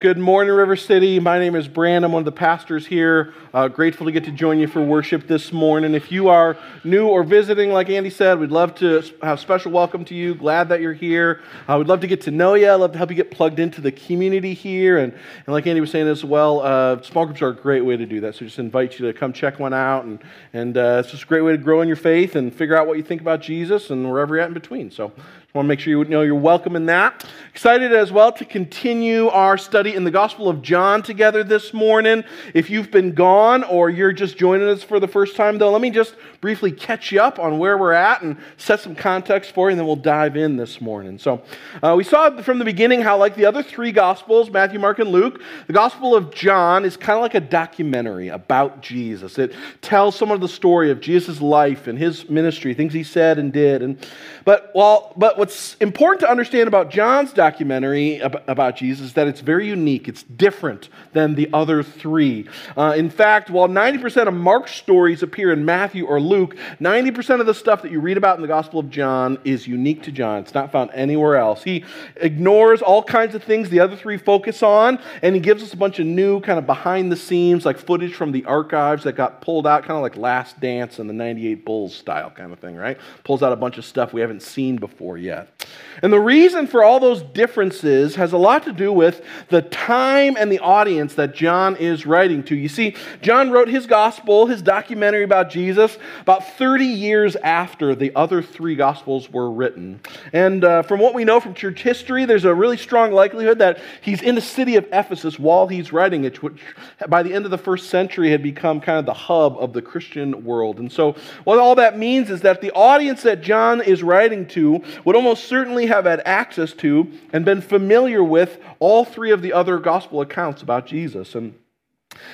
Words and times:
Good 0.00 0.16
morning, 0.16 0.54
River 0.54 0.76
City. 0.76 1.20
My 1.20 1.38
name 1.38 1.54
is 1.54 1.68
Brand. 1.68 2.06
I'm 2.06 2.12
one 2.12 2.22
of 2.22 2.24
the 2.24 2.32
pastors 2.32 2.86
here. 2.86 3.34
Uh, 3.52 3.68
grateful 3.68 4.06
to 4.06 4.12
get 4.12 4.24
to 4.24 4.30
join 4.30 4.58
you 4.58 4.66
for 4.66 4.82
worship 4.82 5.26
this 5.26 5.52
morning. 5.52 5.94
If 5.94 6.10
you 6.10 6.30
are 6.30 6.56
new 6.84 7.06
or 7.06 7.22
visiting, 7.22 7.70
like 7.70 7.90
Andy 7.90 8.08
said, 8.08 8.38
we'd 8.38 8.50
love 8.50 8.74
to 8.76 9.02
have 9.22 9.40
special 9.40 9.72
welcome 9.72 10.06
to 10.06 10.14
you. 10.14 10.34
Glad 10.34 10.70
that 10.70 10.80
you're 10.80 10.94
here. 10.94 11.42
Uh, 11.68 11.76
we'd 11.76 11.86
love 11.86 12.00
to 12.00 12.06
get 12.06 12.22
to 12.22 12.30
know 12.30 12.54
you. 12.54 12.70
I'd 12.70 12.76
love 12.76 12.92
to 12.92 12.96
help 12.96 13.10
you 13.10 13.14
get 13.16 13.30
plugged 13.30 13.58
into 13.58 13.82
the 13.82 13.92
community 13.92 14.54
here. 14.54 14.96
And, 14.96 15.12
and 15.12 15.48
like 15.48 15.66
Andy 15.66 15.82
was 15.82 15.90
saying 15.90 16.08
as 16.08 16.24
well, 16.24 16.60
uh, 16.60 17.02
small 17.02 17.26
groups 17.26 17.42
are 17.42 17.48
a 17.48 17.54
great 17.54 17.82
way 17.82 17.98
to 17.98 18.06
do 18.06 18.22
that. 18.22 18.36
So 18.36 18.46
just 18.46 18.58
invite 18.58 18.98
you 18.98 19.04
to 19.04 19.12
come 19.12 19.34
check 19.34 19.58
one 19.58 19.74
out. 19.74 20.06
And, 20.06 20.18
and 20.54 20.78
uh, 20.78 21.02
it's 21.04 21.10
just 21.10 21.24
a 21.24 21.26
great 21.26 21.42
way 21.42 21.52
to 21.52 21.58
grow 21.58 21.82
in 21.82 21.88
your 21.88 21.98
faith 21.98 22.36
and 22.36 22.54
figure 22.54 22.74
out 22.74 22.86
what 22.86 22.96
you 22.96 23.02
think 23.02 23.20
about 23.20 23.42
Jesus 23.42 23.90
and 23.90 24.10
wherever 24.10 24.34
you're 24.34 24.42
at 24.42 24.48
in 24.48 24.54
between. 24.54 24.90
So 24.90 25.12
I 25.52 25.58
want 25.58 25.66
to 25.66 25.68
make 25.68 25.80
sure 25.80 25.92
you 25.92 26.04
know 26.04 26.22
you're 26.22 26.36
welcome 26.36 26.76
in 26.76 26.86
that. 26.86 27.28
Excited 27.50 27.92
as 27.92 28.12
well 28.12 28.30
to 28.30 28.44
continue 28.44 29.26
our 29.26 29.58
study 29.58 29.96
in 29.96 30.04
the 30.04 30.10
Gospel 30.12 30.48
of 30.48 30.62
John 30.62 31.02
together 31.02 31.42
this 31.42 31.74
morning. 31.74 32.22
If 32.54 32.70
you've 32.70 32.92
been 32.92 33.14
gone 33.14 33.64
or 33.64 33.90
you're 33.90 34.12
just 34.12 34.38
joining 34.38 34.68
us 34.68 34.84
for 34.84 35.00
the 35.00 35.08
first 35.08 35.34
time, 35.34 35.58
though, 35.58 35.72
let 35.72 35.80
me 35.80 35.90
just 35.90 36.14
briefly 36.40 36.70
catch 36.70 37.10
you 37.10 37.20
up 37.20 37.40
on 37.40 37.58
where 37.58 37.76
we're 37.76 37.90
at 37.90 38.22
and 38.22 38.36
set 38.58 38.78
some 38.78 38.94
context 38.94 39.52
for 39.52 39.68
you, 39.68 39.72
and 39.72 39.80
then 39.80 39.88
we'll 39.88 39.96
dive 39.96 40.36
in 40.36 40.56
this 40.56 40.80
morning. 40.80 41.18
So, 41.18 41.42
uh, 41.82 41.94
we 41.96 42.04
saw 42.04 42.40
from 42.42 42.60
the 42.60 42.64
beginning 42.64 43.00
how, 43.00 43.16
like 43.16 43.34
the 43.34 43.46
other 43.46 43.64
three 43.64 43.90
Gospels, 43.90 44.50
Matthew, 44.50 44.78
Mark, 44.78 45.00
and 45.00 45.10
Luke, 45.10 45.42
the 45.66 45.72
Gospel 45.72 46.14
of 46.14 46.32
John 46.32 46.84
is 46.84 46.96
kind 46.96 47.16
of 47.16 47.22
like 47.22 47.34
a 47.34 47.40
documentary 47.40 48.28
about 48.28 48.82
Jesus. 48.82 49.36
It 49.36 49.52
tells 49.82 50.14
some 50.14 50.30
of 50.30 50.40
the 50.40 50.48
story 50.48 50.92
of 50.92 51.00
Jesus' 51.00 51.40
life 51.40 51.88
and 51.88 51.98
his 51.98 52.30
ministry, 52.30 52.72
things 52.72 52.92
he 52.92 53.02
said 53.02 53.36
and 53.36 53.52
did. 53.52 53.82
And 53.82 54.06
but 54.44 54.70
while 54.74 55.12
but 55.16 55.39
what's 55.40 55.74
important 55.76 56.20
to 56.20 56.30
understand 56.30 56.68
about 56.68 56.90
John's 56.90 57.32
documentary 57.32 58.18
about 58.18 58.76
Jesus 58.76 59.06
is 59.06 59.12
that 59.14 59.26
it's 59.26 59.40
very 59.40 59.66
unique. 59.66 60.06
It's 60.06 60.22
different 60.22 60.90
than 61.14 61.34
the 61.34 61.48
other 61.54 61.82
three. 61.82 62.46
Uh, 62.76 62.92
in 62.94 63.08
fact, 63.08 63.48
while 63.48 63.66
90% 63.66 64.28
of 64.28 64.34
Mark's 64.34 64.72
stories 64.72 65.22
appear 65.22 65.50
in 65.50 65.64
Matthew 65.64 66.04
or 66.04 66.20
Luke, 66.20 66.58
90% 66.78 67.40
of 67.40 67.46
the 67.46 67.54
stuff 67.54 67.80
that 67.80 67.90
you 67.90 68.00
read 68.00 68.18
about 68.18 68.36
in 68.36 68.42
the 68.42 68.48
Gospel 68.48 68.80
of 68.80 68.90
John 68.90 69.38
is 69.42 69.66
unique 69.66 70.02
to 70.02 70.12
John. 70.12 70.40
It's 70.40 70.52
not 70.52 70.70
found 70.70 70.90
anywhere 70.92 71.38
else. 71.38 71.62
He 71.62 71.86
ignores 72.16 72.82
all 72.82 73.02
kinds 73.02 73.34
of 73.34 73.42
things 73.42 73.70
the 73.70 73.80
other 73.80 73.96
three 73.96 74.18
focus 74.18 74.62
on, 74.62 74.98
and 75.22 75.34
he 75.34 75.40
gives 75.40 75.62
us 75.62 75.72
a 75.72 75.76
bunch 75.78 75.98
of 75.98 76.04
new, 76.04 76.42
kind 76.42 76.58
of 76.58 76.66
behind 76.66 77.10
the 77.10 77.16
scenes, 77.16 77.64
like 77.64 77.78
footage 77.78 78.12
from 78.12 78.32
the 78.32 78.44
archives 78.44 79.04
that 79.04 79.14
got 79.14 79.40
pulled 79.40 79.66
out, 79.66 79.84
kind 79.84 79.96
of 79.96 80.02
like 80.02 80.18
Last 80.18 80.60
Dance 80.60 80.98
and 80.98 81.08
the 81.08 81.14
98 81.14 81.64
Bulls 81.64 81.94
style 81.94 82.28
kind 82.28 82.52
of 82.52 82.58
thing, 82.58 82.76
right? 82.76 82.98
Pulls 83.24 83.42
out 83.42 83.54
a 83.54 83.56
bunch 83.56 83.78
of 83.78 83.86
stuff 83.86 84.12
we 84.12 84.20
haven't 84.20 84.42
seen 84.42 84.76
before 84.76 85.16
yet 85.16 85.29
yet. 85.30 85.66
And 86.02 86.12
the 86.12 86.20
reason 86.20 86.66
for 86.66 86.82
all 86.82 86.98
those 86.98 87.22
differences 87.22 88.14
has 88.16 88.32
a 88.32 88.38
lot 88.38 88.64
to 88.64 88.72
do 88.72 88.92
with 88.92 89.22
the 89.48 89.62
time 89.62 90.36
and 90.38 90.50
the 90.50 90.58
audience 90.58 91.14
that 91.14 91.34
John 91.34 91.76
is 91.76 92.06
writing 92.06 92.42
to. 92.44 92.56
You 92.56 92.68
see, 92.68 92.96
John 93.20 93.50
wrote 93.50 93.68
his 93.68 93.86
gospel, 93.86 94.46
his 94.46 94.62
documentary 94.62 95.24
about 95.24 95.50
Jesus, 95.50 95.98
about 96.22 96.56
30 96.56 96.86
years 96.86 97.36
after 97.36 97.94
the 97.94 98.14
other 98.16 98.42
three 98.42 98.74
gospels 98.74 99.30
were 99.30 99.50
written. 99.50 100.00
And 100.32 100.64
uh, 100.64 100.82
from 100.82 101.00
what 101.00 101.14
we 101.14 101.24
know 101.24 101.38
from 101.38 101.54
church 101.54 101.82
history, 101.82 102.24
there's 102.24 102.44
a 102.44 102.54
really 102.54 102.78
strong 102.78 103.12
likelihood 103.12 103.58
that 103.58 103.78
he's 104.00 104.22
in 104.22 104.34
the 104.34 104.40
city 104.40 104.76
of 104.76 104.86
Ephesus 104.92 105.38
while 105.38 105.68
he's 105.68 105.92
writing 105.92 106.24
it, 106.24 106.42
which 106.42 106.60
by 107.08 107.22
the 107.22 107.32
end 107.32 107.44
of 107.44 107.50
the 107.50 107.58
first 107.58 107.90
century 107.90 108.30
had 108.30 108.42
become 108.42 108.80
kind 108.80 108.98
of 108.98 109.06
the 109.06 109.14
hub 109.14 109.56
of 109.58 109.72
the 109.74 109.82
Christian 109.82 110.44
world. 110.44 110.78
And 110.78 110.90
so, 110.90 111.14
what 111.44 111.58
all 111.58 111.74
that 111.74 111.98
means 111.98 112.30
is 112.30 112.40
that 112.40 112.60
the 112.60 112.70
audience 112.72 113.22
that 113.22 113.42
John 113.42 113.82
is 113.82 114.02
writing 114.02 114.46
to 114.48 114.82
would 115.04 115.16
almost 115.20 115.44
certainly 115.44 115.84
have 115.84 116.06
had 116.06 116.22
access 116.24 116.72
to 116.72 117.12
and 117.30 117.44
been 117.44 117.60
familiar 117.60 118.24
with 118.24 118.58
all 118.78 119.04
three 119.04 119.30
of 119.30 119.42
the 119.42 119.52
other 119.52 119.78
gospel 119.78 120.22
accounts 120.22 120.62
about 120.62 120.86
Jesus. 120.86 121.34
And 121.34 121.52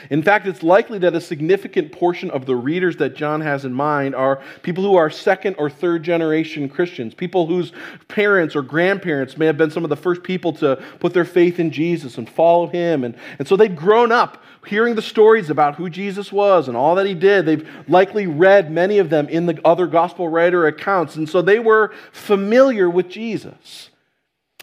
in 0.08 0.22
fact, 0.22 0.46
it's 0.46 0.62
likely 0.62 0.98
that 1.00 1.14
a 1.14 1.20
significant 1.20 1.92
portion 1.92 2.30
of 2.30 2.46
the 2.46 2.56
readers 2.56 2.96
that 2.96 3.14
John 3.14 3.40
has 3.40 3.64
in 3.64 3.72
mind 3.72 4.14
are 4.14 4.42
people 4.62 4.82
who 4.82 4.96
are 4.96 5.10
second 5.10 5.56
or 5.58 5.68
third 5.68 6.02
generation 6.02 6.68
Christians, 6.68 7.14
people 7.14 7.46
whose 7.46 7.72
parents 8.08 8.56
or 8.56 8.62
grandparents 8.62 9.36
may 9.36 9.46
have 9.46 9.58
been 9.58 9.70
some 9.70 9.84
of 9.84 9.90
the 9.90 9.96
first 9.96 10.22
people 10.22 10.52
to 10.54 10.82
put 11.00 11.12
their 11.12 11.24
faith 11.24 11.58
in 11.58 11.70
Jesus 11.70 12.18
and 12.18 12.28
follow 12.28 12.66
him. 12.68 13.04
And, 13.04 13.16
and 13.38 13.46
so 13.46 13.56
they've 13.56 13.74
grown 13.74 14.12
up 14.12 14.42
hearing 14.66 14.94
the 14.94 15.02
stories 15.02 15.50
about 15.50 15.76
who 15.76 15.90
Jesus 15.90 16.32
was 16.32 16.68
and 16.68 16.76
all 16.76 16.94
that 16.96 17.06
he 17.06 17.14
did. 17.14 17.46
They've 17.46 17.68
likely 17.88 18.26
read 18.26 18.70
many 18.70 18.98
of 18.98 19.10
them 19.10 19.28
in 19.28 19.46
the 19.46 19.60
other 19.64 19.86
gospel 19.86 20.28
writer 20.28 20.66
accounts. 20.66 21.16
And 21.16 21.28
so 21.28 21.42
they 21.42 21.58
were 21.58 21.92
familiar 22.12 22.88
with 22.88 23.08
Jesus. 23.08 23.90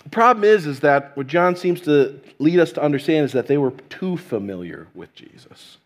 The 0.03 0.09
problem 0.09 0.43
is, 0.43 0.65
is 0.65 0.81
that 0.81 1.15
what 1.15 1.27
John 1.27 1.55
seems 1.55 1.81
to 1.81 2.19
lead 2.39 2.59
us 2.59 2.71
to 2.73 2.81
understand 2.81 3.25
is 3.25 3.31
that 3.33 3.47
they 3.47 3.57
were 3.57 3.71
too 3.89 4.17
familiar 4.17 4.87
with 4.93 5.13
Jesus. 5.15 5.77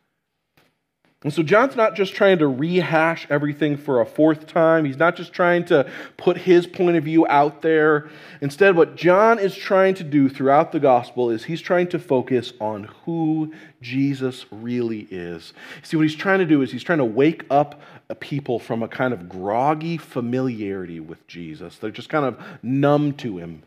And 1.23 1.33
so 1.33 1.41
John's 1.41 1.75
not 1.75 1.95
just 1.95 2.13
trying 2.13 2.37
to 2.37 2.47
rehash 2.47 3.25
everything 3.31 3.75
for 3.75 4.01
a 4.01 4.05
fourth 4.05 4.45
time. 4.45 4.85
He's 4.85 4.97
not 4.97 5.15
just 5.15 5.33
trying 5.33 5.65
to 5.65 5.89
put 6.15 6.37
his 6.37 6.67
point 6.67 6.95
of 6.95 7.03
view 7.03 7.25
out 7.27 7.63
there. 7.63 8.07
Instead, 8.39 8.75
what 8.75 8.95
John 8.95 9.39
is 9.39 9.55
trying 9.55 9.95
to 9.95 10.03
do 10.03 10.29
throughout 10.29 10.71
the 10.71 10.79
gospel 10.79 11.31
is 11.31 11.43
he's 11.43 11.59
trying 11.59 11.87
to 11.87 11.99
focus 11.99 12.53
on 12.61 12.83
who 13.03 13.51
Jesus 13.81 14.45
really 14.51 15.07
is. 15.09 15.53
See, 15.81 15.97
what 15.97 16.03
he's 16.03 16.15
trying 16.15 16.39
to 16.39 16.45
do 16.45 16.61
is 16.61 16.71
he's 16.71 16.83
trying 16.83 16.99
to 16.99 17.05
wake 17.05 17.45
up 17.49 17.81
people 18.19 18.59
from 18.59 18.83
a 18.83 18.87
kind 18.87 19.11
of 19.11 19.27
groggy 19.27 19.97
familiarity 19.97 20.99
with 20.99 21.25
Jesus. 21.27 21.77
They're 21.77 21.89
just 21.89 22.09
kind 22.09 22.25
of 22.25 22.39
numb 22.61 23.13
to 23.13 23.39
him. 23.39 23.63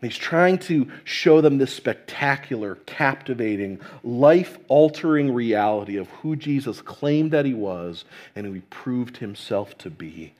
He's 0.00 0.16
trying 0.16 0.58
to 0.58 0.88
show 1.02 1.40
them 1.40 1.58
this 1.58 1.74
spectacular, 1.74 2.76
captivating, 2.86 3.80
life 4.04 4.58
altering 4.68 5.34
reality 5.34 5.96
of 5.96 6.08
who 6.08 6.36
Jesus 6.36 6.80
claimed 6.80 7.32
that 7.32 7.44
he 7.44 7.54
was 7.54 8.04
and 8.36 8.46
who 8.46 8.52
he 8.52 8.60
proved 8.60 9.16
himself 9.16 9.76
to 9.78 9.90
be. 9.90 10.34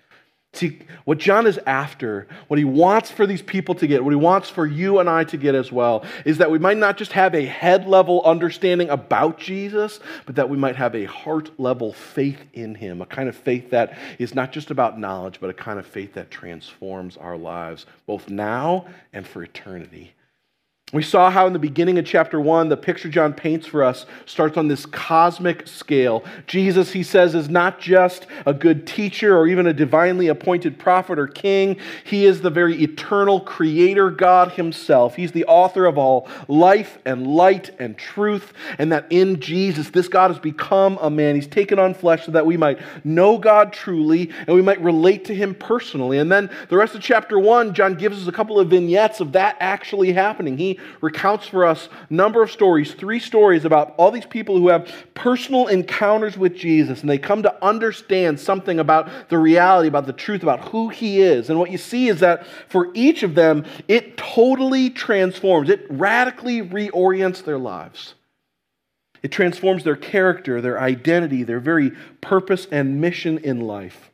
See, 0.55 0.79
what 1.05 1.19
John 1.19 1.47
is 1.47 1.61
after, 1.67 2.27
what 2.49 2.59
he 2.59 2.65
wants 2.65 3.11
for 3.11 3.27
these 3.27 3.43
people 3.43 3.75
to 3.77 3.87
get, 3.87 4.03
what 4.03 4.11
he 4.11 4.17
wants 4.17 4.49
for 4.49 4.67
you 4.67 4.99
and 4.99 5.09
I 5.09 5.25
to 5.25 5.37
get 5.37 5.55
as 5.55 5.71
well, 5.71 6.05
is 6.25 6.39
that 6.39 6.51
we 6.51 6.59
might 6.59 6.79
not 6.79 6.97
just 6.97 7.13
have 7.13 7.35
a 7.35 7.45
head 7.45 7.87
level 7.87 8.23
understanding 8.25 8.89
about 8.89 9.39
Jesus, 9.39 10.01
but 10.25 10.37
that 10.37 10.49
we 10.49 10.57
might 10.57 10.77
have 10.77 10.95
a 10.95 11.05
heart 11.05 11.61
level 11.61 11.93
faith 11.93 12.41
in 12.55 12.75
him, 12.75 13.03
a 13.03 13.07
kind 13.07 13.29
of 13.29 13.37
faith 13.37 13.71
that 13.71 13.97
is 14.19 14.35
not 14.35 14.51
just 14.51 14.71
about 14.71 14.99
knowledge, 14.99 15.39
but 15.39 15.51
a 15.51 15.55
kind 15.55 15.79
of 15.79 15.87
faith 15.87 16.15
that 16.15 16.31
transforms 16.31 17.19
our 17.19 17.37
lives, 17.37 17.85
both 18.07 18.31
now 18.31 18.87
and 19.13 19.27
for 19.27 19.43
eternity. 19.43 20.15
We 20.91 21.03
saw 21.03 21.31
how 21.31 21.47
in 21.47 21.53
the 21.53 21.59
beginning 21.59 21.99
of 21.99 22.07
chapter 22.07 22.41
one, 22.41 22.71
the 22.71 22.77
picture 22.77 23.11
John 23.11 23.35
paints 23.35 23.67
for 23.67 23.85
us 23.85 24.07
starts 24.25 24.57
on 24.57 24.69
this 24.69 24.87
cosmic 24.87 25.69
scale. 25.69 26.25
Jesus, 26.47 26.93
he 26.93 27.03
says, 27.03 27.35
is 27.35 27.51
not 27.51 27.79
just 27.79 28.27
a 28.47 28.55
good 28.55 28.87
teacher 28.87 29.37
or 29.37 29.47
even 29.47 29.67
a 29.67 29.75
divinely 29.75 30.29
appointed 30.29 30.79
prophet 30.79 31.19
or 31.19 31.27
king. 31.27 31.77
He 32.05 32.25
is 32.25 32.41
the 32.41 32.49
very 32.49 32.83
eternal 32.83 33.41
creator 33.41 34.11
God 34.11 34.53
himself. 34.53 35.15
He's 35.15 35.33
the 35.33 35.45
author 35.45 35.85
of 35.85 35.99
all 35.99 36.27
life 36.49 36.97
and 37.05 37.27
light 37.27 37.69
and 37.79 37.99
truth. 37.99 38.55
And 38.79 38.91
that 38.91 39.09
in 39.11 39.41
Jesus, 39.41 39.91
this 39.91 40.09
God 40.09 40.31
has 40.31 40.41
become 40.41 40.99
a 41.03 41.11
man. 41.11 41.35
He's 41.35 41.47
taken 41.47 41.79
on 41.79 41.93
flesh 41.93 42.25
so 42.25 42.33
that 42.33 42.47
we 42.47 42.57
might 42.57 42.81
know 43.05 43.37
God 43.37 43.75
truly 43.75 44.31
and 44.47 44.57
we 44.57 44.63
might 44.63 44.81
relate 44.81 45.27
to 45.27 45.35
him 45.35 45.55
personally. 45.55 46.17
And 46.17 46.33
then 46.33 46.49
the 46.71 46.79
rest 46.79 46.95
of 46.95 47.03
chapter 47.03 47.39
one, 47.39 47.75
John 47.75 47.95
gives 47.95 48.23
us 48.23 48.27
a 48.27 48.33
couple 48.33 48.59
of 48.59 48.71
vignettes 48.71 49.21
of 49.21 49.33
that 49.33 49.59
actually 49.61 50.15
happening. 50.15 50.57
He 50.57 50.78
recounts 51.01 51.47
for 51.47 51.65
us 51.65 51.89
a 52.09 52.13
number 52.13 52.43
of 52.43 52.51
stories, 52.51 52.95
three 52.95 53.19
stories 53.21 53.65
about 53.65 53.95
all 53.97 54.11
these 54.11 54.27
people 54.27 54.57
who 54.57 54.69
have 54.69 54.91
personal 55.15 55.67
encounters 55.67 56.37
with 56.37 56.55
Jesus 56.55 57.01
and 57.01 57.11
they 57.11 57.19
come 57.19 57.43
to 57.43 57.65
understand 57.65 58.39
something 58.39 58.79
about 58.79 59.29
the 59.29 59.39
reality, 59.39 59.89
about 59.89 60.07
the 60.07 60.13
truth, 60.13 60.43
about 60.43 60.69
who 60.69 60.89
he 60.89 61.21
is. 61.21 61.51
And 61.51 61.59
what 61.59 61.71
you 61.71 61.79
see 61.79 62.09
is 62.09 62.21
that 62.21 62.47
for 62.69 62.91
each 62.95 63.23
of 63.23 63.35
them, 63.35 63.65
it 63.89 64.17
totally 64.17 64.91
transforms, 64.91 65.69
it 65.71 65.87
radically 65.91 66.63
reorients 66.63 67.45
their 67.45 67.59
lives. 67.59 68.15
It 69.23 69.33
transforms 69.33 69.85
their 69.85 69.97
character, 69.97 70.61
their 70.61 70.81
identity, 70.81 71.43
their 71.43 71.61
very 71.61 71.93
purpose 72.21 72.67
and 72.71 73.01
mission 73.01 73.39
in 73.39 73.61
life. 73.61 74.11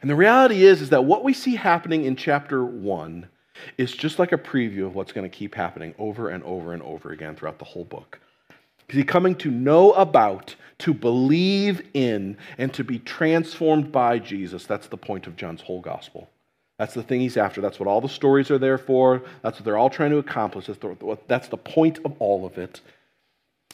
And 0.00 0.10
the 0.10 0.16
reality 0.16 0.64
is, 0.64 0.80
is 0.80 0.90
that 0.90 1.04
what 1.04 1.24
we 1.24 1.34
see 1.34 1.56
happening 1.56 2.04
in 2.04 2.16
chapter 2.16 2.64
1 2.64 3.28
is 3.76 3.92
just 3.92 4.18
like 4.18 4.32
a 4.32 4.38
preview 4.38 4.86
of 4.86 4.94
what's 4.94 5.12
going 5.12 5.28
to 5.28 5.36
keep 5.36 5.54
happening 5.54 5.94
over 5.98 6.28
and 6.28 6.42
over 6.44 6.72
and 6.72 6.82
over 6.82 7.10
again 7.10 7.34
throughout 7.34 7.58
the 7.58 7.64
whole 7.64 7.84
book. 7.84 8.20
He's 8.88 9.04
coming 9.04 9.36
to 9.36 9.50
know 9.50 9.92
about, 9.92 10.56
to 10.78 10.92
believe 10.92 11.86
in, 11.94 12.36
and 12.58 12.74
to 12.74 12.82
be 12.82 12.98
transformed 12.98 13.92
by 13.92 14.18
Jesus. 14.18 14.66
That's 14.66 14.88
the 14.88 14.96
point 14.96 15.26
of 15.26 15.36
John's 15.36 15.60
whole 15.60 15.80
gospel. 15.80 16.28
That's 16.78 16.94
the 16.94 17.02
thing 17.02 17.20
he's 17.20 17.36
after. 17.36 17.60
That's 17.60 17.78
what 17.78 17.88
all 17.88 18.00
the 18.00 18.08
stories 18.08 18.50
are 18.50 18.58
there 18.58 18.78
for. 18.78 19.22
That's 19.42 19.58
what 19.58 19.64
they're 19.64 19.76
all 19.76 19.90
trying 19.90 20.10
to 20.10 20.18
accomplish. 20.18 20.66
That's 21.28 21.48
the 21.48 21.56
point 21.56 21.98
of 22.04 22.14
all 22.18 22.46
of 22.46 22.58
it. 22.58 22.80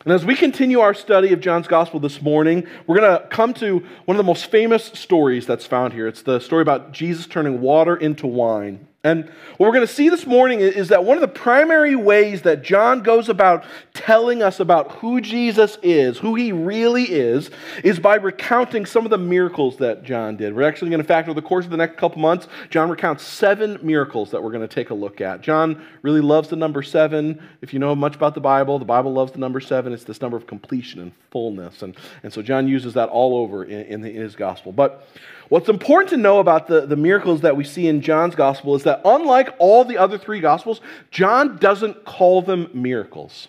And 0.05 0.13
as 0.13 0.27
we 0.27 0.35
continue 0.35 0.81
our 0.81 0.93
study 0.93 1.33
of 1.33 1.41
John's 1.41 1.69
gospel 1.69 2.01
this 2.01 2.21
morning, 2.21 2.67
we're 2.87 2.99
going 2.99 3.19
to 3.19 3.27
come 3.29 3.55
to 3.55 3.79
one 4.05 4.17
of 4.17 4.19
the 4.19 4.25
most 4.25 4.51
famous 4.51 4.85
stories 4.87 5.47
that's 5.47 5.65
found 5.65 5.95
here. 5.95 6.07
It's 6.07 6.21
the 6.21 6.39
story 6.41 6.61
about 6.61 6.93
Jesus 6.93 7.27
turning 7.27 7.63
water 7.63 7.97
into 7.97 8.27
wine. 8.27 8.87
And 9.07 9.27
what 9.57 9.69
we're 9.69 9.73
going 9.73 9.87
to 9.87 9.93
see 9.93 10.09
this 10.09 10.27
morning 10.27 10.59
is 10.59 10.89
that 10.89 11.05
one 11.05 11.17
of 11.17 11.21
the 11.21 11.29
primary 11.29 11.95
ways 11.95 12.43
that 12.43 12.65
John 12.65 13.05
goes 13.05 13.29
about 13.29 13.65
telling 13.95 14.43
us 14.43 14.59
about 14.59 14.91
who 14.97 15.21
Jesus 15.21 15.79
is, 15.81 16.19
who 16.19 16.35
he 16.35 16.51
really 16.51 17.05
is, 17.05 17.51
is 17.85 18.01
by 18.01 18.17
recounting 18.17 18.85
some 18.85 19.05
of 19.05 19.11
the 19.11 19.19
miracles 19.19 19.77
that 19.77 20.03
John 20.03 20.37
did. 20.37 20.57
We're 20.57 20.67
actually 20.67 20.91
going 20.91 21.01
to, 21.01 21.07
fact, 21.07 21.29
over 21.29 21.41
the 21.41 21.47
course 21.47 21.65
of 21.65 21.71
the 21.71 21.77
next 21.77 21.99
couple 21.99 22.21
months, 22.21 22.49
John 22.69 22.91
recounts 22.91 23.23
seven 23.23 23.79
miracles 23.81 24.33
that 24.33 24.43
we're 24.43 24.51
going 24.51 24.67
to 24.67 24.75
take 24.75 24.91
a 24.91 24.95
look 24.95 25.21
at. 25.21 25.41
John 25.41 25.87
really 26.03 26.21
loves 26.21 26.49
the 26.49 26.57
number 26.57 26.83
seven. 26.83 27.41
If 27.63 27.73
you 27.73 27.79
know 27.79 27.95
much 27.95 28.17
about 28.17 28.35
the 28.35 28.41
Bible, 28.41 28.81
the 28.81 28.85
Bible 28.85 29.13
loves 29.13 29.31
the 29.31 29.39
number 29.39 29.61
seven. 29.61 29.93
It's 29.93 30.03
this 30.03 30.21
number 30.21 30.37
of 30.37 30.49
completion 30.49 31.01
and 31.01 31.13
fullness. 31.31 31.83
And, 31.83 31.97
and 32.25 32.33
so 32.33 32.43
John 32.43 32.67
uses 32.67 32.95
that 32.95 33.09
all 33.09 33.37
over 33.37 33.63
in, 33.65 33.83
in, 33.87 34.01
the, 34.01 34.11
in 34.11 34.23
his 34.23 34.35
gospel. 34.35 34.73
But 34.73 35.07
What's 35.49 35.69
important 35.69 36.11
to 36.11 36.17
know 36.17 36.41
about 36.41 36.67
the, 36.67 36.87
the 36.87 36.97
miracles 36.97 37.43
that 37.43 37.57
we 37.57 37.65
see 37.65 37.87
in 37.87 38.01
John's 38.01 38.35
gospel 38.35 38.75
is 38.75 38.83
that 38.83 39.01
unlike 39.05 39.55
all 39.59 39.85
the 39.85 39.99
other 39.99 40.19
three 40.19 40.41
gospels, 40.41 40.81
John 41.11 41.57
doesn't 41.59 42.05
call 42.05 42.43
them 42.43 42.69
miracles. 42.73 43.49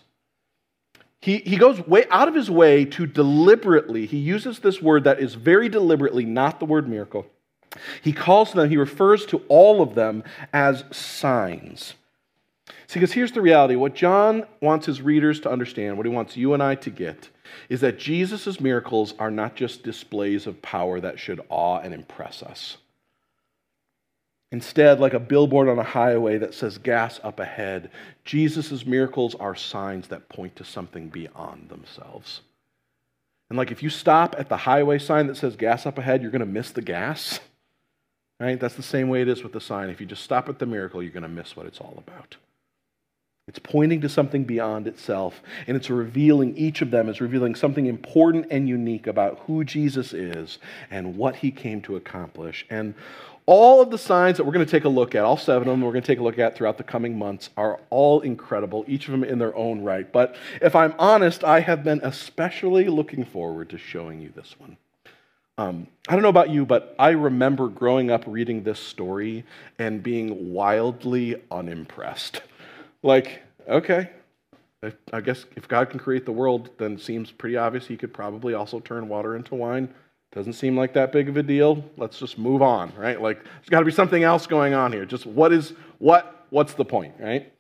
He, 1.20 1.38
he 1.40 1.58
goes 1.58 1.86
way 1.88 2.06
out 2.12 2.28
of 2.28 2.36
his 2.36 2.50
way 2.50 2.86
to 2.86 3.06
deliberately, 3.08 4.06
he 4.06 4.18
uses 4.18 4.60
this 4.60 4.82
word 4.82 5.04
that 5.06 5.20
is 5.20 5.34
very 5.34 5.68
deliberately 5.70 6.26
not 6.26 6.60
the 6.60 6.66
word 6.66 6.88
miracle. 6.88 7.26
He 8.02 8.14
calls 8.14 8.54
them, 8.54 8.70
he 8.70 8.78
refers 8.78 9.26
to 9.28 9.42
all 9.48 9.82
of 9.82 9.96
them 9.96 10.24
as 10.54 10.84
signs. 10.92 11.96
See, 12.88 13.00
because 13.00 13.14
here's 13.14 13.32
the 13.32 13.42
reality 13.42 13.76
what 13.76 13.96
John 13.96 14.46
wants 14.62 14.86
his 14.86 15.02
readers 15.02 15.40
to 15.42 15.52
understand, 15.52 15.98
what 15.98 16.06
he 16.06 16.12
wants 16.12 16.38
you 16.38 16.54
and 16.54 16.62
I 16.62 16.76
to 16.76 16.90
get, 16.90 17.30
is 17.70 17.82
that 17.82 18.00
Jesus' 18.00 18.60
miracles 18.60 19.14
are 19.20 19.32
not 19.32 19.56
just 19.56 19.84
displays 19.84 20.48
of 20.48 20.62
power 20.62 21.00
that 21.00 21.20
should 21.20 21.42
awe 21.50 21.80
and 21.80 21.94
impress 21.94 22.44
us. 22.44 22.78
Instead, 24.52 25.00
like 25.00 25.14
a 25.14 25.20
billboard 25.20 25.68
on 25.68 25.78
a 25.78 25.84
highway 25.84 26.38
that 26.38 26.54
says 26.54 26.78
gas 26.78 27.20
up 27.24 27.40
ahead, 27.40 27.92
Jesus' 28.24 28.86
miracles 28.86 29.36
are 29.36 29.56
signs 29.56 30.08
that 30.08 30.30
point 30.30 30.56
to 30.56 30.64
something 30.64 31.10
beyond 31.10 31.70
themselves. 31.70 32.42
And 33.50 33.58
like 33.58 33.72
if 33.72 33.84
you 33.84 33.90
stop 33.90 34.36
at 34.38 34.50
the 34.50 34.58
highway 34.58 35.00
sign 35.00 35.28
that 35.28 35.38
says 35.38 35.56
gas 35.56 35.86
up 35.86 35.98
ahead, 35.98 36.22
you're 36.22 36.32
going 36.32 36.40
to 36.40 36.46
miss 36.46 36.72
the 36.72 36.82
gas. 36.82 37.40
Right? 38.40 38.60
That's 38.60 38.76
the 38.76 38.84
same 38.84 39.10
way 39.10 39.24
it 39.24 39.28
is 39.28 39.42
with 39.42 39.52
the 39.52 39.60
sign. 39.60 39.90
If 39.90 40.00
you 40.00 40.06
just 40.06 40.22
stop 40.22 40.48
at 40.48 40.60
the 40.60 40.68
miracle, 40.68 41.02
you're 41.02 41.12
going 41.12 41.24
to 41.24 41.28
miss 41.28 41.56
what 41.56 41.66
it's 41.66 41.80
all 41.80 41.96
about. 41.98 42.38
It's 43.48 43.60
pointing 43.60 44.02
to 44.02 44.10
something 44.10 44.44
beyond 44.44 44.88
itself, 44.88 45.42
and 45.68 45.78
it's 45.78 45.90
revealing, 45.90 46.58
each 46.58 46.82
of 46.82 46.92
them 46.92 47.08
is 47.08 47.22
revealing 47.22 47.56
something 47.56 47.86
important 47.86 48.48
and 48.52 48.68
unique 48.68 49.08
about 49.08 49.40
who 49.48 49.64
Jesus 49.64 50.12
is 50.12 50.60
and 50.92 51.16
what 51.16 51.38
he 51.38 51.50
came 51.50 51.82
to 51.84 51.96
accomplish. 51.96 52.66
And 52.70 52.94
all 53.46 53.82
of 53.82 53.90
the 53.90 53.98
signs 53.98 54.36
that 54.36 54.44
we're 54.44 54.52
going 54.52 54.66
to 54.66 54.70
take 54.70 54.84
a 54.84 54.90
look 54.90 55.16
at, 55.16 55.24
all 55.24 55.38
seven 55.38 55.70
of 55.70 55.72
them 55.72 55.82
we're 55.82 55.94
going 55.94 56.04
to 56.04 56.08
take 56.08 56.20
a 56.20 56.24
look 56.24 56.38
at 56.38 56.58
throughout 56.58 56.78
the 56.78 56.84
coming 56.84 57.18
months, 57.18 57.50
are 57.56 57.80
all 57.90 58.20
incredible, 58.20 58.84
each 58.86 59.08
of 59.08 59.14
them 59.14 59.24
in 59.24 59.40
their 59.40 59.56
own 59.56 59.82
right. 59.82 60.12
But 60.12 60.36
if 60.62 60.76
I'm 60.76 60.94
honest, 61.00 61.46
I 61.46 61.62
have 61.62 61.86
been 61.86 62.02
especially 62.04 62.90
looking 62.90 63.24
forward 63.24 63.70
to 63.70 63.78
showing 63.78 64.20
you 64.20 64.34
this 64.36 64.56
one. 64.60 64.76
Um, 65.58 65.88
I 66.10 66.14
don't 66.14 66.22
know 66.22 66.28
about 66.28 66.50
you, 66.50 66.66
but 66.66 66.94
I 67.00 67.12
remember 67.12 67.70
growing 67.70 68.12
up 68.12 68.26
reading 68.28 68.64
this 68.64 68.80
story 68.80 69.46
and 69.80 70.04
being 70.04 70.52
wildly 70.52 71.42
unimpressed. 71.50 72.42
Like, 73.08 73.42
okay, 73.70 74.10
I 75.14 75.22
guess 75.22 75.46
if 75.56 75.66
God 75.66 75.90
can 75.90 75.98
create 75.98 76.26
the 76.26 76.34
world, 76.34 76.72
then 76.78 76.96
it 76.96 77.02
seems 77.02 77.32
pretty 77.32 77.56
obvious 77.56 77.88
he 77.88 77.96
could 77.96 78.14
probably 78.14 78.54
also 78.54 78.82
turn 78.82 79.08
water 79.08 79.38
into 79.38 79.56
wine. 79.56 79.88
Doesn't 80.34 80.54
seem 80.54 80.76
like 80.76 80.92
that 80.92 81.14
big 81.14 81.30
of 81.30 81.38
a 81.38 81.42
deal. 81.42 81.86
Let's 81.96 82.20
just 82.20 82.38
move 82.38 82.62
on, 82.62 82.92
right? 82.98 83.22
Like 83.22 83.42
there's 83.46 83.70
got 83.70 83.80
to 83.80 83.86
be 83.86 83.94
something 83.94 84.24
else 84.24 84.46
going 84.46 84.74
on 84.74 84.92
here. 84.92 85.06
Just 85.06 85.26
what 85.26 85.54
is 85.54 85.74
what 86.00 86.46
what's 86.50 86.74
the 86.74 86.84
point, 86.84 87.14
right? 87.18 87.54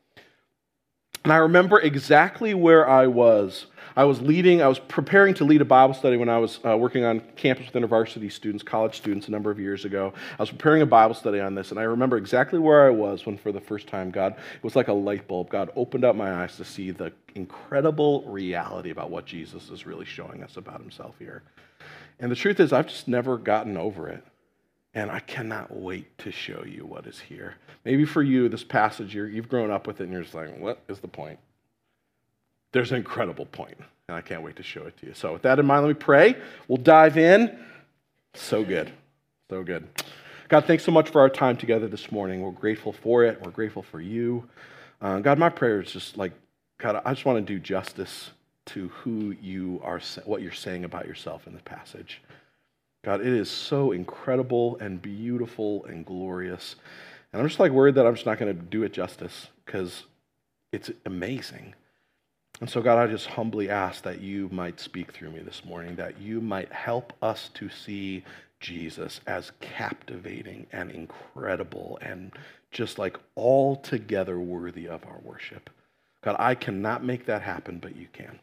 And 1.27 1.33
I 1.33 1.39
remember 1.39 1.77
exactly 1.81 2.53
where 2.53 2.87
I 2.87 3.07
was 3.07 3.65
I 3.97 4.05
was 4.05 4.21
leading, 4.21 4.61
I 4.61 4.69
was 4.69 4.79
preparing 4.79 5.33
to 5.33 5.43
lead 5.43 5.59
a 5.59 5.65
Bible 5.65 5.93
study 5.93 6.15
when 6.15 6.29
I 6.29 6.37
was 6.37 6.61
uh, 6.65 6.77
working 6.77 7.03
on 7.03 7.19
campus 7.35 7.65
with 7.65 7.83
InterVarsity 7.83 8.31
students, 8.31 8.63
college 8.63 8.95
students, 8.95 9.27
a 9.27 9.31
number 9.31 9.51
of 9.51 9.59
years 9.59 9.83
ago. 9.83 10.13
I 10.39 10.41
was 10.41 10.51
preparing 10.51 10.83
a 10.83 10.85
Bible 10.85 11.15
study 11.15 11.41
on 11.41 11.53
this, 11.53 11.71
and 11.71 11.79
I 11.81 11.83
remember 11.83 12.15
exactly 12.15 12.59
where 12.59 12.87
I 12.87 12.91
was 12.91 13.25
when, 13.25 13.37
for 13.37 13.51
the 13.51 13.59
first 13.59 13.87
time, 13.87 14.09
God, 14.09 14.37
it 14.37 14.63
was 14.63 14.77
like 14.77 14.87
a 14.87 14.93
light 14.93 15.27
bulb. 15.27 15.49
God 15.49 15.69
opened 15.75 16.05
up 16.05 16.15
my 16.15 16.43
eyes 16.43 16.55
to 16.55 16.63
see 16.63 16.91
the 16.91 17.11
incredible 17.35 18.23
reality 18.23 18.91
about 18.91 19.09
what 19.09 19.25
Jesus 19.25 19.69
is 19.69 19.85
really 19.85 20.05
showing 20.05 20.43
us 20.43 20.55
about 20.55 20.79
himself 20.79 21.15
here. 21.19 21.43
And 22.21 22.31
the 22.31 22.37
truth 22.37 22.61
is, 22.61 22.71
I've 22.71 22.87
just 22.87 23.09
never 23.09 23.37
gotten 23.37 23.75
over 23.75 24.07
it. 24.07 24.23
And 24.97 25.11
I 25.11 25.19
cannot 25.19 25.75
wait 25.75 26.17
to 26.19 26.31
show 26.31 26.63
you 26.65 26.85
what 26.85 27.05
is 27.05 27.19
here. 27.19 27.55
Maybe 27.85 28.03
for 28.03 28.23
you, 28.23 28.49
this 28.49 28.63
passage, 28.63 29.13
you 29.13 29.27
have 29.35 29.47
grown 29.47 29.69
up 29.69 29.85
with 29.85 30.01
it 30.01 30.05
and 30.05 30.11
you're 30.11 30.23
just 30.23 30.33
like, 30.33 30.57
what 30.57 30.79
is 30.87 30.99
the 30.99 31.07
point? 31.07 31.39
there's 32.71 32.91
an 32.91 32.97
incredible 32.97 33.45
point, 33.47 33.77
and 34.07 34.15
I 34.15 34.21
can't 34.21 34.43
wait 34.43 34.55
to 34.57 34.63
show 34.63 34.83
it 34.83 34.97
to 34.97 35.07
you. 35.07 35.13
So, 35.13 35.33
with 35.33 35.41
that 35.43 35.59
in 35.59 35.65
mind, 35.65 35.85
let 35.85 35.89
me 35.89 35.93
pray. 35.95 36.35
We'll 36.67 36.77
dive 36.77 37.17
in. 37.17 37.57
So 38.33 38.63
good. 38.63 38.91
So 39.49 39.63
good. 39.63 39.87
God, 40.49 40.65
thanks 40.65 40.83
so 40.83 40.91
much 40.91 41.09
for 41.09 41.21
our 41.21 41.29
time 41.29 41.57
together 41.57 41.87
this 41.87 42.11
morning. 42.11 42.41
We're 42.41 42.51
grateful 42.51 42.93
for 42.93 43.23
it. 43.23 43.41
We're 43.43 43.51
grateful 43.51 43.81
for 43.81 43.99
you. 43.99 44.47
Uh, 45.01 45.19
God, 45.19 45.39
my 45.39 45.49
prayer 45.49 45.81
is 45.81 45.91
just 45.91 46.17
like, 46.17 46.33
God, 46.77 47.01
I 47.03 47.13
just 47.13 47.25
want 47.25 47.45
to 47.45 47.53
do 47.53 47.59
justice 47.59 48.31
to 48.67 48.89
who 48.89 49.35
you 49.41 49.81
are, 49.83 49.99
what 50.25 50.41
you're 50.41 50.51
saying 50.51 50.83
about 50.83 51.07
yourself 51.07 51.47
in 51.47 51.53
the 51.53 51.61
passage. 51.61 52.21
God, 53.07 53.21
it 53.21 53.27
is 53.27 53.49
so 53.49 53.93
incredible 53.93 54.77
and 54.81 55.01
beautiful 55.01 55.85
and 55.85 56.05
glorious. 56.05 56.75
And 57.31 57.41
I'm 57.41 57.47
just 57.47 57.57
like 57.57 57.71
worried 57.71 57.95
that 57.95 58.05
I'm 58.05 58.15
just 58.15 58.25
not 58.25 58.37
going 58.37 58.53
to 58.53 58.61
do 58.61 58.83
it 58.83 58.91
justice 58.91 59.47
because 59.65 60.03
it's 60.73 60.91
amazing. 61.05 61.73
And 62.59 62.69
so, 62.69 62.81
God, 62.81 62.97
I 62.97 63.09
just 63.09 63.27
humbly 63.27 63.69
ask 63.69 64.03
that 64.03 64.19
you 64.19 64.49
might 64.51 64.81
speak 64.81 65.13
through 65.13 65.31
me 65.31 65.39
this 65.39 65.63
morning, 65.63 65.95
that 65.95 66.19
you 66.19 66.41
might 66.41 66.69
help 66.73 67.13
us 67.21 67.49
to 67.53 67.69
see 67.69 68.25
Jesus 68.59 69.21
as 69.25 69.53
captivating 69.61 70.67
and 70.73 70.91
incredible 70.91 71.97
and 72.01 72.33
just 72.71 72.99
like 72.99 73.15
altogether 73.37 74.37
worthy 74.37 74.85
of 74.85 75.05
our 75.05 75.21
worship. 75.23 75.69
God, 76.25 76.35
I 76.39 76.55
cannot 76.55 77.05
make 77.05 77.25
that 77.27 77.41
happen, 77.41 77.79
but 77.79 77.95
you 77.95 78.07
can. 78.11 78.37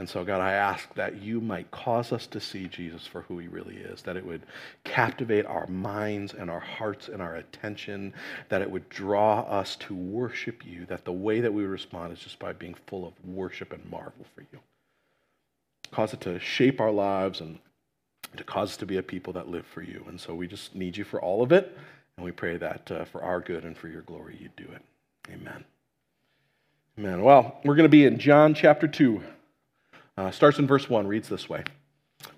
And 0.00 0.08
so, 0.08 0.24
God, 0.24 0.40
I 0.40 0.52
ask 0.52 0.94
that 0.94 1.20
you 1.20 1.42
might 1.42 1.70
cause 1.70 2.10
us 2.10 2.26
to 2.28 2.40
see 2.40 2.68
Jesus 2.68 3.06
for 3.06 3.20
who 3.20 3.38
he 3.38 3.48
really 3.48 3.76
is, 3.76 4.00
that 4.00 4.16
it 4.16 4.24
would 4.24 4.46
captivate 4.82 5.44
our 5.44 5.66
minds 5.66 6.32
and 6.32 6.50
our 6.50 6.58
hearts 6.58 7.08
and 7.08 7.20
our 7.20 7.36
attention, 7.36 8.14
that 8.48 8.62
it 8.62 8.70
would 8.70 8.88
draw 8.88 9.40
us 9.40 9.76
to 9.76 9.94
worship 9.94 10.64
you, 10.64 10.86
that 10.86 11.04
the 11.04 11.12
way 11.12 11.40
that 11.40 11.52
we 11.52 11.64
respond 11.64 12.14
is 12.14 12.18
just 12.18 12.38
by 12.38 12.54
being 12.54 12.74
full 12.86 13.06
of 13.06 13.12
worship 13.26 13.74
and 13.74 13.90
marvel 13.90 14.24
for 14.34 14.40
you. 14.40 14.58
Cause 15.90 16.14
it 16.14 16.22
to 16.22 16.40
shape 16.40 16.80
our 16.80 16.90
lives 16.90 17.42
and 17.42 17.58
to 18.38 18.42
cause 18.42 18.70
us 18.70 18.76
to 18.78 18.86
be 18.86 18.96
a 18.96 19.02
people 19.02 19.34
that 19.34 19.48
live 19.48 19.66
for 19.66 19.82
you. 19.82 20.02
And 20.08 20.18
so 20.18 20.34
we 20.34 20.48
just 20.48 20.74
need 20.74 20.96
you 20.96 21.04
for 21.04 21.20
all 21.20 21.42
of 21.42 21.52
it, 21.52 21.76
and 22.16 22.24
we 22.24 22.32
pray 22.32 22.56
that 22.56 22.90
uh, 22.90 23.04
for 23.04 23.22
our 23.22 23.40
good 23.40 23.66
and 23.66 23.76
for 23.76 23.88
your 23.88 24.00
glory, 24.00 24.38
you 24.40 24.48
do 24.56 24.72
it. 24.72 24.80
Amen. 25.30 25.62
Amen. 26.98 27.20
Well, 27.22 27.60
we're 27.66 27.76
going 27.76 27.84
to 27.84 27.90
be 27.90 28.06
in 28.06 28.18
John 28.18 28.54
chapter 28.54 28.88
2. 28.88 29.22
Uh, 30.20 30.30
starts 30.30 30.58
in 30.58 30.66
verse 30.66 30.90
1, 30.90 31.06
reads 31.06 31.30
this 31.30 31.48
way 31.48 31.64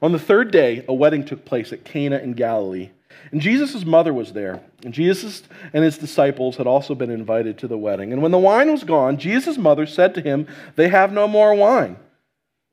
On 0.00 0.12
the 0.12 0.18
third 0.18 0.52
day, 0.52 0.84
a 0.86 0.94
wedding 0.94 1.24
took 1.24 1.44
place 1.44 1.72
at 1.72 1.84
Cana 1.84 2.18
in 2.18 2.34
Galilee. 2.34 2.90
And 3.32 3.40
Jesus' 3.40 3.84
mother 3.84 4.14
was 4.14 4.34
there. 4.34 4.60
And 4.84 4.94
Jesus 4.94 5.42
and 5.72 5.82
his 5.82 5.98
disciples 5.98 6.58
had 6.58 6.68
also 6.68 6.94
been 6.94 7.10
invited 7.10 7.58
to 7.58 7.66
the 7.66 7.76
wedding. 7.76 8.12
And 8.12 8.22
when 8.22 8.30
the 8.30 8.38
wine 8.38 8.70
was 8.70 8.84
gone, 8.84 9.18
Jesus' 9.18 9.58
mother 9.58 9.84
said 9.84 10.14
to 10.14 10.20
him, 10.20 10.46
They 10.76 10.90
have 10.90 11.12
no 11.12 11.26
more 11.26 11.56
wine. 11.56 11.96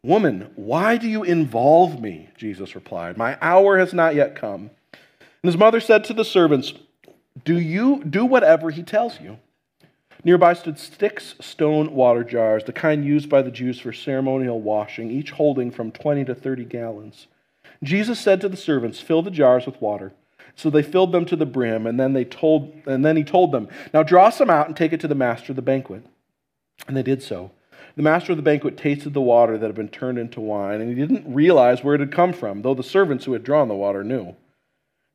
Woman, 0.04 0.52
why 0.56 0.98
do 0.98 1.08
you 1.08 1.24
involve 1.24 2.00
me? 2.00 2.30
Jesus 2.38 2.76
replied, 2.76 3.18
My 3.18 3.36
hour 3.42 3.80
has 3.80 3.96
not 3.96 4.14
yet 4.14 4.36
come. 4.36 4.70
And 4.92 5.52
his 5.52 5.58
mother 5.58 5.80
said 5.80 6.04
to 6.04 6.14
the 6.14 6.24
servants, 6.24 6.74
Do 7.44 7.60
you 7.60 8.04
do 8.04 8.26
whatever 8.26 8.70
he 8.70 8.84
tells 8.84 9.20
you? 9.20 9.40
Nearby 10.24 10.54
stood 10.54 10.78
six 10.78 11.36
stone 11.40 11.94
water 11.94 12.24
jars, 12.24 12.66
the 12.66 12.74
kind 12.74 13.06
used 13.06 13.30
by 13.30 13.42
the 13.42 13.52
Jews 13.52 13.80
for 13.80 13.94
ceremonial 13.94 14.60
washing, 14.60 15.12
each 15.12 15.32
holding 15.32 15.72
from 15.72 15.92
20 15.92 16.26
to 16.26 16.36
30 16.36 16.66
gallons. 16.66 17.28
Jesus 17.84 18.20
said 18.20 18.42
to 18.42 18.50
the 18.50 18.58
servants, 18.58 19.00
Fill 19.00 19.22
the 19.22 19.32
jars 19.32 19.66
with 19.66 19.82
water. 19.82 20.12
So 20.56 20.70
they 20.70 20.84
filled 20.84 21.14
them 21.14 21.26
to 21.26 21.38
the 21.38 21.46
brim, 21.46 21.88
and 21.88 21.98
then, 21.98 22.12
they 22.12 22.26
told, 22.26 22.74
and 22.86 23.06
then 23.06 23.16
he 23.16 23.24
told 23.24 23.54
them, 23.54 23.70
Now 23.94 24.04
draw 24.04 24.30
some 24.30 24.50
out 24.50 24.68
and 24.68 24.76
take 24.76 24.92
it 24.92 25.00
to 25.02 25.08
the 25.08 25.16
master 25.16 25.54
of 25.54 25.56
the 25.56 25.62
banquet. 25.62 26.04
And 26.86 26.98
they 26.98 27.04
did 27.04 27.24
so. 27.24 27.52
The 27.96 28.04
master 28.04 28.34
of 28.34 28.38
the 28.38 28.44
banquet 28.44 28.76
tasted 28.76 29.14
the 29.14 29.22
water 29.22 29.58
that 29.58 29.66
had 29.66 29.76
been 29.76 29.88
turned 29.88 30.18
into 30.18 30.42
wine, 30.42 30.82
and 30.82 30.90
he 30.90 30.96
didn't 30.96 31.34
realize 31.34 31.82
where 31.82 31.96
it 31.96 32.02
had 32.02 32.12
come 32.12 32.34
from, 32.34 32.62
though 32.62 32.74
the 32.74 32.84
servants 32.84 33.24
who 33.24 33.34
had 33.34 33.44
drawn 33.44 33.70
the 33.70 33.74
water 33.74 34.04
knew. 34.04 34.36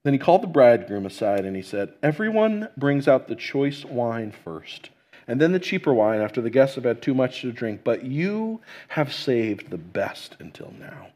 Then 0.02 0.12
he 0.12 0.18
called 0.18 0.42
the 0.42 0.48
bridegroom 0.48 1.06
aside 1.06 1.46
and 1.46 1.56
he 1.56 1.62
said, 1.62 1.94
Everyone 2.02 2.68
brings 2.76 3.08
out 3.08 3.26
the 3.26 3.34
choice 3.34 3.86
wine 3.86 4.32
first 4.32 4.90
and 5.26 5.40
then 5.40 5.52
the 5.52 5.58
cheaper 5.58 5.92
wine 5.92 6.20
after 6.20 6.40
the 6.40 6.50
guests 6.50 6.74
have 6.76 6.84
had 6.84 7.02
too 7.02 7.14
much 7.14 7.40
to 7.40 7.52
drink, 7.52 7.82
but 7.84 8.04
you 8.04 8.60
have 8.88 9.12
saved 9.12 9.70
the 9.70 9.78
best 9.78 10.36
until 10.38 10.72
now. 10.78 11.08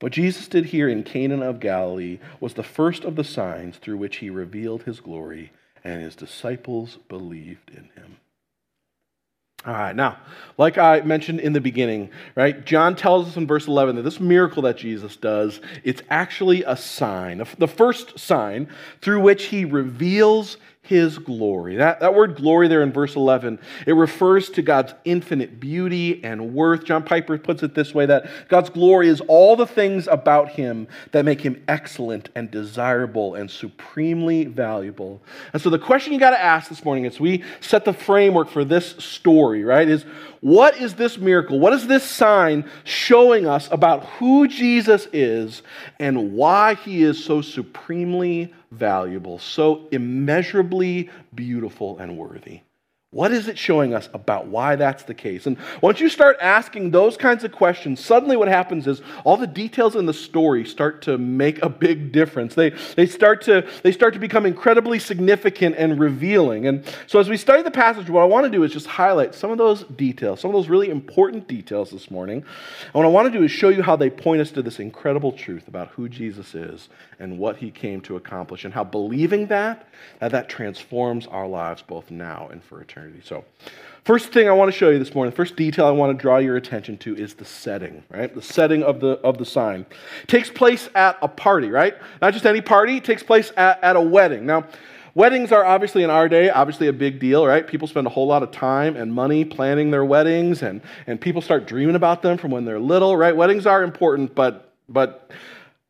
What 0.00 0.12
Jesus 0.12 0.46
did 0.46 0.66
here 0.66 0.88
in 0.88 1.02
Cana 1.02 1.40
of 1.48 1.58
Galilee 1.58 2.18
was 2.38 2.54
the 2.54 2.62
first 2.62 3.04
of 3.04 3.16
the 3.16 3.24
signs 3.24 3.78
through 3.78 3.96
which 3.96 4.16
he 4.16 4.30
revealed 4.30 4.84
his 4.84 5.00
glory, 5.00 5.50
and 5.82 6.02
his 6.02 6.14
disciples 6.14 6.98
believed 7.08 7.70
in 7.70 7.90
him. 7.96 8.18
All 9.66 9.72
right, 9.72 9.96
now, 9.96 10.18
like 10.56 10.78
I 10.78 11.00
mentioned 11.00 11.40
in 11.40 11.52
the 11.52 11.60
beginning, 11.60 12.10
right, 12.36 12.64
John 12.64 12.94
tells 12.94 13.26
us 13.26 13.36
in 13.36 13.48
verse 13.48 13.66
11 13.66 13.96
that 13.96 14.02
this 14.02 14.20
miracle 14.20 14.62
that 14.62 14.76
Jesus 14.76 15.16
does, 15.16 15.60
it's 15.82 16.00
actually 16.08 16.62
a 16.62 16.76
sign, 16.76 17.44
the 17.58 17.66
first 17.66 18.20
sign 18.20 18.68
through 19.02 19.20
which 19.20 19.46
he 19.46 19.64
reveals 19.64 20.58
his 20.88 21.18
glory. 21.18 21.76
That, 21.76 22.00
that 22.00 22.14
word 22.14 22.36
glory 22.36 22.66
there 22.66 22.82
in 22.82 22.92
verse 22.92 23.14
11, 23.14 23.58
it 23.86 23.92
refers 23.92 24.48
to 24.50 24.62
God's 24.62 24.94
infinite 25.04 25.60
beauty 25.60 26.24
and 26.24 26.54
worth. 26.54 26.84
John 26.84 27.02
Piper 27.02 27.36
puts 27.36 27.62
it 27.62 27.74
this 27.74 27.92
way 27.92 28.06
that 28.06 28.30
God's 28.48 28.70
glory 28.70 29.08
is 29.08 29.20
all 29.28 29.54
the 29.54 29.66
things 29.66 30.08
about 30.08 30.48
him 30.48 30.88
that 31.12 31.26
make 31.26 31.42
him 31.42 31.62
excellent 31.68 32.30
and 32.34 32.50
desirable 32.50 33.34
and 33.34 33.50
supremely 33.50 34.46
valuable. 34.46 35.20
And 35.52 35.60
so 35.60 35.68
the 35.68 35.78
question 35.78 36.14
you 36.14 36.18
got 36.18 36.30
to 36.30 36.42
ask 36.42 36.70
this 36.70 36.82
morning 36.82 37.04
as 37.04 37.20
we 37.20 37.44
set 37.60 37.84
the 37.84 37.92
framework 37.92 38.48
for 38.48 38.64
this 38.64 38.92
story, 38.92 39.64
right, 39.64 39.86
is 39.88 40.06
what 40.40 40.80
is 40.80 40.94
this 40.94 41.18
miracle? 41.18 41.60
What 41.60 41.74
is 41.74 41.86
this 41.86 42.02
sign 42.02 42.64
showing 42.84 43.46
us 43.46 43.68
about 43.70 44.06
who 44.06 44.48
Jesus 44.48 45.06
is 45.12 45.62
and 45.98 46.32
why 46.32 46.74
he 46.74 47.02
is 47.02 47.22
so 47.22 47.42
supremely 47.42 48.54
valuable, 48.70 49.38
so 49.38 49.88
immeasurably 49.90 51.10
beautiful 51.34 51.98
and 51.98 52.16
worthy? 52.16 52.60
What 53.10 53.32
is 53.32 53.48
it 53.48 53.56
showing 53.56 53.94
us 53.94 54.06
about 54.12 54.48
why 54.48 54.76
that's 54.76 55.04
the 55.04 55.14
case? 55.14 55.46
And 55.46 55.56
once 55.80 55.98
you 55.98 56.10
start 56.10 56.36
asking 56.42 56.90
those 56.90 57.16
kinds 57.16 57.42
of 57.42 57.52
questions, 57.52 58.04
suddenly 58.04 58.36
what 58.36 58.48
happens 58.48 58.86
is 58.86 59.00
all 59.24 59.38
the 59.38 59.46
details 59.46 59.96
in 59.96 60.04
the 60.04 60.12
story 60.12 60.66
start 60.66 61.00
to 61.02 61.16
make 61.16 61.62
a 61.62 61.70
big 61.70 62.12
difference. 62.12 62.54
They, 62.54 62.74
they, 62.96 63.06
start, 63.06 63.40
to, 63.44 63.66
they 63.82 63.92
start 63.92 64.12
to 64.12 64.20
become 64.20 64.44
incredibly 64.44 64.98
significant 64.98 65.76
and 65.78 65.98
revealing. 65.98 66.66
And 66.66 66.84
so 67.06 67.18
as 67.18 67.30
we 67.30 67.38
study 67.38 67.62
the 67.62 67.70
passage, 67.70 68.10
what 68.10 68.20
I 68.20 68.26
want 68.26 68.44
to 68.44 68.50
do 68.50 68.62
is 68.62 68.74
just 68.74 68.86
highlight 68.86 69.34
some 69.34 69.50
of 69.50 69.56
those 69.56 69.84
details, 69.84 70.40
some 70.40 70.50
of 70.50 70.54
those 70.54 70.68
really 70.68 70.90
important 70.90 71.48
details 71.48 71.90
this 71.90 72.10
morning. 72.10 72.44
And 72.84 72.92
what 72.92 73.06
I 73.06 73.08
want 73.08 73.32
to 73.32 73.38
do 73.38 73.42
is 73.42 73.50
show 73.50 73.70
you 73.70 73.82
how 73.82 73.96
they 73.96 74.10
point 74.10 74.42
us 74.42 74.50
to 74.50 74.60
this 74.60 74.80
incredible 74.80 75.32
truth 75.32 75.66
about 75.66 75.88
who 75.88 76.10
Jesus 76.10 76.54
is 76.54 76.90
and 77.18 77.38
what 77.38 77.56
he 77.56 77.70
came 77.70 78.02
to 78.02 78.16
accomplish, 78.16 78.66
and 78.66 78.74
how 78.74 78.84
believing 78.84 79.46
that, 79.46 79.88
that, 80.20 80.30
that 80.30 80.50
transforms 80.50 81.26
our 81.26 81.48
lives 81.48 81.82
both 81.82 82.10
now 82.10 82.48
and 82.52 82.62
for 82.62 82.80
eternity 82.82 82.98
eternity. 83.08 83.26
So, 83.26 83.44
first 84.04 84.32
thing 84.32 84.48
I 84.48 84.52
want 84.52 84.72
to 84.72 84.76
show 84.76 84.90
you 84.90 84.98
this 84.98 85.14
morning, 85.14 85.32
first 85.32 85.56
detail 85.56 85.86
I 85.86 85.90
want 85.90 86.16
to 86.16 86.20
draw 86.20 86.38
your 86.38 86.56
attention 86.56 86.98
to 86.98 87.16
is 87.16 87.34
the 87.34 87.44
setting, 87.44 88.02
right? 88.10 88.34
The 88.34 88.42
setting 88.42 88.82
of 88.82 89.00
the, 89.00 89.12
of 89.24 89.38
the 89.38 89.44
sign. 89.44 89.86
It 90.22 90.28
takes 90.28 90.50
place 90.50 90.88
at 90.94 91.18
a 91.22 91.28
party, 91.28 91.68
right? 91.68 91.94
Not 92.20 92.32
just 92.32 92.46
any 92.46 92.60
party, 92.60 93.00
takes 93.00 93.22
place 93.22 93.52
at, 93.56 93.82
at 93.82 93.96
a 93.96 94.00
wedding. 94.00 94.46
Now, 94.46 94.66
Weddings 95.14 95.50
are 95.50 95.64
obviously 95.64 96.04
in 96.04 96.10
our 96.10 96.28
day, 96.28 96.48
obviously 96.48 96.86
a 96.86 96.92
big 96.92 97.18
deal, 97.18 97.44
right? 97.44 97.66
People 97.66 97.88
spend 97.88 98.06
a 98.06 98.10
whole 98.10 98.28
lot 98.28 98.44
of 98.44 98.52
time 98.52 98.94
and 98.94 99.12
money 99.12 99.44
planning 99.44 99.90
their 99.90 100.04
weddings, 100.04 100.62
and, 100.62 100.80
and 101.08 101.20
people 101.20 101.42
start 101.42 101.66
dreaming 101.66 101.96
about 101.96 102.22
them 102.22 102.38
from 102.38 102.52
when 102.52 102.64
they're 102.64 102.78
little, 102.78 103.16
right? 103.16 103.34
Weddings 103.34 103.66
are 103.66 103.82
important, 103.82 104.32
but, 104.36 104.74
but 104.88 105.32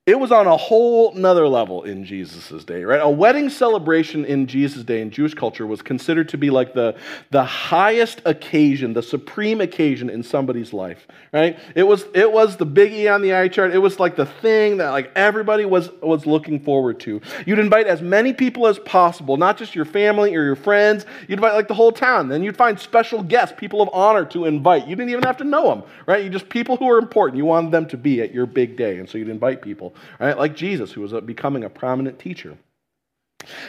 it 0.09 0.19
was 0.19 0.33
on 0.33 0.47
a 0.47 0.57
whole 0.57 1.13
nother 1.13 1.47
level 1.47 1.83
in 1.83 2.03
Jesus' 2.03 2.65
day, 2.65 2.83
right? 2.83 3.03
A 3.03 3.11
wedding 3.11 3.51
celebration 3.51 4.25
in 4.25 4.47
Jesus' 4.47 4.83
day 4.83 5.03
in 5.03 5.11
Jewish 5.11 5.35
culture 5.35 5.67
was 5.67 5.83
considered 5.83 6.31
to 6.31 6.39
be 6.39 6.49
like 6.49 6.73
the, 6.73 6.97
the 7.31 7.45
highest 7.45 8.23
occasion, 8.25 8.95
the 8.95 9.03
supreme 9.03 9.61
occasion 9.61 10.09
in 10.09 10.23
somebody's 10.23 10.73
life, 10.73 11.07
right? 11.31 11.59
It 11.75 11.83
was, 11.83 12.07
it 12.15 12.33
was 12.33 12.57
the 12.57 12.65
big 12.65 12.95
E 12.95 13.07
on 13.07 13.21
the 13.21 13.35
eye 13.35 13.49
chart. 13.49 13.75
It 13.75 13.81
was 13.81 14.01
like 14.01 14.17
the 14.17 14.25
thing 14.25 14.79
that 14.79 14.93
like 14.93 15.13
everybody 15.15 15.67
was, 15.67 15.91
was 16.01 16.25
looking 16.25 16.59
forward 16.59 17.01
to. 17.01 17.21
You'd 17.45 17.59
invite 17.59 17.87
as 17.87 18.01
many 18.01 18.33
people 18.33 18.67
as 18.67 18.79
possible, 18.79 19.37
not 19.37 19.59
just 19.59 19.75
your 19.75 19.85
family 19.85 20.35
or 20.35 20.43
your 20.43 20.57
friends. 20.57 21.05
You'd 21.29 21.39
invite 21.39 21.53
like 21.53 21.69
the 21.69 21.75
whole 21.75 21.93
town. 21.93 22.31
Then 22.31 22.43
you'd 22.43 22.57
find 22.57 22.81
special 22.81 23.23
guests, 23.23 23.55
people 23.59 23.83
of 23.83 23.91
honor 23.93 24.25
to 24.25 24.47
invite. 24.47 24.87
You 24.87 24.97
didn't 24.97 25.11
even 25.11 25.25
have 25.25 25.37
to 25.37 25.45
know 25.45 25.69
them, 25.69 25.83
right? 26.07 26.25
You 26.25 26.31
just 26.31 26.49
people 26.49 26.79
who 26.79 26.89
are 26.89 26.99
important. 26.99 27.37
You 27.37 27.45
wanted 27.45 27.73
them 27.73 27.87
to 27.89 27.99
be 27.99 28.23
at 28.23 28.33
your 28.33 28.47
big 28.47 28.75
day. 28.75 28.97
And 28.97 29.07
so 29.07 29.19
you'd 29.19 29.29
invite 29.29 29.61
people 29.61 29.95
right? 30.19 30.37
Like 30.37 30.55
Jesus, 30.55 30.93
who 30.93 31.01
was 31.01 31.13
becoming 31.25 31.65
a 31.65 31.71
prominent 31.71 32.19
teacher. 32.19 32.57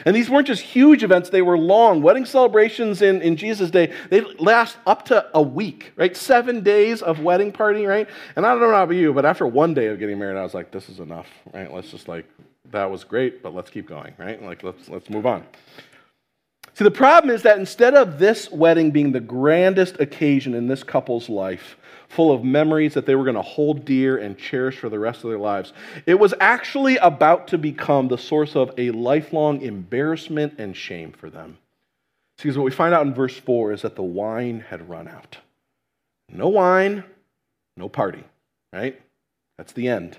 And 0.04 0.16
these 0.16 0.28
weren't 0.28 0.46
just 0.46 0.62
huge 0.62 1.04
events, 1.04 1.30
they 1.30 1.42
were 1.42 1.56
long. 1.56 2.02
Wedding 2.02 2.24
celebrations 2.24 3.02
in, 3.02 3.22
in 3.22 3.36
Jesus' 3.36 3.70
day, 3.70 3.92
they 4.10 4.20
last 4.38 4.76
up 4.86 5.04
to 5.06 5.26
a 5.32 5.40
week, 5.40 5.92
right? 5.96 6.16
Seven 6.16 6.62
days 6.62 7.02
of 7.02 7.20
wedding 7.20 7.52
party, 7.52 7.86
right? 7.86 8.08
And 8.36 8.44
I 8.44 8.50
don't 8.50 8.60
know 8.60 8.68
about 8.70 8.94
you, 8.94 9.12
but 9.12 9.24
after 9.24 9.46
one 9.46 9.72
day 9.72 9.86
of 9.86 9.98
getting 9.98 10.18
married, 10.18 10.36
I 10.36 10.42
was 10.42 10.54
like, 10.54 10.70
this 10.70 10.88
is 10.88 10.98
enough, 10.98 11.28
right? 11.54 11.72
Let's 11.72 11.90
just 11.90 12.08
like, 12.08 12.26
that 12.72 12.90
was 12.90 13.04
great, 13.04 13.42
but 13.42 13.54
let's 13.54 13.70
keep 13.70 13.86
going, 13.86 14.12
right? 14.18 14.42
Like, 14.42 14.62
let's, 14.62 14.88
let's 14.88 15.08
move 15.08 15.26
on. 15.26 15.44
See, 16.80 16.84
the 16.84 16.90
problem 16.90 17.28
is 17.34 17.42
that 17.42 17.58
instead 17.58 17.92
of 17.92 18.18
this 18.18 18.50
wedding 18.50 18.90
being 18.90 19.12
the 19.12 19.20
grandest 19.20 20.00
occasion 20.00 20.54
in 20.54 20.66
this 20.66 20.82
couple's 20.82 21.28
life, 21.28 21.76
full 22.08 22.32
of 22.32 22.42
memories 22.42 22.94
that 22.94 23.04
they 23.04 23.14
were 23.14 23.24
going 23.24 23.36
to 23.36 23.42
hold 23.42 23.84
dear 23.84 24.16
and 24.16 24.38
cherish 24.38 24.78
for 24.78 24.88
the 24.88 24.98
rest 24.98 25.22
of 25.22 25.28
their 25.28 25.38
lives. 25.38 25.74
It 26.06 26.18
was 26.18 26.32
actually 26.40 26.96
about 26.96 27.48
to 27.48 27.58
become 27.58 28.08
the 28.08 28.16
source 28.16 28.56
of 28.56 28.72
a 28.78 28.92
lifelong 28.92 29.60
embarrassment 29.60 30.54
and 30.56 30.74
shame 30.74 31.12
for 31.12 31.28
them. 31.28 31.58
Because 32.38 32.56
what 32.56 32.64
we 32.64 32.70
find 32.70 32.94
out 32.94 33.06
in 33.06 33.12
verse 33.12 33.36
4 33.36 33.72
is 33.74 33.82
that 33.82 33.94
the 33.94 34.02
wine 34.02 34.64
had 34.70 34.88
run 34.88 35.06
out. 35.06 35.36
No 36.30 36.48
wine, 36.48 37.04
no 37.76 37.90
party, 37.90 38.24
right? 38.72 38.98
That's 39.58 39.74
the 39.74 39.88
end. 39.88 40.16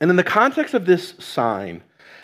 And 0.00 0.08
in 0.08 0.16
the 0.16 0.24
context 0.24 0.72
of 0.72 0.86
this 0.86 1.12
sign, 1.18 1.82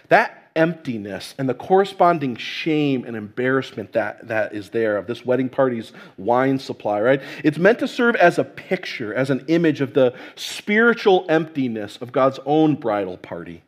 that 0.08 0.39
emptiness 0.56 1.34
and 1.38 1.48
the 1.48 1.54
corresponding 1.54 2.36
shame 2.36 3.04
and 3.04 3.16
embarrassment 3.16 3.92
that, 3.92 4.26
that 4.28 4.54
is 4.54 4.70
there 4.70 4.96
of 4.96 5.06
this 5.06 5.24
wedding 5.24 5.48
party's 5.48 5.92
wine 6.18 6.58
supply, 6.58 7.00
right? 7.00 7.22
It's 7.44 7.58
meant 7.58 7.78
to 7.80 7.88
serve 7.88 8.16
as 8.16 8.38
a 8.38 8.44
picture, 8.44 9.14
as 9.14 9.30
an 9.30 9.44
image 9.48 9.80
of 9.80 9.94
the 9.94 10.14
spiritual 10.34 11.26
emptiness 11.28 11.98
of 12.00 12.12
God's 12.12 12.40
own 12.44 12.74
bridal 12.74 13.16
party. 13.16 13.62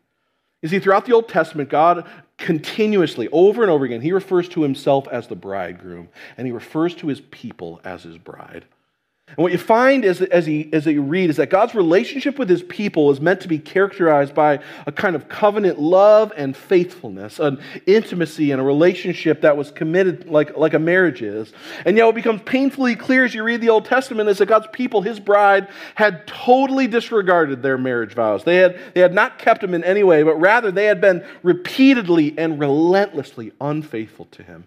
You 0.62 0.69
see, 0.69 0.79
throughout 0.79 1.07
the 1.07 1.12
Old 1.12 1.29
Testament, 1.29 1.69
God 1.69 2.07
continuously, 2.39 3.29
over 3.33 3.62
and 3.62 3.71
over 3.71 3.85
again, 3.85 4.01
he 4.01 4.12
refers 4.12 4.49
to 4.51 4.62
himself 4.62 5.09
as 5.09 5.29
the 5.29 5.37
bridegroom, 5.37 6.09
and 6.37 6.47
he 6.47 6.53
refers 6.53 6.95
to 6.97 7.09
his 7.09 7.21
people 7.21 7.81
as 7.85 8.03
his 8.03 8.19
bride. 8.19 8.65
And 9.37 9.43
what 9.43 9.53
you 9.53 9.59
find 9.59 10.05
as, 10.05 10.21
as, 10.21 10.45
he, 10.45 10.69
as 10.73 10.85
you 10.85 11.01
read 11.01 11.31
is 11.31 11.37
that 11.37 11.49
God's 11.49 11.75
relationship 11.75 12.39
with 12.39 12.51
his 12.51 12.62
people 12.62 13.11
is 13.11 13.21
meant 13.21 13.41
to 13.41 13.49
be 13.49 13.59
characterized 13.59 14.35
by 14.35 14.61
a 14.87 14.93
kind 14.93 15.17
of 15.17 15.29
covenant 15.29 15.79
love 15.79 16.33
and 16.37 16.55
faithfulness, 16.55 17.39
an 17.39 17.59
intimacy 17.87 18.51
and 18.51 18.61
a 18.61 18.65
relationship 18.65 19.41
that 19.41 19.57
was 19.57 19.71
committed 19.71 20.29
like, 20.29 20.57
like 20.57 20.75
a 20.75 20.79
marriage 20.79 21.23
is. 21.23 21.53
And 21.87 21.97
yet, 21.97 22.05
what 22.05 22.15
becomes 22.15 22.43
painfully 22.43 22.95
clear 22.95 23.25
as 23.25 23.35
you 23.35 23.43
read 23.43 23.62
the 23.62 23.71
Old 23.71 23.87
Testament 23.87 24.29
is 24.29 24.39
that 24.39 24.47
God's 24.47 24.69
people, 24.73 25.01
his 25.01 25.19
bride, 25.19 25.69
had 25.95 26.27
totally 26.27 26.87
disregarded 26.87 27.62
their 27.62 27.79
marriage 27.79 28.12
vows. 28.12 28.45
They 28.45 28.57
had, 28.57 28.79
they 28.95 29.01
had 29.01 29.15
not 29.15 29.39
kept 29.39 29.62
them 29.62 29.73
in 29.73 29.83
any 29.83 30.03
way, 30.03 30.23
but 30.23 30.35
rather 30.37 30.71
they 30.71 30.85
had 30.85 31.01
been 31.01 31.25
repeatedly 31.43 32.37
and 32.37 32.59
relentlessly 32.59 33.53
unfaithful 33.61 34.27
to 34.33 34.43
him. 34.43 34.67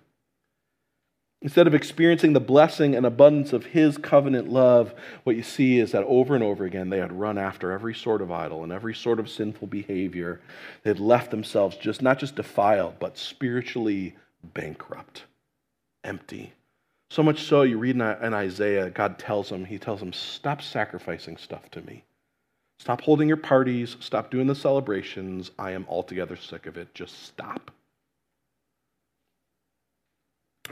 Instead 1.46 1.68
of 1.68 1.76
experiencing 1.76 2.34
the 2.34 2.40
blessing 2.40 2.96
and 2.96 3.06
abundance 3.06 3.54
of 3.54 3.68
his 3.68 4.00
covenant 4.00 4.50
love, 4.50 4.96
what 5.26 5.36
you 5.36 5.44
see 5.44 5.78
is 5.78 5.92
that 5.92 6.04
over 6.06 6.34
and 6.34 6.44
over 6.44 6.66
again 6.66 6.90
they 6.90 6.98
had 6.98 7.14
run 7.14 7.38
after 7.38 7.72
every 7.72 7.94
sort 7.94 8.24
of 8.24 8.32
idol 8.32 8.64
and 8.64 8.74
every 8.74 8.96
sort 8.96 9.20
of 9.20 9.30
sinful 9.30 9.68
behavior. 9.68 10.42
They 10.82 10.90
had 10.90 11.00
left 11.00 11.30
themselves 11.30 11.78
just 11.78 12.02
not 12.02 12.18
just 12.18 12.36
defiled, 12.36 12.96
but 12.98 13.16
spiritually 13.16 14.16
bankrupt, 14.56 15.26
empty. 16.04 16.52
So 17.12 17.22
much 17.22 17.44
so, 17.44 17.62
you 17.62 17.78
read 17.78 17.96
in 17.96 18.02
Isaiah, 18.02 18.90
God 18.90 19.20
tells 19.20 19.50
them, 19.50 19.66
He 19.66 19.78
tells 19.78 20.00
them, 20.00 20.14
stop 20.14 20.64
sacrificing 20.64 21.38
stuff 21.38 21.70
to 21.70 21.82
me. 21.84 22.06
Stop 22.80 23.02
holding 23.02 23.28
your 23.28 23.38
parties. 23.38 23.98
Stop 24.00 24.32
doing 24.32 24.48
the 24.48 24.56
celebrations. 24.56 25.52
I 25.60 25.74
am 25.74 25.86
altogether 25.88 26.38
sick 26.38 26.66
of 26.66 26.76
it. 26.76 26.96
Just 26.96 27.24
stop. 27.28 27.70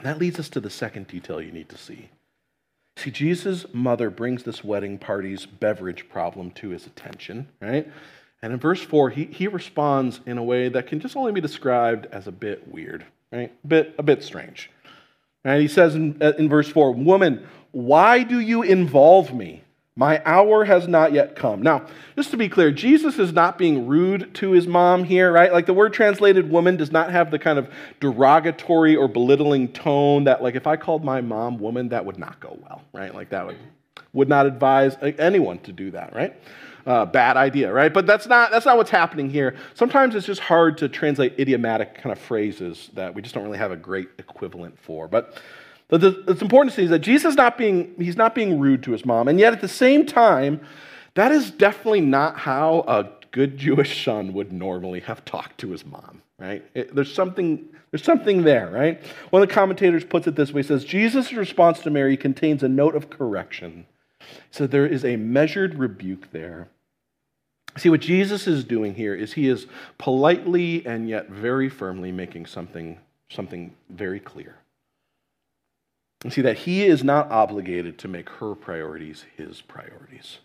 That 0.01 0.17
leads 0.17 0.39
us 0.39 0.49
to 0.49 0.59
the 0.59 0.69
second 0.69 1.07
detail 1.07 1.41
you 1.41 1.51
need 1.51 1.69
to 1.69 1.77
see. 1.77 2.09
See, 2.97 3.11
Jesus' 3.11 3.65
mother 3.73 4.09
brings 4.09 4.43
this 4.43 4.63
wedding 4.63 4.97
party's 4.97 5.45
beverage 5.45 6.09
problem 6.09 6.51
to 6.51 6.69
his 6.69 6.85
attention, 6.85 7.49
right? 7.61 7.91
And 8.41 8.53
in 8.53 8.59
verse 8.59 8.81
4, 8.81 9.09
he, 9.11 9.25
he 9.25 9.47
responds 9.47 10.19
in 10.25 10.37
a 10.37 10.43
way 10.43 10.69
that 10.69 10.87
can 10.87 10.99
just 10.99 11.15
only 11.15 11.31
be 11.31 11.41
described 11.41 12.07
as 12.11 12.27
a 12.27 12.31
bit 12.31 12.67
weird, 12.67 13.05
right? 13.31 13.51
A 13.63 13.67
bit, 13.67 13.95
a 13.97 14.03
bit 14.03 14.23
strange. 14.23 14.69
And 15.43 15.61
he 15.61 15.67
says 15.67 15.95
in, 15.95 16.21
in 16.21 16.49
verse 16.49 16.69
4, 16.69 16.91
Woman, 16.91 17.47
why 17.71 18.23
do 18.23 18.39
you 18.39 18.61
involve 18.61 19.33
me? 19.33 19.63
My 19.95 20.21
hour 20.25 20.65
has 20.65 20.87
not 20.87 21.13
yet 21.13 21.35
come. 21.35 21.61
Now, 21.61 21.85
just 22.15 22.31
to 22.31 22.37
be 22.37 22.49
clear, 22.49 22.71
Jesus 22.71 23.19
is 23.19 23.31
not 23.31 23.59
being 23.59 23.85
rude 23.85 24.33
to 24.35 24.51
his 24.51 24.65
mom 24.65 25.03
here, 25.03 25.31
right? 25.31 25.53
Like 25.53 25.67
the 25.67 25.73
word 25.73 25.93
translated 25.93 26.49
woman 26.49 26.77
does 26.77 26.91
not 26.91 27.11
have 27.11 27.29
the 27.29 27.37
kind 27.37 27.59
of 27.59 27.69
derogatory 27.99 28.95
or 28.95 29.07
belittling 29.07 29.67
tone 29.67 30.23
that, 30.23 30.41
like, 30.41 30.55
if 30.55 30.65
I 30.65 30.77
called 30.77 31.03
my 31.03 31.21
mom 31.21 31.59
woman, 31.59 31.89
that 31.89 32.05
would 32.05 32.17
not 32.17 32.39
go 32.39 32.57
well, 32.63 32.81
right? 32.91 33.13
Like 33.13 33.29
that 33.29 33.45
would, 33.45 33.57
would 34.13 34.29
not 34.29 34.47
advise 34.47 34.97
anyone 35.01 35.59
to 35.59 35.71
do 35.71 35.91
that, 35.91 36.15
right? 36.15 36.35
uh, 36.85 37.05
bad 37.05 37.37
idea, 37.37 37.71
right? 37.71 37.93
But 37.93 38.05
that's 38.05 38.27
not, 38.27 38.51
that's 38.51 38.65
not 38.65 38.77
what's 38.77 38.89
happening 38.89 39.29
here. 39.29 39.55
Sometimes 39.73 40.15
it's 40.15 40.25
just 40.25 40.41
hard 40.41 40.77
to 40.79 40.89
translate 40.89 41.39
idiomatic 41.39 41.95
kind 41.95 42.11
of 42.11 42.19
phrases 42.19 42.89
that 42.93 43.13
we 43.13 43.21
just 43.21 43.33
don't 43.33 43.43
really 43.43 43.57
have 43.57 43.71
a 43.71 43.77
great 43.77 44.09
equivalent 44.17 44.77
for. 44.79 45.07
But 45.07 45.41
it's 45.89 46.41
important 46.41 46.73
to 46.73 46.75
see 46.75 46.83
is 46.83 46.89
that 46.89 46.99
Jesus 46.99 47.31
is 47.31 47.35
not 47.35 47.57
being, 47.57 47.93
he's 47.97 48.17
not 48.17 48.33
being 48.33 48.59
rude 48.59 48.83
to 48.83 48.91
his 48.91 49.05
mom. 49.05 49.27
And 49.27 49.39
yet 49.39 49.53
at 49.53 49.61
the 49.61 49.67
same 49.67 50.05
time, 50.05 50.61
that 51.15 51.31
is 51.31 51.51
definitely 51.51 52.01
not 52.01 52.37
how 52.37 52.83
a 52.87 53.09
good 53.31 53.57
Jewish 53.57 54.03
son 54.03 54.33
would 54.33 54.51
normally 54.51 55.01
have 55.01 55.23
talked 55.25 55.59
to 55.59 55.69
his 55.69 55.85
mom, 55.85 56.21
right? 56.39 56.63
It, 56.73 56.95
there's 56.95 57.13
something 57.13 57.69
there's 57.91 58.03
something 58.03 58.41
there, 58.41 58.71
right? 58.71 58.99
One 59.29 59.43
of 59.43 59.47
the 59.47 59.53
commentators 59.53 60.03
puts 60.03 60.25
it 60.25 60.35
this 60.35 60.51
way: 60.51 60.61
he 60.63 60.67
says 60.67 60.83
Jesus' 60.83 61.31
response 61.31 61.79
to 61.81 61.91
Mary 61.91 62.17
contains 62.17 62.63
a 62.63 62.67
note 62.69 62.95
of 62.95 63.09
correction. 63.09 63.85
So 64.49 64.65
there 64.65 64.87
is 64.87 65.05
a 65.05 65.15
measured 65.15 65.75
rebuke 65.75 66.31
there. 66.31 66.69
See, 67.77 67.89
what 67.89 68.01
Jesus 68.01 68.47
is 68.47 68.63
doing 68.63 68.95
here 68.95 69.15
is 69.15 69.33
he 69.33 69.47
is 69.47 69.67
politely 69.97 70.85
and 70.85 71.09
yet 71.09 71.29
very 71.29 71.69
firmly 71.69 72.11
making 72.11 72.45
something, 72.45 72.99
something 73.29 73.73
very 73.89 74.19
clear. 74.19 74.55
And 76.23 76.31
see 76.31 76.41
that 76.41 76.59
he 76.59 76.85
is 76.85 77.03
not 77.03 77.29
obligated 77.31 77.97
to 77.99 78.07
make 78.07 78.29
her 78.29 78.55
priorities 78.55 79.25
his 79.35 79.61
priorities. 79.61 80.39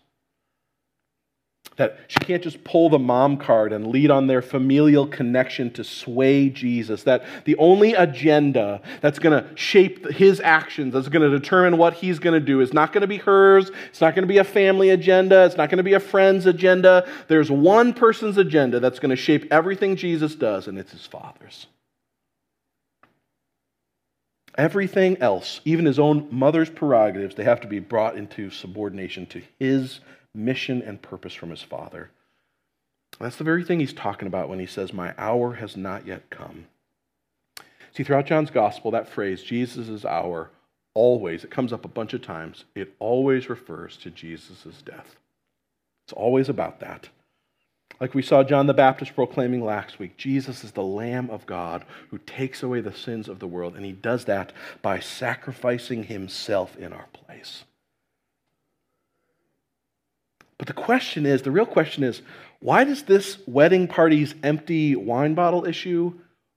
That 1.77 1.97
she 2.09 2.19
can't 2.19 2.43
just 2.43 2.65
pull 2.65 2.89
the 2.89 2.99
mom 2.99 3.37
card 3.37 3.71
and 3.71 3.87
lead 3.87 4.11
on 4.11 4.27
their 4.27 4.41
familial 4.41 5.07
connection 5.07 5.71
to 5.73 5.85
sway 5.85 6.49
Jesus. 6.49 7.03
That 7.03 7.23
the 7.45 7.55
only 7.55 7.93
agenda 7.93 8.81
that's 8.99 9.19
going 9.19 9.41
to 9.41 9.55
shape 9.55 10.09
his 10.11 10.41
actions, 10.41 10.93
that's 10.93 11.07
going 11.07 11.29
to 11.29 11.39
determine 11.39 11.77
what 11.77 11.93
he's 11.93 12.19
going 12.19 12.37
to 12.37 12.45
do, 12.45 12.59
is 12.59 12.73
not 12.73 12.91
going 12.91 13.01
to 13.01 13.07
be 13.07 13.17
hers. 13.17 13.71
It's 13.87 14.01
not 14.01 14.13
going 14.13 14.23
to 14.23 14.27
be 14.27 14.39
a 14.39 14.43
family 14.43 14.89
agenda. 14.89 15.45
It's 15.45 15.55
not 15.55 15.69
going 15.69 15.77
to 15.77 15.83
be 15.83 15.93
a 15.93 16.01
friend's 16.01 16.45
agenda. 16.45 17.09
There's 17.29 17.49
one 17.49 17.93
person's 17.93 18.37
agenda 18.37 18.81
that's 18.81 18.99
going 18.99 19.11
to 19.11 19.15
shape 19.15 19.47
everything 19.49 19.95
Jesus 19.95 20.35
does, 20.35 20.67
and 20.67 20.77
it's 20.77 20.91
his 20.91 21.05
Father's. 21.05 21.67
Everything 24.57 25.17
else, 25.21 25.61
even 25.63 25.85
his 25.85 25.99
own 25.99 26.27
mother's 26.31 26.69
prerogatives, 26.69 27.35
they 27.35 27.43
have 27.43 27.61
to 27.61 27.67
be 27.67 27.79
brought 27.79 28.17
into 28.17 28.49
subordination 28.49 29.25
to 29.27 29.41
his 29.59 29.99
mission 30.33 30.81
and 30.81 31.01
purpose 31.01 31.33
from 31.33 31.49
his 31.49 31.61
Father. 31.61 32.09
That's 33.19 33.35
the 33.35 33.43
very 33.43 33.63
thing 33.63 33.79
he's 33.79 33.93
talking 33.93 34.27
about 34.27 34.49
when 34.49 34.59
he 34.59 34.65
says, 34.65 34.93
My 34.93 35.13
hour 35.17 35.53
has 35.55 35.75
not 35.75 36.07
yet 36.07 36.29
come. 36.29 36.67
See, 37.93 38.03
throughout 38.03 38.27
John's 38.27 38.51
gospel, 38.51 38.91
that 38.91 39.09
phrase, 39.09 39.43
Jesus' 39.43 40.05
hour, 40.05 40.51
always, 40.93 41.43
it 41.43 41.51
comes 41.51 41.73
up 41.73 41.85
a 41.85 41.89
bunch 41.89 42.13
of 42.13 42.21
times, 42.21 42.65
it 42.75 42.93
always 42.99 43.49
refers 43.49 43.97
to 43.97 44.09
Jesus' 44.09 44.81
death. 44.83 45.15
It's 46.05 46.13
always 46.13 46.49
about 46.49 46.79
that. 46.79 47.09
Like 47.99 48.13
we 48.13 48.21
saw 48.21 48.43
John 48.43 48.67
the 48.67 48.73
Baptist 48.73 49.13
proclaiming 49.13 49.63
last 49.63 49.99
week, 49.99 50.15
Jesus 50.15 50.63
is 50.63 50.71
the 50.71 50.83
Lamb 50.83 51.29
of 51.29 51.45
God 51.45 51.83
who 52.11 52.17
takes 52.19 52.63
away 52.63 52.79
the 52.79 52.93
sins 52.93 53.27
of 53.27 53.39
the 53.39 53.47
world, 53.47 53.75
and 53.75 53.85
he 53.85 53.91
does 53.91 54.25
that 54.25 54.53
by 54.81 54.99
sacrificing 54.99 56.03
himself 56.03 56.77
in 56.77 56.93
our 56.93 57.07
place. 57.11 57.65
But 60.57 60.67
the 60.67 60.73
question 60.73 61.25
is 61.25 61.41
the 61.41 61.51
real 61.51 61.65
question 61.65 62.03
is 62.03 62.21
why 62.59 62.83
does 62.83 63.03
this 63.03 63.37
wedding 63.47 63.87
party's 63.87 64.35
empty 64.43 64.95
wine 64.95 65.33
bottle 65.33 65.65
issue? 65.65 66.13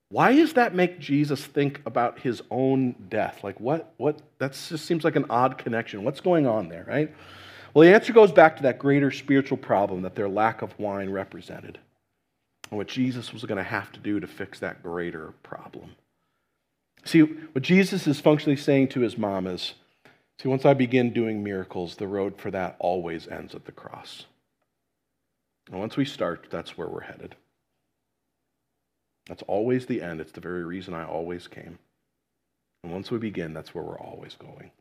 Why 0.09 0.37
does 0.37 0.53
that 0.55 0.75
make 0.75 0.99
Jesus 0.99 1.43
think 1.43 1.81
about 1.87 2.19
his 2.19 2.43
own 2.51 2.95
death? 3.09 3.43
Like, 3.43 3.59
what, 3.59 3.95
what, 3.97 4.21
that 4.39 4.53
just 4.53 4.85
seems 4.85 5.05
like 5.05 5.17
an 5.17 5.25
odd 5.31 5.57
connection. 5.57 6.05
What's 6.05 6.21
going 6.21 6.47
on 6.47 6.69
there, 6.69 6.85
right? 6.87 7.15
Well, 7.73 7.89
the 7.89 7.95
answer 7.95 8.13
goes 8.13 8.33
back 8.33 8.57
to 8.57 8.63
that 8.65 8.79
greater 8.79 9.11
spiritual 9.11 9.59
problem 9.59 10.03
that 10.03 10.15
their 10.15 10.29
lack 10.29 10.63
of 10.63 10.79
wine 10.79 11.11
represented 11.11 11.79
and 12.71 12.79
what 12.79 12.89
Jesus 12.89 13.33
was 13.33 13.45
going 13.45 13.59
to 13.59 13.63
have 13.63 13.93
to 13.93 14.01
do 14.01 14.21
to 14.21 14.27
fix 14.27 14.59
that 14.59 14.83
greater 14.83 15.33
problem. 15.43 15.91
See, 17.05 17.21
what 17.21 17.63
Jesus 17.63 18.07
is 18.07 18.21
functionally 18.21 18.57
saying 18.57 18.89
to 18.89 19.01
his 19.01 19.17
mom 19.17 19.47
is 19.47 19.75
See, 20.43 20.49
once 20.49 20.65
I 20.65 20.75
begin 20.75 21.13
doing 21.13 21.45
miracles, 21.45 21.95
the 21.95 22.09
road 22.09 22.37
for 22.37 22.51
that 22.51 22.75
always 22.81 23.29
ends 23.29 23.55
at 23.55 23.65
the 23.65 23.71
cross. 23.71 24.27
And 25.71 25.79
once 25.79 25.97
we 25.97 26.05
start, 26.05 26.49
that's 26.51 26.77
where 26.77 26.89
we're 26.89 27.03
headed. 27.03 27.37
That's 29.29 29.43
always 29.43 29.87
the 29.87 30.03
end. 30.03 30.21
It's 30.21 30.33
the 30.33 30.41
very 30.41 30.65
reason 30.65 30.95
I 30.95 31.05
always 31.05 31.47
came. 31.47 31.79
And 32.83 32.93
once 32.93 33.11
we 33.11 33.19
begin, 33.19 33.55
that's 33.55 33.73
where 33.73 33.85
we're 33.85 34.01
always 34.01 34.35
going 34.35 34.73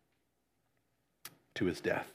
to 1.53 1.65
his 1.65 1.79
death. 1.79 2.07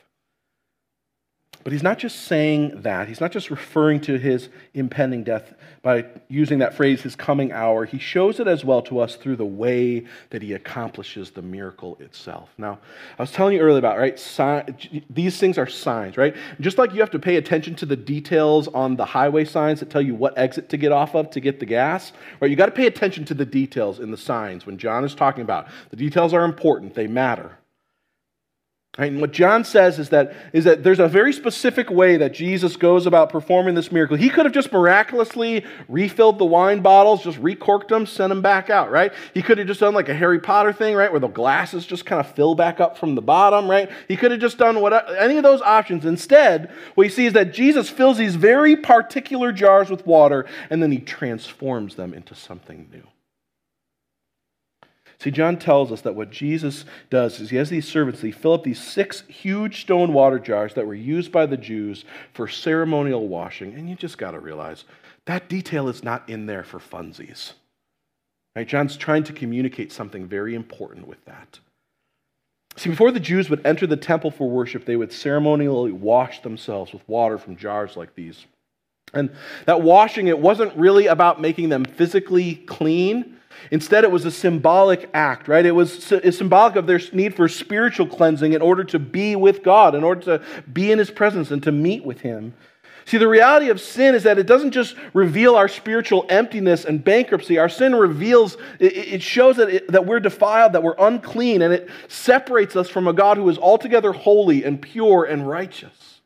But 1.67 1.73
he's 1.73 1.83
not 1.83 1.99
just 1.99 2.27
saying 2.27 2.83
that. 2.83 3.09
He's 3.09 3.21
not 3.21 3.33
just 3.33 3.51
referring 3.51 3.99
to 4.03 4.19
his 4.19 4.51
impending 4.73 5.25
death 5.25 5.53
by 5.83 6.05
using 6.29 6.61
that 6.61 6.75
phrase, 6.75 7.03
his 7.03 7.17
coming 7.17 7.51
hour. 7.51 7.85
He 7.85 7.99
shows 7.99 8.39
it 8.39 8.47
as 8.47 8.65
well 8.65 8.81
to 8.83 9.01
us 9.01 9.17
through 9.17 9.35
the 9.35 9.45
way 9.45 10.05
that 10.31 10.43
he 10.43 10.53
accomplishes 10.53 11.33
the 11.33 11.43
miracle 11.43 11.97
itself. 11.99 12.51
Now, 12.57 12.79
I 13.19 13.23
was 13.25 13.33
telling 13.33 13.57
you 13.57 13.61
earlier 13.63 13.81
about, 13.81 13.99
right? 13.99 14.17
Si- 14.17 15.03
these 15.11 15.39
things 15.39 15.59
are 15.59 15.67
signs, 15.67 16.17
right? 16.17 16.37
Just 16.61 16.79
like 16.79 16.95
you 16.95 17.01
have 17.01 17.11
to 17.11 17.19
pay 17.19 17.35
attention 17.35 17.75
to 17.75 17.87
the 17.87 17.97
details 17.97 18.69
on 18.69 18.95
the 18.95 19.05
highway 19.05 19.45
signs 19.45 19.81
that 19.81 19.91
tell 19.91 20.03
you 20.03 20.15
what 20.15 20.39
exit 20.39 20.69
to 20.69 20.77
get 20.77 20.93
off 20.93 21.17
of 21.17 21.31
to 21.31 21.41
get 21.41 21.59
the 21.59 21.67
gas, 21.67 22.13
right? 22.41 22.49
You 22.49 22.57
got 22.57 22.67
to 22.67 22.71
pay 22.71 22.87
attention 22.87 23.25
to 23.25 23.35
the 23.35 23.45
details 23.45 23.99
in 23.99 24.13
the 24.13 24.17
signs 24.17 24.67
when 24.67 24.79
John 24.79 25.05
is 25.05 25.17
talking 25.17 25.43
about. 25.43 25.67
The 25.91 25.97
details 25.97 26.33
are 26.33 26.45
important, 26.45 26.95
they 26.95 27.09
matter. 27.09 27.59
Right? 28.99 29.13
And 29.13 29.21
what 29.21 29.33
John 29.33 29.63
says 29.63 29.99
is 29.99 30.09
that, 30.09 30.35
is 30.55 30.65
that 30.65 30.83
there's 30.83 31.01
a 31.01 31.09
very 31.09 31.31
specific 31.35 31.91
way 31.91 32.17
that 32.17 32.33
Jesus 32.33 32.77
goes 32.77 33.07
about 33.07 33.29
performing 33.29 33.75
this 33.75 33.93
miracle. 33.93 34.17
He 34.17 34.31
could 34.31 34.47
have 34.47 34.55
just 34.55 34.73
miraculously 34.73 35.67
refilled 35.87 36.39
the 36.39 36.47
wine 36.47 36.81
bottles, 36.81 37.23
just 37.23 37.37
recorked 37.39 37.89
them, 37.89 38.07
sent 38.07 38.31
them 38.31 38.41
back 38.41 38.71
out, 38.71 38.91
right? 38.91 39.13
He 39.35 39.43
could 39.43 39.59
have 39.59 39.67
just 39.67 39.81
done 39.81 39.93
like 39.93 40.09
a 40.09 40.15
Harry 40.15 40.41
Potter 40.41 40.73
thing, 40.73 40.95
right, 40.95 41.11
where 41.11 41.21
the 41.21 41.29
glasses 41.29 41.85
just 41.85 42.07
kind 42.07 42.21
of 42.21 42.35
fill 42.35 42.55
back 42.55 42.81
up 42.81 42.97
from 42.97 43.15
the 43.15 43.23
bottom, 43.23 43.71
right? 43.71 43.91
He 44.09 44.17
could 44.17 44.31
have 44.31 44.41
just 44.41 44.57
done 44.57 44.81
what, 44.81 44.95
any 45.21 45.37
of 45.37 45.43
those 45.43 45.61
options. 45.61 46.07
Instead, 46.07 46.71
what 46.95 47.05
you 47.05 47.11
see 47.11 47.27
is 47.27 47.35
that 47.35 47.53
Jesus 47.53 47.91
fills 47.91 48.17
these 48.17 48.37
very 48.37 48.77
particular 48.77 49.53
jars 49.53 49.91
with 49.91 50.07
water 50.07 50.47
and 50.71 50.83
then 50.83 50.91
he 50.91 51.01
transforms 51.01 51.97
them 51.97 52.15
into 52.15 52.35
something 52.35 52.89
new. 52.91 53.07
See, 55.19 55.31
John 55.31 55.59
tells 55.59 55.93
us 55.93 56.03
that 56.03 56.15
what 56.15 56.31
Jesus 56.31 56.85
does 57.09 57.41
is 57.41 57.51
he 57.51 57.57
has 57.57 57.71
these 57.71 57.89
servants, 57.89 58.21
they 58.21 58.31
fill 58.31 58.53
up 58.53 58.65
these 58.65 58.83
six 58.83 59.23
huge 59.29 59.81
stone 59.81 60.13
water 60.13 60.39
jars 60.39 60.75
that 60.75 60.87
were 60.87 60.95
used 60.95 61.33
by 61.33 61.47
the 61.47 61.57
Jews 61.57 62.05
for 62.35 62.47
ceremonial 62.49 63.27
washing. 63.27 63.75
And 63.75 63.89
you 63.89 63.97
just 63.97 64.19
got 64.19 64.33
to 64.33 64.41
realize 64.41 64.85
that 65.25 65.49
detail 65.49 65.89
is 65.89 66.05
not 66.05 66.29
in 66.29 66.47
there 66.47 66.63
for 66.63 66.79
funsies. 66.79 67.53
Right? 68.55 68.69
John's 68.69 68.97
trying 68.97 69.25
to 69.25 69.33
communicate 69.33 69.93
something 69.93 70.27
very 70.27 70.55
important 70.55 71.07
with 71.07 71.25
that. 71.25 71.61
See, 72.77 72.91
before 72.91 73.11
the 73.11 73.21
Jews 73.21 73.49
would 73.49 73.65
enter 73.67 73.87
the 73.87 73.97
temple 73.97 74.31
for 74.31 74.51
worship, 74.51 74.85
they 74.85 74.97
would 74.97 75.13
ceremonially 75.13 75.93
wash 75.93 76.41
themselves 76.43 76.93
with 76.93 77.07
water 77.09 77.39
from 77.39 77.57
jars 77.57 77.97
like 77.97 78.15
these. 78.15 78.45
And 79.15 79.31
that 79.65 79.81
washing, 79.81 80.29
it 80.29 80.39
wasn't 80.39 80.77
really 80.77 81.07
about 81.07 81.41
making 81.41 81.71
them 81.71 81.85
physically 81.85 82.57
clean. 82.57 83.36
Instead, 83.71 84.05
it 84.05 84.11
was 84.11 84.25
a 84.25 84.31
symbolic 84.31 85.11
act, 85.15 85.49
right? 85.49 85.67
It 85.67 85.73
was 85.73 86.05
symbolic 86.05 86.77
of 86.77 86.87
their 86.87 87.01
need 87.13 87.35
for 87.35 87.49
spiritual 87.49 88.07
cleansing 88.07 88.53
in 88.53 88.63
order 88.63 88.85
to 88.85 88.99
be 88.99 89.37
with 89.37 89.63
God, 89.63 89.95
in 89.95 90.05
order 90.05 90.21
to 90.23 90.65
be 90.73 90.93
in 90.93 90.99
His 90.99 91.11
presence 91.11 91.51
and 91.51 91.63
to 91.63 91.73
meet 91.73 92.05
with 92.05 92.21
Him. 92.21 92.55
See, 93.07 93.19
the 93.19 93.29
reality 93.29 93.69
of 93.69 93.81
sin 93.81 94.17
is 94.17 94.25
that 94.25 94.37
it 94.37 94.49
doesn't 94.49 94.73
just 94.73 94.97
reveal 95.15 95.55
our 95.55 95.69
spiritual 95.69 96.27
emptiness 96.29 96.85
and 96.85 97.05
bankruptcy. 97.05 97.57
Our 97.57 97.69
sin 97.69 97.95
reveals, 97.95 98.57
it 98.81 99.23
shows 99.23 99.59
that, 99.59 99.69
it, 99.69 99.93
that 99.93 100.07
we're 100.07 100.19
defiled, 100.19 100.73
that 100.73 100.83
we're 100.83 100.97
unclean, 100.99 101.63
and 101.63 101.73
it 101.73 101.89
separates 102.09 102.75
us 102.75 102.89
from 102.89 103.07
a 103.07 103.13
God 103.13 103.37
who 103.37 103.49
is 103.49 103.59
altogether 103.59 104.11
holy 104.11 104.65
and 104.65 104.83
pure 104.83 105.25
and 105.25 105.49
righteous. 105.49 106.21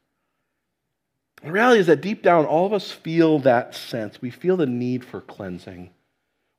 The 1.42 1.52
reality 1.52 1.80
is 1.80 1.86
that 1.86 2.00
deep 2.00 2.22
down, 2.22 2.46
all 2.46 2.64
of 2.64 2.72
us 2.72 2.90
feel 2.90 3.40
that 3.40 3.74
sense. 3.74 4.22
We 4.22 4.30
feel 4.30 4.56
the 4.56 4.66
need 4.66 5.04
for 5.04 5.20
cleansing 5.20 5.90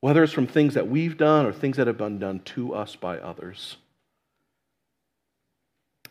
whether 0.01 0.23
it's 0.23 0.33
from 0.33 0.47
things 0.47 0.73
that 0.73 0.89
we've 0.89 1.17
done 1.17 1.45
or 1.45 1.53
things 1.53 1.77
that 1.77 1.87
have 1.87 1.97
been 1.97 2.19
done 2.19 2.39
to 2.39 2.73
us 2.73 2.95
by 2.95 3.17
others. 3.19 3.77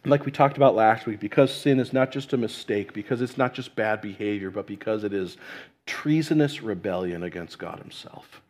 And 0.03 0.11
like 0.11 0.25
we 0.25 0.33
talked 0.33 0.57
about 0.57 0.75
last 0.75 1.07
week, 1.07 1.21
because 1.21 1.53
sin 1.53 1.79
is 1.79 1.93
not 1.93 2.11
just 2.11 2.33
a 2.33 2.39
mistake, 2.39 2.95
because 2.95 3.21
it's 3.21 3.37
not 3.37 3.53
just 3.53 3.75
bad 3.75 4.01
behavior, 4.01 4.51
but 4.51 4.67
because 4.67 5.05
it 5.05 5.13
is 5.13 5.37
treasonous 5.87 6.63
rebellion 6.63 7.23
against 7.23 7.59
God 7.59 7.79
Himself. 7.79 8.41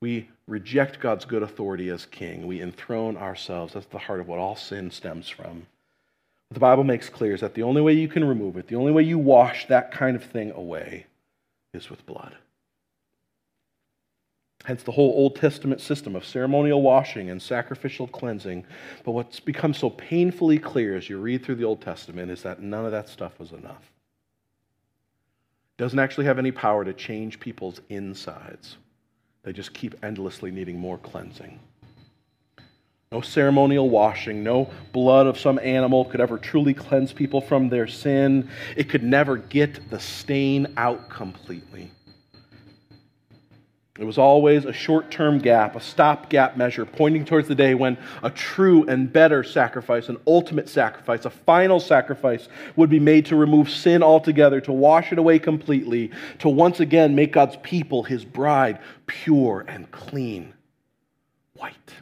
We 0.00 0.28
reject 0.46 1.00
God's 1.00 1.24
good 1.24 1.42
authority 1.42 1.88
as 1.88 2.04
king. 2.06 2.46
We 2.46 2.60
enthrone 2.60 3.16
ourselves. 3.16 3.72
That's 3.72 3.86
the 3.86 3.98
heart 3.98 4.20
of 4.20 4.28
what 4.28 4.38
all 4.38 4.54
sin 4.54 4.90
stems 4.90 5.28
from. 5.28 5.66
What 6.48 6.54
the 6.54 6.60
Bible 6.60 6.84
makes 6.84 7.08
clear 7.08 7.34
is 7.34 7.40
that 7.40 7.54
the 7.54 7.62
only 7.62 7.80
way 7.80 7.94
you 7.94 8.06
can 8.06 8.22
remove 8.22 8.58
it, 8.58 8.68
the 8.68 8.76
only 8.76 8.92
way 8.92 9.02
you 9.02 9.18
wash 9.18 9.66
that 9.68 9.90
kind 9.92 10.14
of 10.14 10.22
thing 10.22 10.52
away, 10.52 11.06
is 11.72 11.88
with 11.88 12.04
blood. 12.04 12.36
Hence 14.64 14.82
the 14.82 14.92
whole 14.92 15.12
Old 15.12 15.36
Testament 15.36 15.80
system 15.80 16.16
of 16.16 16.24
ceremonial 16.24 16.80
washing 16.80 17.28
and 17.30 17.40
sacrificial 17.40 18.06
cleansing. 18.06 18.64
But 19.04 19.12
what's 19.12 19.38
become 19.38 19.74
so 19.74 19.90
painfully 19.90 20.58
clear 20.58 20.96
as 20.96 21.08
you 21.08 21.18
read 21.18 21.44
through 21.44 21.56
the 21.56 21.64
Old 21.64 21.82
Testament 21.82 22.30
is 22.30 22.42
that 22.42 22.62
none 22.62 22.86
of 22.86 22.92
that 22.92 23.08
stuff 23.08 23.38
was 23.38 23.52
enough. 23.52 23.92
It 25.76 25.82
doesn't 25.82 25.98
actually 25.98 26.24
have 26.26 26.38
any 26.38 26.50
power 26.50 26.82
to 26.84 26.94
change 26.94 27.40
people's 27.40 27.80
insides. 27.90 28.78
They 29.42 29.52
just 29.52 29.74
keep 29.74 30.02
endlessly 30.02 30.50
needing 30.50 30.78
more 30.78 30.96
cleansing. 30.96 31.60
No 33.12 33.20
ceremonial 33.20 33.90
washing, 33.90 34.42
no 34.42 34.70
blood 34.92 35.26
of 35.26 35.38
some 35.38 35.58
animal 35.58 36.06
could 36.06 36.22
ever 36.22 36.38
truly 36.38 36.72
cleanse 36.72 37.12
people 37.12 37.42
from 37.42 37.68
their 37.68 37.86
sin. 37.86 38.48
It 38.76 38.88
could 38.88 39.02
never 39.02 39.36
get 39.36 39.90
the 39.90 40.00
stain 40.00 40.72
out 40.78 41.10
completely. 41.10 41.90
It 43.96 44.04
was 44.04 44.18
always 44.18 44.64
a 44.64 44.72
short 44.72 45.12
term 45.12 45.38
gap, 45.38 45.76
a 45.76 45.80
stopgap 45.80 46.56
measure, 46.56 46.84
pointing 46.84 47.24
towards 47.24 47.46
the 47.46 47.54
day 47.54 47.74
when 47.74 47.96
a 48.24 48.30
true 48.30 48.84
and 48.88 49.12
better 49.12 49.44
sacrifice, 49.44 50.08
an 50.08 50.16
ultimate 50.26 50.68
sacrifice, 50.68 51.24
a 51.24 51.30
final 51.30 51.78
sacrifice 51.78 52.48
would 52.74 52.90
be 52.90 52.98
made 52.98 53.26
to 53.26 53.36
remove 53.36 53.70
sin 53.70 54.02
altogether, 54.02 54.60
to 54.62 54.72
wash 54.72 55.12
it 55.12 55.18
away 55.18 55.38
completely, 55.38 56.10
to 56.40 56.48
once 56.48 56.80
again 56.80 57.14
make 57.14 57.32
God's 57.32 57.56
people, 57.62 58.02
his 58.02 58.24
bride, 58.24 58.80
pure 59.06 59.64
and 59.68 59.88
clean, 59.92 60.54
white. 61.54 61.94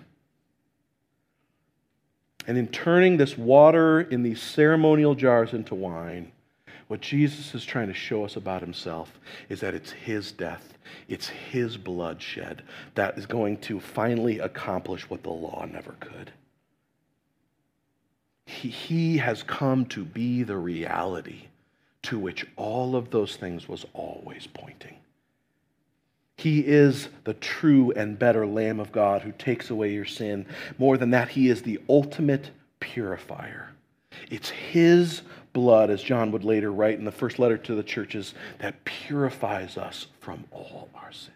And 2.47 2.57
in 2.57 2.69
turning 2.69 3.19
this 3.19 3.37
water 3.37 4.01
in 4.01 4.23
these 4.23 4.41
ceremonial 4.41 5.15
jars 5.15 5.53
into 5.53 5.75
wine, 5.75 6.33
what 6.89 7.01
Jesus 7.01 7.55
is 7.55 7.65
trying 7.65 7.89
to 7.89 7.95
show 7.95 8.25
us 8.25 8.37
about 8.37 8.61
himself 8.61 9.19
is 9.49 9.61
that 9.61 9.75
it's 9.75 9.93
his 9.93 10.33
death, 10.33 10.75
it's 11.09 11.29
his 11.29 11.77
bloodshed 11.77 12.63
that 12.95 13.17
is 13.17 13.27
going 13.27 13.59
to 13.59 13.81
finally 13.81 14.39
accomplish 14.39 15.09
what 15.09 15.23
the 15.23 15.31
law 15.31 15.67
never 15.71 15.93
could. 16.01 16.33
He, 18.47 18.69
he 18.69 19.19
has 19.19 19.43
come 19.43 19.87
to 19.87 20.05
be 20.05 20.43
the 20.43 20.57
reality 20.57 21.47
to 22.03 22.19
which 22.19 22.47
all 22.57 22.97
of 22.97 23.11
those 23.11 23.37
things 23.37 23.69
was 23.69 23.87
always 23.95 24.47
pointing. 24.53 24.97
He 26.37 26.61
is 26.61 27.09
the 27.25 27.35
true 27.35 27.93
and 27.93 28.19
better 28.19 28.47
Lamb 28.47 28.81
of 28.81 28.91
God 28.91 29.23
who 29.23 29.33
takes 29.33 29.71
away 29.71 29.93
your 29.93 30.05
sin. 30.05 30.47
More 30.79 30.97
than 30.97 31.11
that, 31.11 31.29
He 31.29 31.49
is 31.49 31.63
the 31.63 31.81
ultimate 31.89 32.51
purifier. 32.81 33.71
It's 34.31 34.51
His 34.51 35.23
blood, 35.53 35.91
as 35.91 36.03
John 36.03 36.33
would 36.33 36.45
later 36.45 36.73
write 36.73 36.99
in 36.99 37.05
the 37.05 37.13
first 37.13 37.39
letter 37.39 37.59
to 37.59 37.75
the 37.75 37.83
churches, 37.83 38.35
that 38.59 38.85
purifies 38.85 39.77
us 39.77 40.07
from 40.21 40.45
all 40.51 40.89
our 40.95 41.13
sin. 41.13 41.35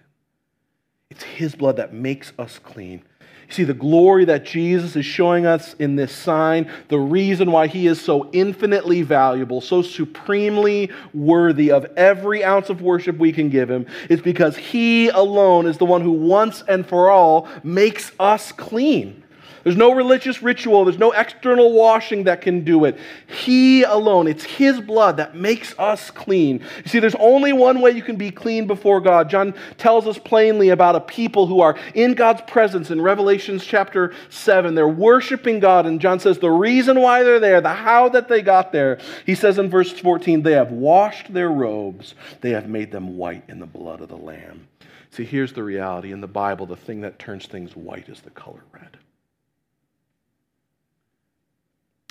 It's 1.10 1.22
His 1.22 1.54
blood 1.54 1.76
that 1.76 1.92
makes 1.92 2.32
us 2.38 2.58
clean. 2.58 3.02
You 3.48 3.54
see, 3.54 3.64
the 3.64 3.74
glory 3.74 4.24
that 4.24 4.44
Jesus 4.44 4.96
is 4.96 5.06
showing 5.06 5.46
us 5.46 5.74
in 5.74 5.94
this 5.94 6.12
sign, 6.12 6.68
the 6.88 6.98
reason 6.98 7.52
why 7.52 7.68
he 7.68 7.86
is 7.86 8.00
so 8.00 8.28
infinitely 8.32 9.02
valuable, 9.02 9.60
so 9.60 9.82
supremely 9.82 10.90
worthy 11.14 11.70
of 11.70 11.84
every 11.96 12.42
ounce 12.42 12.70
of 12.70 12.82
worship 12.82 13.18
we 13.18 13.32
can 13.32 13.48
give 13.48 13.70
him, 13.70 13.86
is 14.10 14.20
because 14.20 14.56
he 14.56 15.10
alone 15.10 15.66
is 15.66 15.78
the 15.78 15.84
one 15.84 16.00
who 16.00 16.10
once 16.10 16.64
and 16.66 16.88
for 16.88 17.08
all 17.08 17.48
makes 17.62 18.10
us 18.18 18.50
clean. 18.50 19.22
There's 19.66 19.76
no 19.76 19.92
religious 19.92 20.44
ritual, 20.44 20.84
there's 20.84 20.96
no 20.96 21.10
external 21.10 21.72
washing 21.72 22.22
that 22.22 22.40
can 22.40 22.62
do 22.62 22.84
it. 22.84 22.96
He 23.26 23.82
alone, 23.82 24.28
it's 24.28 24.44
His 24.44 24.80
blood 24.80 25.16
that 25.16 25.34
makes 25.34 25.76
us 25.76 26.08
clean. 26.08 26.60
You 26.84 26.88
see, 26.88 27.00
there's 27.00 27.16
only 27.16 27.52
one 27.52 27.80
way 27.80 27.90
you 27.90 28.00
can 28.00 28.14
be 28.14 28.30
clean 28.30 28.68
before 28.68 29.00
God. 29.00 29.28
John 29.28 29.54
tells 29.76 30.06
us 30.06 30.18
plainly 30.18 30.68
about 30.68 30.94
a 30.94 31.00
people 31.00 31.48
who 31.48 31.62
are 31.62 31.76
in 31.94 32.14
God's 32.14 32.42
presence 32.42 32.92
in 32.92 33.00
Revelations 33.00 33.64
chapter 33.64 34.14
7. 34.28 34.76
They're 34.76 34.86
worshiping 34.86 35.58
God, 35.58 35.84
and 35.84 36.00
John 36.00 36.20
says 36.20 36.38
the 36.38 36.48
reason 36.48 37.00
why 37.00 37.24
they're 37.24 37.40
there, 37.40 37.60
the 37.60 37.70
how 37.70 38.08
that 38.10 38.28
they 38.28 38.42
got 38.42 38.70
there, 38.70 39.00
he 39.24 39.34
says 39.34 39.58
in 39.58 39.68
verse 39.68 39.90
14, 39.90 40.44
they 40.44 40.52
have 40.52 40.70
washed 40.70 41.34
their 41.34 41.50
robes, 41.50 42.14
they 42.40 42.50
have 42.50 42.68
made 42.68 42.92
them 42.92 43.16
white 43.16 43.42
in 43.48 43.58
the 43.58 43.66
blood 43.66 44.00
of 44.00 44.10
the 44.10 44.16
Lamb. 44.16 44.68
See, 45.10 45.24
here's 45.24 45.54
the 45.54 45.64
reality. 45.64 46.12
In 46.12 46.20
the 46.20 46.28
Bible, 46.28 46.66
the 46.66 46.76
thing 46.76 47.00
that 47.00 47.18
turns 47.18 47.46
things 47.46 47.74
white 47.74 48.08
is 48.08 48.20
the 48.20 48.30
color 48.30 48.62
red. 48.72 48.98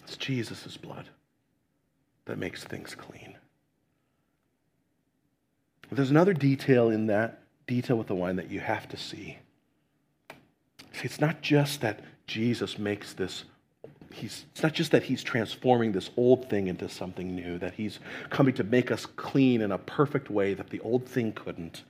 It's 0.06 0.18
Jesus' 0.18 0.78
blood 0.78 1.10
that 2.26 2.38
makes 2.38 2.63
things 2.63 2.94
clean. 2.94 3.36
There's 5.91 6.12
another 6.12 6.34
detail 6.34 6.89
in 6.89 7.08
that 7.08 7.41
detail 7.68 7.98
with 7.98 8.08
the 8.08 8.15
wine 8.15 8.36
that 8.36 8.52
you 8.52 8.60
have 8.60 8.88
to 8.89 8.98
see. 8.98 9.39
See, 10.94 11.06
it's 11.06 11.20
not 11.20 11.41
just 11.41 11.82
that 11.82 12.02
Jesus 12.28 12.78
makes 12.78 13.13
this 13.13 13.46
He's, 14.12 14.46
it's 14.54 14.63
not 14.63 14.72
just 14.72 14.91
that 14.91 15.04
he's 15.04 15.22
transforming 15.24 15.91
this 15.91 16.10
old 16.15 16.50
thing 16.50 16.68
into 16.68 16.88
something 16.88 17.36
new, 17.36 17.58
that 17.58 17.74
he's 17.74 18.00
coming 18.30 18.54
to 18.54 18.63
make 18.63 18.89
us 18.89 19.06
clean 19.06 19.60
in 19.60 19.74
a 19.74 19.78
perfect 19.78 20.30
way 20.30 20.54
that 20.54 20.70
the 20.70 20.80
old 20.80 21.06
thing 21.06 21.34
couldn't, 21.34 21.84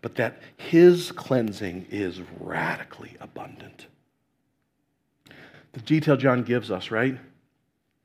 but 0.00 0.14
that 0.14 0.40
his 0.56 1.10
cleansing 1.10 1.88
is 1.90 2.20
radically 2.38 3.16
abundant. 3.20 3.88
The 5.72 5.80
detail 5.80 6.16
John 6.16 6.44
gives 6.44 6.70
us, 6.70 6.92
right? 6.92 7.18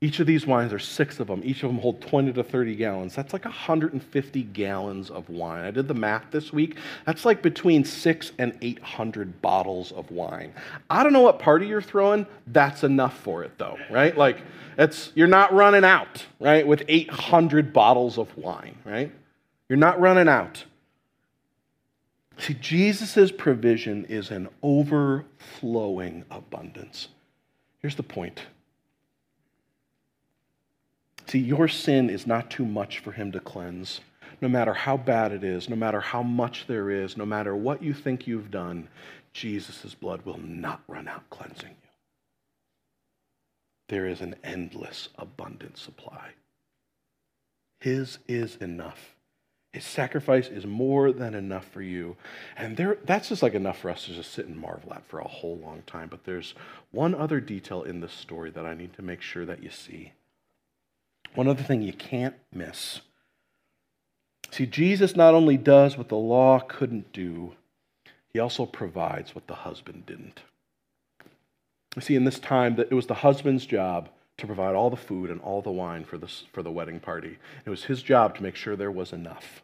Each 0.02 0.18
of 0.18 0.26
these 0.26 0.48
wines, 0.48 0.72
are 0.72 0.80
six 0.80 1.20
of 1.20 1.28
them. 1.28 1.42
Each 1.44 1.62
of 1.62 1.70
them 1.70 1.78
hold 1.78 2.00
20 2.00 2.32
to 2.32 2.42
30 2.42 2.74
gallons. 2.74 3.14
That's 3.14 3.32
like 3.32 3.44
150 3.44 4.42
gallons 4.42 5.10
of 5.10 5.28
wine. 5.28 5.64
I 5.64 5.70
did 5.70 5.86
the 5.86 5.94
math 5.94 6.24
this 6.32 6.52
week. 6.52 6.76
That's 7.06 7.24
like 7.24 7.40
between 7.40 7.84
six 7.84 8.32
and 8.36 8.58
800 8.60 9.40
bottles 9.40 9.92
of 9.92 10.10
wine. 10.10 10.54
I 10.90 11.04
don't 11.04 11.12
know 11.12 11.20
what 11.20 11.38
party 11.38 11.68
you're 11.68 11.80
throwing. 11.80 12.26
That's 12.48 12.82
enough 12.82 13.16
for 13.20 13.44
it, 13.44 13.52
though, 13.58 13.78
right? 13.92 14.18
Like, 14.18 14.42
it's, 14.76 15.12
you're 15.14 15.28
not 15.28 15.54
running 15.54 15.84
out, 15.84 16.26
right, 16.40 16.66
with 16.66 16.82
800 16.88 17.72
bottles 17.72 18.18
of 18.18 18.36
wine, 18.36 18.76
right? 18.84 19.12
You're 19.68 19.76
not 19.78 20.00
running 20.00 20.26
out. 20.26 20.64
See, 22.38 22.54
Jesus' 22.54 23.30
provision 23.30 24.04
is 24.06 24.32
an 24.32 24.48
overflowing 24.64 26.24
abundance. 26.28 27.06
Here's 27.78 27.94
the 27.94 28.02
point 28.02 28.40
See, 31.26 31.38
your 31.38 31.68
sin 31.68 32.10
is 32.10 32.26
not 32.26 32.50
too 32.50 32.64
much 32.64 32.98
for 32.98 33.12
him 33.12 33.32
to 33.32 33.40
cleanse. 33.40 34.00
No 34.40 34.48
matter 34.48 34.74
how 34.74 34.96
bad 34.96 35.32
it 35.32 35.44
is, 35.44 35.68
no 35.68 35.76
matter 35.76 36.00
how 36.00 36.22
much 36.22 36.66
there 36.66 36.90
is, 36.90 37.16
no 37.16 37.24
matter 37.24 37.54
what 37.54 37.82
you 37.82 37.94
think 37.94 38.26
you've 38.26 38.50
done, 38.50 38.88
Jesus' 39.32 39.94
blood 39.94 40.22
will 40.22 40.40
not 40.40 40.82
run 40.88 41.08
out 41.08 41.30
cleansing 41.30 41.70
you. 41.70 41.88
There 43.88 44.06
is 44.06 44.20
an 44.20 44.34
endless, 44.42 45.08
abundant 45.16 45.78
supply. 45.78 46.30
His 47.80 48.18
is 48.26 48.56
enough. 48.56 49.16
His 49.72 49.84
sacrifice 49.84 50.48
is 50.48 50.66
more 50.66 51.12
than 51.12 51.34
enough 51.34 51.66
for 51.66 51.80
you. 51.80 52.16
And 52.56 52.76
there, 52.76 52.98
that's 53.04 53.30
just 53.30 53.42
like 53.42 53.54
enough 53.54 53.78
for 53.78 53.90
us 53.90 54.04
to 54.04 54.14
just 54.14 54.32
sit 54.32 54.46
and 54.46 54.56
marvel 54.56 54.92
at 54.92 55.06
for 55.06 55.20
a 55.20 55.28
whole 55.28 55.56
long 55.56 55.82
time. 55.86 56.08
But 56.08 56.24
there's 56.24 56.54
one 56.90 57.14
other 57.14 57.40
detail 57.40 57.82
in 57.82 58.00
this 58.00 58.12
story 58.12 58.50
that 58.50 58.66
I 58.66 58.74
need 58.74 58.92
to 58.94 59.02
make 59.02 59.22
sure 59.22 59.46
that 59.46 59.62
you 59.62 59.70
see. 59.70 60.12
One 61.34 61.48
other 61.48 61.62
thing 61.62 61.82
you 61.82 61.92
can't 61.92 62.34
miss. 62.52 63.00
See, 64.50 64.66
Jesus 64.66 65.16
not 65.16 65.34
only 65.34 65.56
does 65.56 65.96
what 65.96 66.08
the 66.08 66.16
law 66.16 66.60
couldn't 66.60 67.12
do, 67.12 67.54
he 68.32 68.38
also 68.38 68.66
provides 68.66 69.34
what 69.34 69.46
the 69.46 69.54
husband 69.54 70.04
didn't. 70.06 70.42
You 71.96 72.02
see, 72.02 72.16
in 72.16 72.24
this 72.24 72.38
time, 72.38 72.76
that 72.76 72.88
it 72.90 72.94
was 72.94 73.06
the 73.06 73.14
husband's 73.14 73.66
job 73.66 74.08
to 74.38 74.46
provide 74.46 74.74
all 74.74 74.90
the 74.90 74.96
food 74.96 75.30
and 75.30 75.40
all 75.40 75.62
the 75.62 75.70
wine 75.70 76.04
for, 76.04 76.18
this, 76.18 76.44
for 76.52 76.62
the 76.62 76.70
wedding 76.70 77.00
party. 77.00 77.38
It 77.64 77.70
was 77.70 77.84
his 77.84 78.02
job 78.02 78.34
to 78.36 78.42
make 78.42 78.56
sure 78.56 78.76
there 78.76 78.90
was 78.90 79.12
enough. 79.12 79.62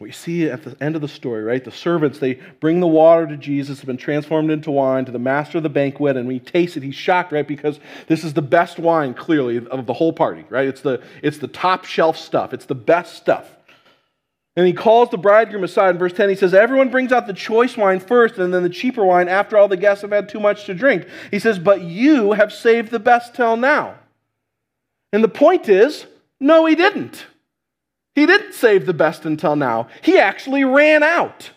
We 0.00 0.12
see 0.12 0.48
at 0.48 0.62
the 0.62 0.76
end 0.80 0.94
of 0.94 1.02
the 1.02 1.08
story, 1.08 1.42
right? 1.42 1.64
The 1.64 1.72
servants, 1.72 2.20
they 2.20 2.34
bring 2.60 2.78
the 2.78 2.86
water 2.86 3.26
to 3.26 3.36
Jesus, 3.36 3.78
have 3.78 3.86
been 3.86 3.96
transformed 3.96 4.50
into 4.50 4.70
wine 4.70 5.04
to 5.06 5.12
the 5.12 5.18
master 5.18 5.58
of 5.58 5.64
the 5.64 5.68
banquet, 5.68 6.16
and 6.16 6.26
when 6.26 6.34
he 6.34 6.40
tastes 6.40 6.76
it, 6.76 6.84
he's 6.84 6.94
shocked, 6.94 7.32
right? 7.32 7.46
Because 7.46 7.80
this 8.06 8.22
is 8.22 8.32
the 8.32 8.42
best 8.42 8.78
wine, 8.78 9.12
clearly, 9.12 9.56
of 9.56 9.86
the 9.86 9.92
whole 9.92 10.12
party, 10.12 10.44
right? 10.50 10.68
It's 10.68 10.82
the, 10.82 11.02
it's 11.20 11.38
the 11.38 11.48
top 11.48 11.84
shelf 11.84 12.16
stuff, 12.16 12.52
it's 12.52 12.66
the 12.66 12.76
best 12.76 13.16
stuff. 13.16 13.56
And 14.58 14.66
he 14.66 14.72
calls 14.72 15.10
the 15.10 15.18
bridegroom 15.18 15.62
aside 15.62 15.90
in 15.90 15.98
verse 15.98 16.12
10. 16.12 16.28
He 16.28 16.34
says, 16.34 16.52
Everyone 16.52 16.90
brings 16.90 17.12
out 17.12 17.28
the 17.28 17.32
choice 17.32 17.76
wine 17.76 18.00
first 18.00 18.38
and 18.38 18.52
then 18.52 18.64
the 18.64 18.68
cheaper 18.68 19.04
wine 19.04 19.28
after 19.28 19.56
all 19.56 19.68
the 19.68 19.76
guests 19.76 20.02
have 20.02 20.10
had 20.10 20.28
too 20.28 20.40
much 20.40 20.64
to 20.64 20.74
drink. 20.74 21.06
He 21.30 21.38
says, 21.38 21.60
But 21.60 21.82
you 21.82 22.32
have 22.32 22.52
saved 22.52 22.90
the 22.90 22.98
best 22.98 23.36
till 23.36 23.56
now. 23.56 23.94
And 25.12 25.22
the 25.22 25.28
point 25.28 25.68
is, 25.68 26.06
no, 26.40 26.66
he 26.66 26.74
didn't. 26.74 27.24
He 28.18 28.26
didn't 28.26 28.54
save 28.54 28.84
the 28.84 28.92
best 28.92 29.26
until 29.26 29.54
now. 29.54 29.86
He 30.02 30.18
actually 30.18 30.64
ran 30.64 31.04
out. 31.04 31.52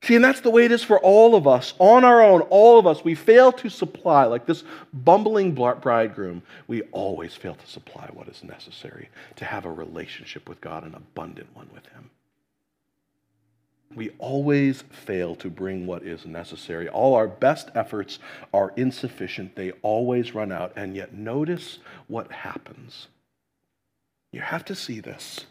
See, 0.00 0.14
and 0.14 0.24
that's 0.24 0.40
the 0.40 0.50
way 0.50 0.66
it 0.66 0.70
is 0.70 0.84
for 0.84 1.00
all 1.00 1.34
of 1.34 1.48
us. 1.48 1.74
On 1.80 2.04
our 2.04 2.22
own, 2.22 2.42
all 2.42 2.78
of 2.78 2.86
us, 2.86 3.02
we 3.02 3.16
fail 3.16 3.50
to 3.54 3.68
supply, 3.68 4.22
like 4.26 4.46
this 4.46 4.62
bumbling 4.92 5.52
bridegroom, 5.52 6.44
we 6.68 6.82
always 6.92 7.34
fail 7.34 7.56
to 7.56 7.66
supply 7.66 8.08
what 8.12 8.28
is 8.28 8.44
necessary 8.44 9.08
to 9.34 9.44
have 9.44 9.64
a 9.64 9.72
relationship 9.72 10.48
with 10.48 10.60
God, 10.60 10.84
an 10.84 10.94
abundant 10.94 11.48
one 11.54 11.68
with 11.74 11.86
Him. 11.86 12.10
We 13.96 14.10
always 14.20 14.82
fail 14.82 15.34
to 15.34 15.50
bring 15.50 15.88
what 15.88 16.04
is 16.04 16.24
necessary. 16.24 16.88
All 16.88 17.16
our 17.16 17.26
best 17.26 17.68
efforts 17.74 18.20
are 18.54 18.72
insufficient, 18.76 19.56
they 19.56 19.72
always 19.82 20.36
run 20.36 20.52
out. 20.52 20.72
And 20.76 20.94
yet, 20.94 21.14
notice 21.14 21.80
what 22.06 22.30
happens. 22.30 23.08
You 24.32 24.40
have 24.40 24.64
to 24.66 24.74
see 24.74 25.00
this. 25.00 25.46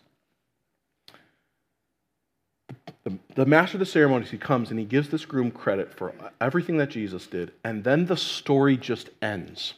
The, 3.03 3.17
the 3.35 3.45
master 3.45 3.77
of 3.77 3.79
the 3.79 3.85
ceremonies, 3.85 4.29
he 4.29 4.37
comes 4.37 4.69
and 4.69 4.79
he 4.79 4.85
gives 4.85 5.09
this 5.09 5.25
groom 5.25 5.51
credit 5.51 5.93
for 5.93 6.13
everything 6.39 6.77
that 6.77 6.89
Jesus 6.89 7.25
did, 7.27 7.51
and 7.63 7.83
then 7.83 8.05
the 8.05 8.17
story 8.17 8.77
just 8.77 9.09
ends. 9.21 9.73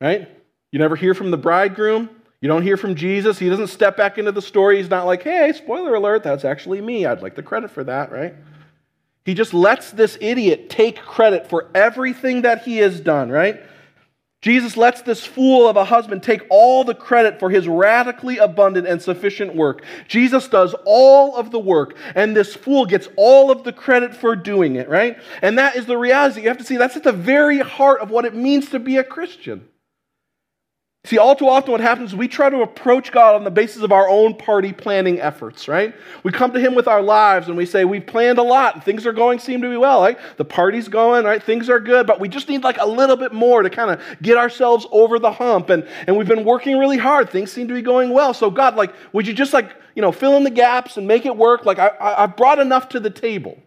Right? 0.00 0.28
You 0.70 0.78
never 0.78 0.96
hear 0.96 1.14
from 1.14 1.30
the 1.30 1.36
bridegroom. 1.36 2.10
You 2.40 2.48
don't 2.48 2.62
hear 2.62 2.76
from 2.76 2.94
Jesus. 2.94 3.38
He 3.38 3.48
doesn't 3.48 3.68
step 3.68 3.96
back 3.96 4.18
into 4.18 4.32
the 4.32 4.42
story. 4.42 4.76
He's 4.76 4.90
not 4.90 5.06
like, 5.06 5.22
hey, 5.22 5.52
spoiler 5.54 5.94
alert, 5.94 6.22
that's 6.22 6.44
actually 6.44 6.80
me. 6.80 7.06
I'd 7.06 7.22
like 7.22 7.36
the 7.36 7.42
credit 7.42 7.70
for 7.70 7.84
that, 7.84 8.12
right? 8.12 8.34
He 9.24 9.34
just 9.34 9.54
lets 9.54 9.92
this 9.92 10.18
idiot 10.20 10.68
take 10.68 10.96
credit 11.00 11.48
for 11.48 11.70
everything 11.74 12.42
that 12.42 12.62
he 12.62 12.78
has 12.78 13.00
done, 13.00 13.30
right? 13.30 13.62
Jesus 14.44 14.76
lets 14.76 15.00
this 15.00 15.24
fool 15.24 15.66
of 15.66 15.78
a 15.78 15.86
husband 15.86 16.22
take 16.22 16.42
all 16.50 16.84
the 16.84 16.94
credit 16.94 17.40
for 17.40 17.48
his 17.48 17.66
radically 17.66 18.36
abundant 18.36 18.86
and 18.86 19.00
sufficient 19.00 19.54
work. 19.56 19.82
Jesus 20.06 20.48
does 20.48 20.74
all 20.84 21.34
of 21.34 21.50
the 21.50 21.58
work, 21.58 21.96
and 22.14 22.36
this 22.36 22.54
fool 22.54 22.84
gets 22.84 23.08
all 23.16 23.50
of 23.50 23.64
the 23.64 23.72
credit 23.72 24.14
for 24.14 24.36
doing 24.36 24.76
it, 24.76 24.86
right? 24.86 25.16
And 25.40 25.56
that 25.58 25.76
is 25.76 25.86
the 25.86 25.96
reality. 25.96 26.42
You 26.42 26.48
have 26.48 26.58
to 26.58 26.64
see 26.64 26.76
that's 26.76 26.94
at 26.94 27.04
the 27.04 27.10
very 27.10 27.60
heart 27.60 28.02
of 28.02 28.10
what 28.10 28.26
it 28.26 28.34
means 28.34 28.68
to 28.68 28.78
be 28.78 28.98
a 28.98 29.02
Christian. 29.02 29.66
See, 31.06 31.18
all 31.18 31.36
too 31.36 31.50
often 31.50 31.70
what 31.70 31.82
happens 31.82 32.10
is 32.10 32.16
we 32.16 32.28
try 32.28 32.48
to 32.48 32.62
approach 32.62 33.12
God 33.12 33.34
on 33.34 33.44
the 33.44 33.50
basis 33.50 33.82
of 33.82 33.92
our 33.92 34.08
own 34.08 34.34
party 34.34 34.72
planning 34.72 35.20
efforts, 35.20 35.68
right? 35.68 35.94
We 36.22 36.32
come 36.32 36.52
to 36.54 36.60
Him 36.60 36.74
with 36.74 36.88
our 36.88 37.02
lives 37.02 37.48
and 37.48 37.58
we 37.58 37.66
say, 37.66 37.84
We've 37.84 38.06
planned 38.06 38.38
a 38.38 38.42
lot 38.42 38.74
and 38.74 38.82
things 38.82 39.04
are 39.04 39.12
going, 39.12 39.38
seem 39.38 39.60
to 39.60 39.68
be 39.68 39.76
well, 39.76 40.00
right? 40.00 40.18
The 40.38 40.46
party's 40.46 40.88
going, 40.88 41.26
right? 41.26 41.42
Things 41.42 41.68
are 41.68 41.78
good, 41.78 42.06
but 42.06 42.20
we 42.20 42.28
just 42.30 42.48
need 42.48 42.64
like 42.64 42.78
a 42.78 42.86
little 42.86 43.16
bit 43.16 43.34
more 43.34 43.62
to 43.62 43.68
kind 43.68 43.90
of 43.90 44.00
get 44.22 44.38
ourselves 44.38 44.86
over 44.90 45.18
the 45.18 45.30
hump. 45.30 45.68
And, 45.68 45.86
and 46.06 46.16
we've 46.16 46.26
been 46.26 46.44
working 46.44 46.78
really 46.78 46.98
hard. 46.98 47.28
Things 47.28 47.52
seem 47.52 47.68
to 47.68 47.74
be 47.74 47.82
going 47.82 48.10
well. 48.10 48.32
So, 48.32 48.50
God, 48.50 48.74
like, 48.76 48.94
would 49.12 49.26
you 49.26 49.34
just 49.34 49.52
like, 49.52 49.76
you 49.94 50.00
know, 50.00 50.10
fill 50.10 50.38
in 50.38 50.44
the 50.44 50.50
gaps 50.50 50.96
and 50.96 51.06
make 51.06 51.26
it 51.26 51.36
work? 51.36 51.66
Like, 51.66 51.78
I, 51.78 51.90
I, 52.00 52.26
brought 52.26 52.58
enough 52.58 52.88
to 52.90 53.00
the 53.00 53.10
table. 53.10 53.58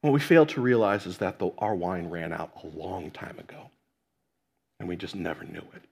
What 0.00 0.14
we 0.14 0.20
fail 0.20 0.46
to 0.46 0.62
realize 0.62 1.04
is 1.04 1.18
that 1.18 1.38
the, 1.38 1.50
our 1.58 1.74
wine 1.74 2.08
ran 2.08 2.32
out 2.32 2.52
a 2.64 2.66
long 2.68 3.10
time 3.10 3.38
ago, 3.38 3.70
and 4.80 4.88
we 4.88 4.96
just 4.96 5.14
never 5.14 5.44
knew 5.44 5.62
it. 5.74 5.82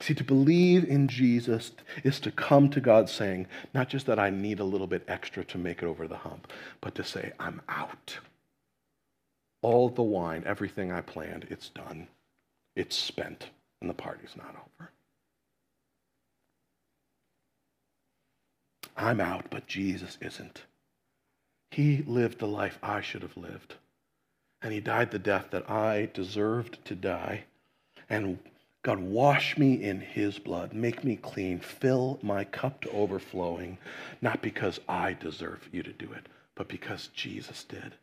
See, 0.00 0.14
to 0.14 0.24
believe 0.24 0.84
in 0.84 1.06
Jesus 1.08 1.72
is 2.02 2.18
to 2.20 2.30
come 2.30 2.70
to 2.70 2.80
God 2.80 3.10
saying, 3.10 3.46
not 3.74 3.88
just 3.88 4.06
that 4.06 4.18
I 4.18 4.30
need 4.30 4.58
a 4.58 4.64
little 4.64 4.86
bit 4.86 5.04
extra 5.06 5.44
to 5.44 5.58
make 5.58 5.82
it 5.82 5.86
over 5.86 6.08
the 6.08 6.16
hump, 6.16 6.50
but 6.80 6.94
to 6.94 7.04
say, 7.04 7.32
I'm 7.38 7.60
out. 7.68 8.18
All 9.60 9.88
the 9.88 10.02
wine, 10.02 10.44
everything 10.46 10.90
I 10.90 11.02
planned, 11.02 11.46
it's 11.50 11.68
done. 11.68 12.08
It's 12.74 12.96
spent, 12.96 13.50
and 13.80 13.90
the 13.90 13.94
party's 13.94 14.36
not 14.36 14.54
over. 14.54 14.90
I'm 18.96 19.20
out, 19.20 19.46
but 19.50 19.66
Jesus 19.66 20.16
isn't. 20.20 20.62
He 21.70 22.02
lived 22.06 22.38
the 22.38 22.46
life 22.46 22.78
I 22.82 23.00
should 23.00 23.22
have 23.22 23.36
lived, 23.36 23.74
and 24.62 24.72
he 24.72 24.80
died 24.80 25.10
the 25.10 25.18
death 25.18 25.46
that 25.50 25.70
I 25.70 26.10
deserved 26.12 26.84
to 26.86 26.94
die. 26.94 27.44
And 28.10 28.38
God, 28.82 29.00
wash 29.00 29.58
me 29.58 29.82
in 29.82 30.00
his 30.00 30.38
blood. 30.38 30.72
Make 30.72 31.04
me 31.04 31.16
clean. 31.16 31.60
Fill 31.60 32.18
my 32.22 32.44
cup 32.44 32.80
to 32.82 32.90
overflowing, 32.90 33.78
not 34.20 34.42
because 34.42 34.80
I 34.88 35.12
deserve 35.12 35.68
you 35.72 35.82
to 35.82 35.92
do 35.92 36.12
it, 36.12 36.26
but 36.54 36.68
because 36.68 37.08
Jesus 37.08 37.64
did. 37.64 37.94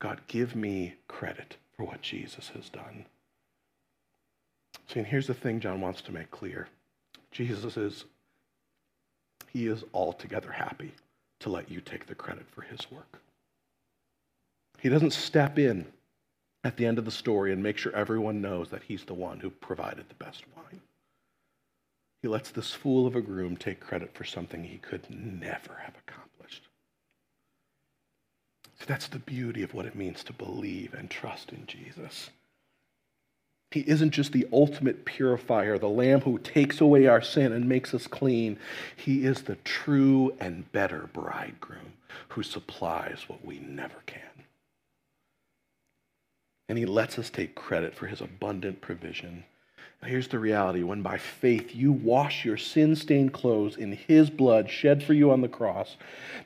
God, 0.00 0.20
give 0.26 0.54
me 0.54 0.94
credit 1.08 1.56
for 1.76 1.84
what 1.84 2.02
Jesus 2.02 2.50
has 2.50 2.68
done. 2.68 3.06
See, 4.86 5.00
and 5.00 5.06
here's 5.06 5.26
the 5.26 5.34
thing 5.34 5.60
John 5.60 5.80
wants 5.80 6.02
to 6.02 6.12
make 6.12 6.30
clear 6.30 6.68
Jesus 7.30 7.76
is, 7.76 8.04
he 9.52 9.66
is 9.66 9.84
altogether 9.92 10.50
happy 10.50 10.92
to 11.40 11.50
let 11.50 11.70
you 11.70 11.80
take 11.80 12.06
the 12.06 12.14
credit 12.14 12.46
for 12.50 12.62
his 12.62 12.90
work. 12.90 13.20
He 14.80 14.88
doesn't 14.88 15.12
step 15.12 15.58
in 15.58 15.86
at 16.64 16.76
the 16.76 16.86
end 16.86 16.98
of 16.98 17.04
the 17.04 17.10
story 17.10 17.52
and 17.52 17.62
make 17.62 17.78
sure 17.78 17.94
everyone 17.94 18.40
knows 18.40 18.70
that 18.70 18.82
he's 18.84 19.04
the 19.04 19.14
one 19.14 19.40
who 19.40 19.50
provided 19.50 20.08
the 20.08 20.24
best 20.24 20.44
wine. 20.56 20.80
He 22.22 22.28
lets 22.28 22.50
this 22.50 22.72
fool 22.72 23.06
of 23.06 23.14
a 23.14 23.20
groom 23.20 23.56
take 23.56 23.80
credit 23.80 24.14
for 24.14 24.24
something 24.24 24.64
he 24.64 24.78
could 24.78 25.08
never 25.08 25.74
have 25.82 25.94
accomplished. 26.06 26.68
See, 28.78 28.86
that's 28.86 29.08
the 29.08 29.20
beauty 29.20 29.62
of 29.62 29.74
what 29.74 29.86
it 29.86 29.94
means 29.94 30.24
to 30.24 30.32
believe 30.32 30.94
and 30.94 31.10
trust 31.10 31.52
in 31.52 31.66
Jesus. 31.66 32.30
He 33.70 33.80
isn't 33.80 34.12
just 34.12 34.32
the 34.32 34.48
ultimate 34.52 35.04
purifier, 35.04 35.78
the 35.78 35.88
lamb 35.88 36.20
who 36.22 36.38
takes 36.38 36.80
away 36.80 37.06
our 37.06 37.20
sin 37.20 37.52
and 37.52 37.68
makes 37.68 37.92
us 37.92 38.06
clean. 38.06 38.58
He 38.96 39.24
is 39.24 39.42
the 39.42 39.56
true 39.56 40.34
and 40.40 40.70
better 40.72 41.10
bridegroom 41.12 41.92
who 42.28 42.42
supplies 42.42 43.24
what 43.28 43.44
we 43.44 43.58
never 43.58 44.02
can. 44.06 44.27
And 46.68 46.76
he 46.76 46.86
lets 46.86 47.18
us 47.18 47.30
take 47.30 47.54
credit 47.54 47.94
for 47.94 48.06
his 48.06 48.20
abundant 48.20 48.80
provision. 48.80 49.44
Now, 50.02 50.08
here's 50.08 50.28
the 50.28 50.38
reality 50.38 50.82
when 50.82 51.02
by 51.02 51.18
faith 51.18 51.74
you 51.74 51.92
wash 51.92 52.44
your 52.44 52.56
sin 52.56 52.94
stained 52.94 53.32
clothes 53.32 53.76
in 53.76 53.92
his 53.92 54.30
blood 54.30 54.70
shed 54.70 55.02
for 55.02 55.12
you 55.12 55.30
on 55.30 55.40
the 55.40 55.48
cross, 55.48 55.96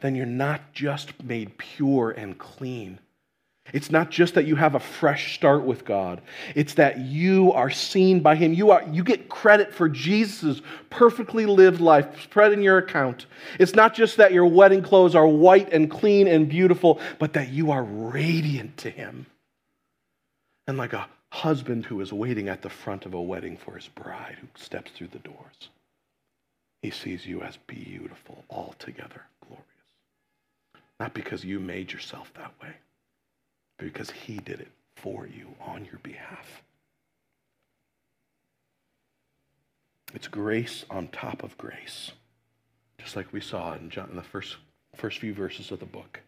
then 0.00 0.14
you're 0.14 0.26
not 0.26 0.72
just 0.72 1.22
made 1.22 1.58
pure 1.58 2.12
and 2.12 2.38
clean. 2.38 2.98
It's 3.72 3.90
not 3.90 4.10
just 4.10 4.34
that 4.34 4.46
you 4.46 4.56
have 4.56 4.74
a 4.74 4.80
fresh 4.80 5.34
start 5.34 5.62
with 5.64 5.84
God. 5.84 6.20
It's 6.54 6.74
that 6.74 6.98
you 6.98 7.52
are 7.52 7.70
seen 7.70 8.20
by 8.20 8.34
him. 8.34 8.52
You 8.52 8.70
are 8.72 8.82
you 8.90 9.04
get 9.04 9.28
credit 9.28 9.72
for 9.72 9.88
Jesus' 9.88 10.60
perfectly 10.90 11.46
lived 11.46 11.80
life 11.80 12.22
spread 12.22 12.52
in 12.52 12.62
your 12.62 12.78
account. 12.78 13.26
It's 13.60 13.74
not 13.74 13.94
just 13.94 14.16
that 14.16 14.32
your 14.32 14.46
wedding 14.46 14.82
clothes 14.82 15.14
are 15.14 15.28
white 15.28 15.72
and 15.72 15.90
clean 15.90 16.26
and 16.26 16.48
beautiful, 16.48 17.00
but 17.18 17.34
that 17.34 17.50
you 17.50 17.70
are 17.70 17.84
radiant 17.84 18.76
to 18.78 18.90
him 18.90 19.26
and 20.66 20.78
like 20.78 20.92
a 20.92 21.08
husband 21.30 21.86
who 21.86 22.00
is 22.00 22.12
waiting 22.12 22.48
at 22.48 22.62
the 22.62 22.70
front 22.70 23.06
of 23.06 23.14
a 23.14 23.20
wedding 23.20 23.56
for 23.56 23.74
his 23.74 23.88
bride 23.88 24.36
who 24.40 24.46
steps 24.54 24.90
through 24.92 25.08
the 25.08 25.18
doors. 25.18 25.70
He 26.82 26.90
sees 26.90 27.26
you 27.26 27.42
as 27.42 27.56
beautiful, 27.66 28.44
altogether 28.50 29.22
glorious. 29.46 29.66
Not 31.00 31.14
because 31.14 31.44
you 31.44 31.58
made 31.60 31.92
yourself 31.92 32.32
that 32.34 32.52
way, 32.62 32.74
but 33.78 33.92
because 33.92 34.10
he 34.10 34.36
did 34.36 34.60
it 34.60 34.70
for 34.96 35.26
you 35.26 35.46
on 35.60 35.84
your 35.84 36.00
behalf. 36.02 36.62
It's 40.14 40.28
grace 40.28 40.84
on 40.90 41.08
top 41.08 41.42
of 41.42 41.56
grace, 41.56 42.12
just 42.98 43.16
like 43.16 43.32
we 43.32 43.40
saw 43.40 43.74
in, 43.74 43.88
John, 43.88 44.10
in 44.10 44.16
the 44.16 44.22
first, 44.22 44.56
first 44.94 45.18
few 45.20 45.32
verses 45.32 45.70
of 45.70 45.80
the 45.80 45.86
book. 45.86 46.20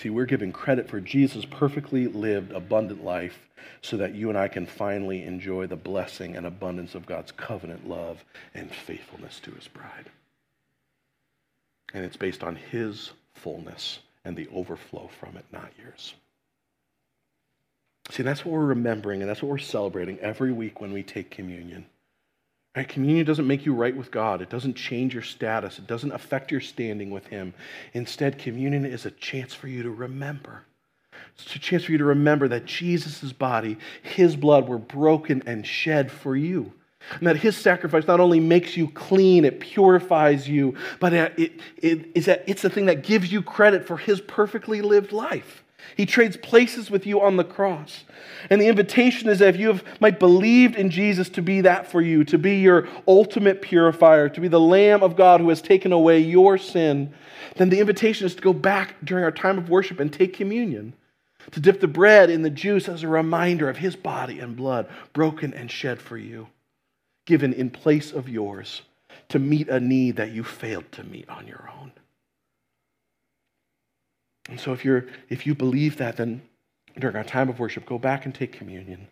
See, 0.00 0.08
we're 0.08 0.24
giving 0.24 0.50
credit 0.50 0.88
for 0.88 0.98
Jesus' 0.98 1.44
perfectly 1.44 2.06
lived, 2.06 2.52
abundant 2.52 3.04
life 3.04 3.38
so 3.82 3.98
that 3.98 4.14
you 4.14 4.30
and 4.30 4.38
I 4.38 4.48
can 4.48 4.64
finally 4.64 5.24
enjoy 5.24 5.66
the 5.66 5.76
blessing 5.76 6.36
and 6.36 6.46
abundance 6.46 6.94
of 6.94 7.04
God's 7.04 7.32
covenant 7.32 7.86
love 7.86 8.24
and 8.54 8.74
faithfulness 8.74 9.40
to 9.40 9.50
his 9.50 9.68
bride. 9.68 10.08
And 11.92 12.02
it's 12.02 12.16
based 12.16 12.42
on 12.42 12.56
his 12.56 13.10
fullness 13.34 13.98
and 14.24 14.34
the 14.36 14.48
overflow 14.54 15.10
from 15.20 15.36
it, 15.36 15.44
not 15.52 15.70
yours. 15.78 16.14
See, 18.10 18.22
that's 18.22 18.42
what 18.42 18.52
we're 18.52 18.64
remembering 18.64 19.20
and 19.20 19.28
that's 19.28 19.42
what 19.42 19.50
we're 19.50 19.58
celebrating 19.58 20.18
every 20.20 20.52
week 20.52 20.80
when 20.80 20.94
we 20.94 21.02
take 21.02 21.30
communion. 21.30 21.84
Right? 22.76 22.88
Communion 22.88 23.26
doesn't 23.26 23.46
make 23.46 23.66
you 23.66 23.74
right 23.74 23.96
with 23.96 24.10
God. 24.10 24.42
It 24.42 24.50
doesn't 24.50 24.74
change 24.74 25.12
your 25.12 25.24
status. 25.24 25.78
It 25.78 25.86
doesn't 25.86 26.12
affect 26.12 26.52
your 26.52 26.60
standing 26.60 27.10
with 27.10 27.26
Him. 27.26 27.52
Instead, 27.94 28.38
communion 28.38 28.84
is 28.84 29.06
a 29.06 29.10
chance 29.10 29.52
for 29.54 29.66
you 29.66 29.82
to 29.82 29.90
remember. 29.90 30.64
It's 31.34 31.56
a 31.56 31.58
chance 31.58 31.84
for 31.84 31.92
you 31.92 31.98
to 31.98 32.04
remember 32.04 32.48
that 32.48 32.66
Jesus' 32.66 33.32
body, 33.32 33.78
His 34.02 34.36
blood 34.36 34.68
were 34.68 34.78
broken 34.78 35.42
and 35.46 35.66
shed 35.66 36.12
for 36.12 36.36
you. 36.36 36.72
And 37.12 37.26
that 37.26 37.36
His 37.36 37.56
sacrifice 37.56 38.06
not 38.06 38.20
only 38.20 38.40
makes 38.40 38.76
you 38.76 38.88
clean, 38.88 39.44
it 39.44 39.60
purifies 39.60 40.48
you, 40.48 40.76
but 40.98 41.12
it, 41.12 41.38
it, 41.38 41.52
it, 41.78 42.10
it's, 42.14 42.26
that 42.26 42.44
it's 42.46 42.62
the 42.62 42.70
thing 42.70 42.86
that 42.86 43.02
gives 43.02 43.32
you 43.32 43.42
credit 43.42 43.86
for 43.86 43.96
His 43.96 44.20
perfectly 44.20 44.80
lived 44.80 45.12
life. 45.12 45.64
He 45.96 46.06
trades 46.06 46.36
places 46.36 46.90
with 46.90 47.06
you 47.06 47.20
on 47.20 47.36
the 47.36 47.44
cross. 47.44 48.04
And 48.48 48.60
the 48.60 48.68
invitation 48.68 49.28
is 49.28 49.40
that 49.40 49.54
if 49.54 49.60
you 49.60 49.68
have 49.68 49.84
might 50.00 50.18
believed 50.18 50.76
in 50.76 50.90
Jesus 50.90 51.28
to 51.30 51.42
be 51.42 51.62
that 51.62 51.90
for 51.90 52.00
you, 52.00 52.24
to 52.24 52.38
be 52.38 52.60
your 52.60 52.88
ultimate 53.08 53.62
purifier, 53.62 54.28
to 54.28 54.40
be 54.40 54.48
the 54.48 54.60
Lamb 54.60 55.02
of 55.02 55.16
God 55.16 55.40
who 55.40 55.48
has 55.48 55.62
taken 55.62 55.92
away 55.92 56.20
your 56.20 56.58
sin, 56.58 57.12
then 57.56 57.70
the 57.70 57.80
invitation 57.80 58.26
is 58.26 58.34
to 58.34 58.42
go 58.42 58.52
back 58.52 58.94
during 59.04 59.24
our 59.24 59.32
time 59.32 59.58
of 59.58 59.68
worship 59.68 60.00
and 60.00 60.12
take 60.12 60.34
communion. 60.34 60.94
To 61.52 61.60
dip 61.60 61.80
the 61.80 61.88
bread 61.88 62.30
in 62.30 62.42
the 62.42 62.50
juice 62.50 62.88
as 62.88 63.02
a 63.02 63.08
reminder 63.08 63.68
of 63.68 63.78
his 63.78 63.96
body 63.96 64.38
and 64.38 64.56
blood 64.56 64.88
broken 65.12 65.54
and 65.54 65.70
shed 65.70 66.00
for 66.00 66.16
you, 66.16 66.46
given 67.30 67.52
in 67.52 67.70
place 67.70 68.10
of 68.10 68.28
yours 68.28 68.82
to 69.28 69.38
meet 69.38 69.68
a 69.68 69.78
need 69.78 70.16
that 70.16 70.32
you 70.32 70.42
failed 70.42 70.90
to 70.90 71.04
meet 71.04 71.28
on 71.28 71.46
your 71.46 71.70
own. 71.80 71.92
And 74.48 74.58
so 74.58 74.72
if 74.72 74.84
you're 74.84 75.06
if 75.28 75.46
you 75.46 75.54
believe 75.54 75.98
that, 75.98 76.16
then 76.16 76.42
during 76.98 77.14
our 77.14 77.22
time 77.22 77.48
of 77.48 77.60
worship, 77.60 77.86
go 77.86 77.98
back 77.98 78.24
and 78.24 78.34
take 78.34 78.50
communion. 78.50 79.06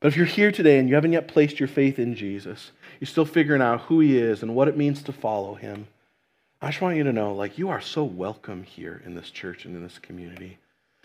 But 0.00 0.08
if 0.08 0.16
you're 0.16 0.26
here 0.26 0.50
today 0.50 0.80
and 0.80 0.88
you 0.88 0.96
haven't 0.96 1.12
yet 1.12 1.28
placed 1.28 1.60
your 1.60 1.68
faith 1.68 2.00
in 2.00 2.16
Jesus, 2.16 2.72
you're 2.98 3.06
still 3.06 3.24
figuring 3.24 3.62
out 3.62 3.82
who 3.82 4.00
he 4.00 4.18
is 4.18 4.42
and 4.42 4.56
what 4.56 4.66
it 4.66 4.76
means 4.76 5.00
to 5.04 5.12
follow 5.12 5.54
him, 5.54 5.86
I 6.60 6.70
just 6.70 6.80
want 6.80 6.96
you 6.96 7.04
to 7.04 7.12
know 7.12 7.34
like 7.34 7.56
you 7.56 7.68
are 7.68 7.80
so 7.80 8.02
welcome 8.02 8.64
here 8.64 9.00
in 9.06 9.14
this 9.14 9.30
church 9.30 9.64
and 9.64 9.76
in 9.76 9.82
this 9.84 10.00
community. 10.00 10.58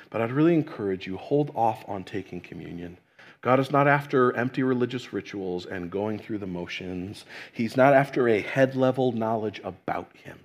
But 0.09 0.21
I'd 0.21 0.31
really 0.31 0.55
encourage 0.55 1.05
you 1.05 1.17
hold 1.17 1.51
off 1.53 1.83
on 1.87 2.03
taking 2.03 2.41
communion. 2.41 2.97
God 3.43 3.59
is 3.59 3.71
not 3.71 3.89
after 3.89 4.35
empty 4.35 4.63
religious 4.63 5.11
rituals 5.11 5.65
and 5.65 5.91
going 5.91 6.17
through 6.17 6.37
the 6.37 6.47
motions. 6.47 7.25
He's 7.51 7.75
not 7.75 7.93
after 7.93 8.27
a 8.27 8.41
head 8.41 8.73
level 8.75 9.11
knowledge 9.11 9.59
about 9.65 10.09
him. 10.15 10.39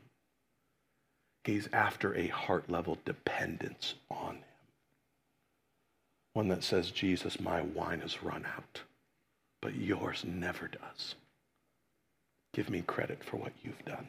He's 1.44 1.68
after 1.72 2.14
a 2.14 2.26
heart 2.26 2.68
level 2.68 2.98
dependence 3.04 3.94
on 4.10 4.34
him. 4.34 4.44
One 6.34 6.48
that 6.48 6.64
says, 6.64 6.90
Jesus, 6.90 7.40
my 7.40 7.62
wine 7.62 8.00
has 8.00 8.22
run 8.22 8.44
out, 8.44 8.82
but 9.62 9.76
yours 9.76 10.24
never 10.26 10.68
does. 10.68 11.14
Give 12.52 12.68
me 12.68 12.82
credit 12.82 13.22
for 13.22 13.36
what 13.36 13.52
you've 13.62 13.84
done. 13.84 14.08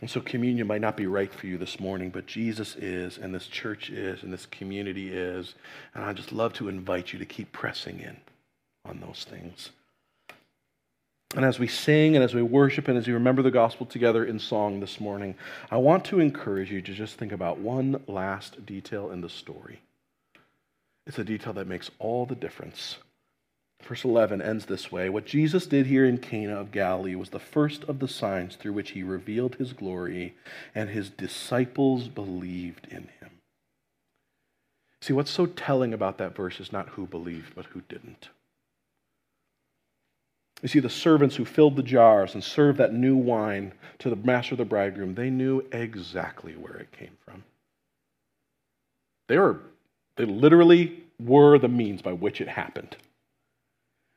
And 0.00 0.08
so 0.08 0.20
communion 0.20 0.66
might 0.66 0.80
not 0.80 0.96
be 0.96 1.06
right 1.06 1.32
for 1.32 1.46
you 1.46 1.58
this 1.58 1.78
morning, 1.78 2.10
but 2.10 2.26
Jesus 2.26 2.74
is, 2.76 3.18
and 3.18 3.34
this 3.34 3.46
church 3.46 3.90
is, 3.90 4.22
and 4.22 4.32
this 4.32 4.46
community 4.46 5.12
is. 5.12 5.54
And 5.94 6.04
I 6.04 6.12
just 6.14 6.32
love 6.32 6.54
to 6.54 6.68
invite 6.68 7.12
you 7.12 7.18
to 7.18 7.26
keep 7.26 7.52
pressing 7.52 8.00
in 8.00 8.16
on 8.86 9.00
those 9.00 9.26
things. 9.28 9.70
And 11.36 11.44
as 11.44 11.58
we 11.58 11.68
sing 11.68 12.16
and 12.16 12.24
as 12.24 12.34
we 12.34 12.42
worship 12.42 12.88
and 12.88 12.98
as 12.98 13.06
we 13.06 13.12
remember 13.12 13.42
the 13.42 13.50
gospel 13.50 13.86
together 13.86 14.24
in 14.24 14.38
song 14.38 14.80
this 14.80 14.98
morning, 14.98 15.36
I 15.70 15.76
want 15.76 16.04
to 16.06 16.18
encourage 16.18 16.72
you 16.72 16.80
to 16.82 16.92
just 16.92 17.16
think 17.16 17.30
about 17.30 17.58
one 17.58 18.02
last 18.08 18.66
detail 18.66 19.10
in 19.10 19.20
the 19.20 19.28
story. 19.28 19.80
It's 21.06 21.18
a 21.18 21.24
detail 21.24 21.52
that 21.52 21.68
makes 21.68 21.90
all 21.98 22.26
the 22.26 22.34
difference 22.34 22.96
Verse 23.82 24.04
11 24.04 24.40
ends 24.40 24.66
this 24.66 24.92
way 24.92 25.08
What 25.08 25.26
Jesus 25.26 25.66
did 25.66 25.86
here 25.86 26.04
in 26.04 26.18
Cana 26.18 26.54
of 26.54 26.70
Galilee 26.70 27.14
was 27.14 27.30
the 27.30 27.38
first 27.38 27.84
of 27.84 27.98
the 27.98 28.08
signs 28.08 28.56
through 28.56 28.72
which 28.72 28.90
he 28.90 29.02
revealed 29.02 29.56
his 29.56 29.72
glory, 29.72 30.34
and 30.74 30.90
his 30.90 31.10
disciples 31.10 32.08
believed 32.08 32.86
in 32.90 33.08
him. 33.20 33.30
See, 35.00 35.12
what's 35.12 35.30
so 35.30 35.46
telling 35.46 35.94
about 35.94 36.18
that 36.18 36.36
verse 36.36 36.60
is 36.60 36.72
not 36.72 36.90
who 36.90 37.06
believed, 37.06 37.54
but 37.54 37.66
who 37.66 37.80
didn't. 37.88 38.28
You 40.62 40.68
see, 40.68 40.80
the 40.80 40.90
servants 40.90 41.36
who 41.36 41.46
filled 41.46 41.76
the 41.76 41.82
jars 41.82 42.34
and 42.34 42.44
served 42.44 42.78
that 42.78 42.92
new 42.92 43.16
wine 43.16 43.72
to 43.98 44.10
the 44.10 44.16
master 44.16 44.54
of 44.54 44.58
the 44.58 44.66
bridegroom, 44.66 45.14
they 45.14 45.30
knew 45.30 45.64
exactly 45.72 46.52
where 46.52 46.76
it 46.76 46.92
came 46.92 47.16
from. 47.24 47.44
They 49.28 49.38
were, 49.38 49.60
they 50.16 50.26
literally 50.26 51.02
were 51.18 51.58
the 51.58 51.68
means 51.68 52.02
by 52.02 52.12
which 52.12 52.40
it 52.42 52.48
happened. 52.48 52.96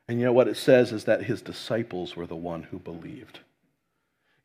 And 0.08 0.18
you 0.18 0.26
know 0.26 0.32
what 0.32 0.48
it 0.48 0.56
says 0.56 0.92
is 0.92 1.04
that 1.04 1.24
his 1.24 1.40
disciples 1.40 2.14
were 2.14 2.26
the 2.26 2.36
one 2.36 2.64
who 2.64 2.78
believed. 2.78 3.40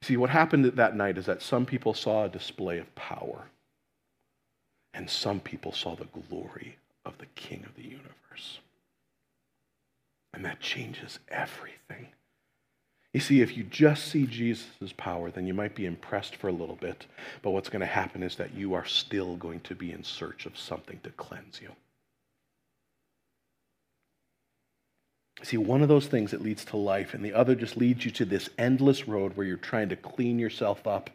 See, 0.01 0.15
what 0.15 0.29
happened 0.29 0.65
that 0.65 0.95
night 0.95 1.17
is 1.17 1.25
that 1.25 1.41
some 1.41 1.65
people 1.65 1.93
saw 1.93 2.25
a 2.25 2.29
display 2.29 2.77
of 2.77 2.95
power, 2.95 3.47
and 4.93 5.09
some 5.09 5.39
people 5.39 5.73
saw 5.73 5.95
the 5.95 6.05
glory 6.05 6.77
of 7.05 7.17
the 7.17 7.25
King 7.35 7.65
of 7.65 7.75
the 7.75 7.83
universe. 7.83 8.59
And 10.33 10.45
that 10.45 10.61
changes 10.61 11.19
everything. 11.27 12.07
You 13.13 13.19
see, 13.19 13.41
if 13.41 13.57
you 13.57 13.63
just 13.63 14.07
see 14.07 14.27
Jesus' 14.27 14.93
power, 14.95 15.31
then 15.31 15.47
you 15.47 15.53
might 15.53 15.73
be 15.73 15.87
impressed 15.87 16.35
for 16.35 16.47
a 16.47 16.53
little 16.53 16.75
bit, 16.75 17.07
but 17.41 17.49
what's 17.49 17.69
going 17.69 17.79
to 17.79 17.85
happen 17.85 18.21
is 18.21 18.35
that 18.35 18.53
you 18.53 18.75
are 18.75 18.85
still 18.85 19.35
going 19.35 19.61
to 19.61 19.75
be 19.75 19.91
in 19.91 20.03
search 20.03 20.45
of 20.45 20.57
something 20.57 20.99
to 21.03 21.09
cleanse 21.11 21.59
you. 21.61 21.71
See, 25.41 25.57
one 25.57 25.81
of 25.81 25.87
those 25.87 26.07
things 26.07 26.31
that 26.31 26.41
leads 26.41 26.65
to 26.65 26.77
life, 26.77 27.13
and 27.13 27.23
the 27.23 27.33
other 27.33 27.55
just 27.55 27.77
leads 27.77 28.03
you 28.03 28.11
to 28.11 28.25
this 28.25 28.49
endless 28.57 29.07
road 29.07 29.37
where 29.37 29.47
you're 29.47 29.57
trying 29.57 29.89
to 29.89 29.95
clean 29.95 30.37
yourself 30.37 30.85
up 30.85 31.09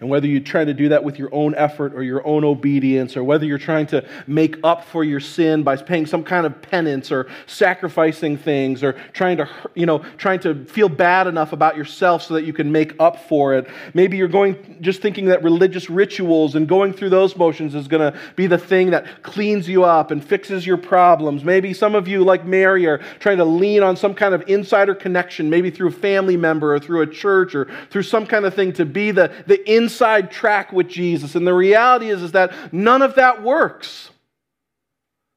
and 0.00 0.08
whether 0.08 0.26
you 0.26 0.40
try 0.40 0.64
to 0.64 0.74
do 0.74 0.88
that 0.88 1.02
with 1.04 1.18
your 1.18 1.32
own 1.32 1.54
effort 1.54 1.94
or 1.94 2.02
your 2.02 2.26
own 2.26 2.44
obedience, 2.44 3.16
or 3.16 3.24
whether 3.24 3.46
you're 3.46 3.58
trying 3.58 3.86
to 3.86 4.06
make 4.26 4.56
up 4.64 4.84
for 4.84 5.04
your 5.04 5.20
sin 5.20 5.62
by 5.62 5.76
paying 5.76 6.06
some 6.06 6.24
kind 6.24 6.46
of 6.46 6.60
penance 6.62 7.12
or 7.12 7.28
sacrificing 7.46 8.36
things 8.36 8.82
or 8.82 8.92
trying 9.12 9.36
to, 9.36 9.48
you 9.74 9.86
know, 9.86 9.98
trying 10.18 10.40
to 10.40 10.64
feel 10.66 10.88
bad 10.88 11.26
enough 11.26 11.52
about 11.52 11.76
yourself 11.76 12.22
so 12.22 12.34
that 12.34 12.44
you 12.44 12.52
can 12.52 12.70
make 12.70 12.94
up 13.00 13.28
for 13.28 13.54
it. 13.54 13.68
Maybe 13.94 14.16
you're 14.16 14.28
going 14.28 14.78
just 14.80 15.00
thinking 15.00 15.26
that 15.26 15.42
religious 15.42 15.88
rituals 15.88 16.54
and 16.54 16.68
going 16.68 16.92
through 16.92 17.10
those 17.10 17.36
motions 17.36 17.74
is 17.74 17.88
going 17.88 18.12
to 18.12 18.18
be 18.36 18.46
the 18.46 18.58
thing 18.58 18.90
that 18.90 19.22
cleans 19.22 19.68
you 19.68 19.84
up 19.84 20.10
and 20.10 20.24
fixes 20.24 20.66
your 20.66 20.76
problems. 20.76 21.44
Maybe 21.44 21.72
some 21.72 21.94
of 21.94 22.08
you, 22.08 22.24
like 22.24 22.44
Mary, 22.44 22.86
are 22.86 22.98
trying 23.20 23.38
to 23.38 23.44
lean 23.44 23.82
on 23.82 23.96
some 23.96 24.14
kind 24.14 24.34
of 24.34 24.42
insider 24.48 24.94
connection, 24.94 25.48
maybe 25.48 25.70
through 25.70 25.88
a 25.88 25.92
family 25.92 26.36
member 26.36 26.74
or 26.74 26.78
through 26.78 27.02
a 27.02 27.06
church 27.06 27.54
or 27.54 27.70
through 27.90 28.02
some 28.02 28.26
kind 28.26 28.44
of 28.44 28.54
thing 28.54 28.72
to 28.72 28.84
be 28.84 29.10
the, 29.10 29.32
the 29.46 29.63
inside 29.66 30.30
track 30.30 30.72
with 30.72 30.88
Jesus. 30.88 31.34
And 31.34 31.46
the 31.46 31.54
reality 31.54 32.08
is, 32.08 32.22
is 32.22 32.32
that 32.32 32.72
none 32.72 33.02
of 33.02 33.14
that 33.16 33.42
works. 33.42 34.10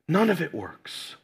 None 0.08 0.30
of 0.30 0.42
it 0.42 0.54
works. 0.54 1.16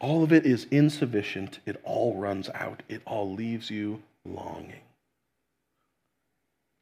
All 0.00 0.22
of 0.22 0.32
it 0.32 0.46
is 0.46 0.66
insufficient. 0.70 1.58
It 1.66 1.80
all 1.82 2.14
runs 2.14 2.48
out. 2.54 2.82
It 2.88 3.02
all 3.04 3.32
leaves 3.32 3.70
you 3.70 4.02
longing. 4.24 4.80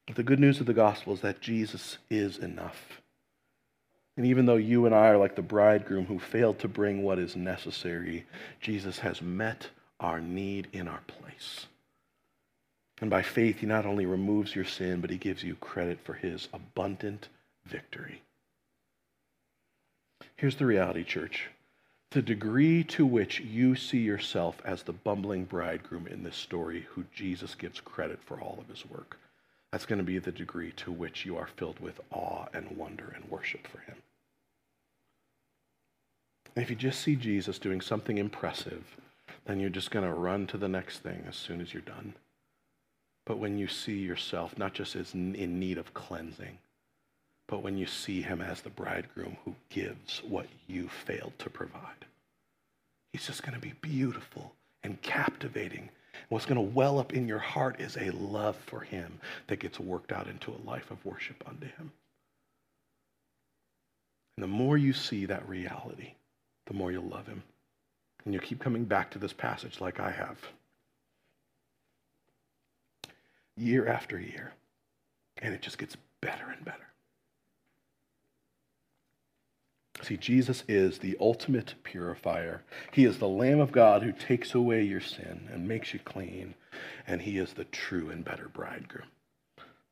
But 0.06 0.16
the 0.16 0.22
good 0.22 0.40
news 0.40 0.60
of 0.60 0.66
the 0.66 0.74
gospel 0.74 1.14
is 1.14 1.20
that 1.20 1.40
Jesus 1.40 1.98
is 2.10 2.38
enough. 2.38 3.00
And 4.16 4.26
even 4.26 4.46
though 4.46 4.56
you 4.56 4.86
and 4.86 4.94
I 4.94 5.08
are 5.08 5.18
like 5.18 5.36
the 5.36 5.42
bridegroom 5.42 6.06
who 6.06 6.18
failed 6.18 6.58
to 6.60 6.68
bring 6.68 7.02
what 7.02 7.18
is 7.18 7.36
necessary, 7.36 8.24
Jesus 8.60 8.98
has 9.00 9.20
met 9.20 9.68
our 10.00 10.20
need 10.20 10.68
in 10.72 10.88
our 10.88 11.02
place. 11.06 11.66
And 13.00 13.10
by 13.10 13.22
faith, 13.22 13.58
he 13.58 13.66
not 13.66 13.84
only 13.84 14.06
removes 14.06 14.54
your 14.54 14.64
sin, 14.64 15.00
but 15.00 15.10
he 15.10 15.18
gives 15.18 15.42
you 15.42 15.54
credit 15.56 16.00
for 16.02 16.14
his 16.14 16.48
abundant 16.52 17.28
victory. 17.66 18.22
Here's 20.36 20.56
the 20.56 20.66
reality, 20.66 21.04
church. 21.04 21.48
The 22.10 22.22
degree 22.22 22.84
to 22.84 23.04
which 23.04 23.40
you 23.40 23.74
see 23.76 23.98
yourself 23.98 24.62
as 24.64 24.82
the 24.82 24.92
bumbling 24.92 25.44
bridegroom 25.44 26.06
in 26.06 26.22
this 26.22 26.36
story, 26.36 26.86
who 26.90 27.04
Jesus 27.14 27.54
gives 27.54 27.80
credit 27.80 28.20
for 28.22 28.40
all 28.40 28.58
of 28.60 28.68
his 28.68 28.88
work, 28.88 29.18
that's 29.72 29.84
going 29.84 29.98
to 29.98 30.04
be 30.04 30.18
the 30.18 30.32
degree 30.32 30.72
to 30.72 30.90
which 30.90 31.26
you 31.26 31.36
are 31.36 31.48
filled 31.48 31.80
with 31.80 32.00
awe 32.10 32.46
and 32.54 32.70
wonder 32.76 33.12
and 33.14 33.30
worship 33.30 33.66
for 33.66 33.80
him. 33.80 33.96
And 36.54 36.62
if 36.62 36.70
you 36.70 36.76
just 36.76 37.00
see 37.00 37.16
Jesus 37.16 37.58
doing 37.58 37.82
something 37.82 38.16
impressive, 38.16 38.96
then 39.44 39.60
you're 39.60 39.68
just 39.68 39.90
going 39.90 40.06
to 40.06 40.14
run 40.14 40.46
to 40.46 40.56
the 40.56 40.68
next 40.68 41.00
thing 41.00 41.24
as 41.28 41.36
soon 41.36 41.60
as 41.60 41.74
you're 41.74 41.82
done 41.82 42.14
but 43.26 43.38
when 43.38 43.58
you 43.58 43.68
see 43.68 43.98
yourself 43.98 44.56
not 44.56 44.72
just 44.72 44.96
as 44.96 45.12
in 45.12 45.58
need 45.58 45.76
of 45.76 45.92
cleansing, 45.92 46.58
but 47.48 47.62
when 47.62 47.76
you 47.76 47.86
see 47.86 48.22
him 48.22 48.40
as 48.40 48.62
the 48.62 48.70
bridegroom 48.70 49.36
who 49.44 49.54
gives 49.68 50.22
what 50.26 50.46
you 50.66 50.88
failed 50.88 51.32
to 51.38 51.50
provide. 51.50 52.06
He's 53.12 53.26
just 53.26 53.42
going 53.42 53.54
to 53.54 53.60
be 53.60 53.74
beautiful 53.80 54.52
and 54.82 55.00
captivating. 55.02 55.90
What's 56.28 56.46
going 56.46 56.56
to 56.56 56.74
well 56.74 56.98
up 56.98 57.12
in 57.12 57.28
your 57.28 57.38
heart 57.38 57.80
is 57.80 57.96
a 57.96 58.10
love 58.10 58.56
for 58.66 58.80
him 58.80 59.20
that 59.46 59.60
gets 59.60 59.78
worked 59.78 60.12
out 60.12 60.28
into 60.28 60.50
a 60.52 60.66
life 60.68 60.90
of 60.90 61.04
worship 61.04 61.42
unto 61.46 61.66
him. 61.66 61.92
And 64.36 64.42
the 64.42 64.48
more 64.48 64.76
you 64.76 64.92
see 64.92 65.26
that 65.26 65.48
reality, 65.48 66.12
the 66.66 66.74
more 66.74 66.92
you'll 66.92 67.08
love 67.08 67.26
him. 67.26 67.42
And 68.24 68.34
you'll 68.34 68.42
keep 68.42 68.60
coming 68.60 68.84
back 68.84 69.10
to 69.12 69.18
this 69.18 69.32
passage 69.32 69.80
like 69.80 70.00
I 70.00 70.10
have. 70.10 70.38
Year 73.56 73.86
after 73.86 74.20
year. 74.20 74.52
And 75.42 75.54
it 75.54 75.62
just 75.62 75.78
gets 75.78 75.96
better 76.20 76.48
and 76.50 76.64
better. 76.64 76.86
See, 80.02 80.16
Jesus 80.16 80.62
is 80.68 80.98
the 80.98 81.16
ultimate 81.20 81.74
purifier. 81.82 82.62
He 82.92 83.04
is 83.04 83.18
the 83.18 83.28
Lamb 83.28 83.60
of 83.60 83.72
God 83.72 84.02
who 84.02 84.12
takes 84.12 84.54
away 84.54 84.82
your 84.82 85.00
sin 85.00 85.48
and 85.50 85.66
makes 85.66 85.94
you 85.94 86.00
clean. 86.00 86.54
And 87.06 87.22
he 87.22 87.38
is 87.38 87.54
the 87.54 87.64
true 87.64 88.10
and 88.10 88.24
better 88.24 88.48
bridegroom, 88.48 89.08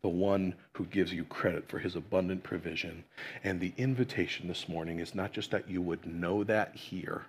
the 0.03 0.09
one 0.09 0.55
who 0.75 0.85
gives 0.85 1.13
you 1.13 1.25
credit 1.25 1.69
for 1.69 1.79
his 1.79 1.97
abundant 1.97 2.43
provision. 2.43 3.05
And 3.43 3.61
the 3.61 3.73
invitation 3.79 4.47
this 4.47 4.69
morning 4.69 5.01
is 5.01 5.15
not 5.15 5.33
just 5.33 5.51
that 5.53 5.71
you 5.71 5.81
would 5.81 6.05
know 6.07 6.45
that 6.45 6.77
here, 6.77 7.25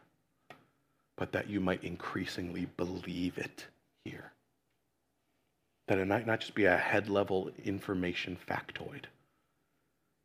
but 1.15 1.31
that 1.31 1.49
you 1.49 1.61
might 1.61 1.83
increasingly 1.83 2.67
believe 2.77 3.37
it 3.37 3.65
here. 4.03 4.31
That 5.87 5.99
it 5.99 6.07
might 6.07 6.25
not 6.25 6.39
just 6.39 6.55
be 6.55 6.65
a 6.65 6.77
head 6.77 7.09
level 7.09 7.51
information 7.63 8.37
factoid, 8.47 9.05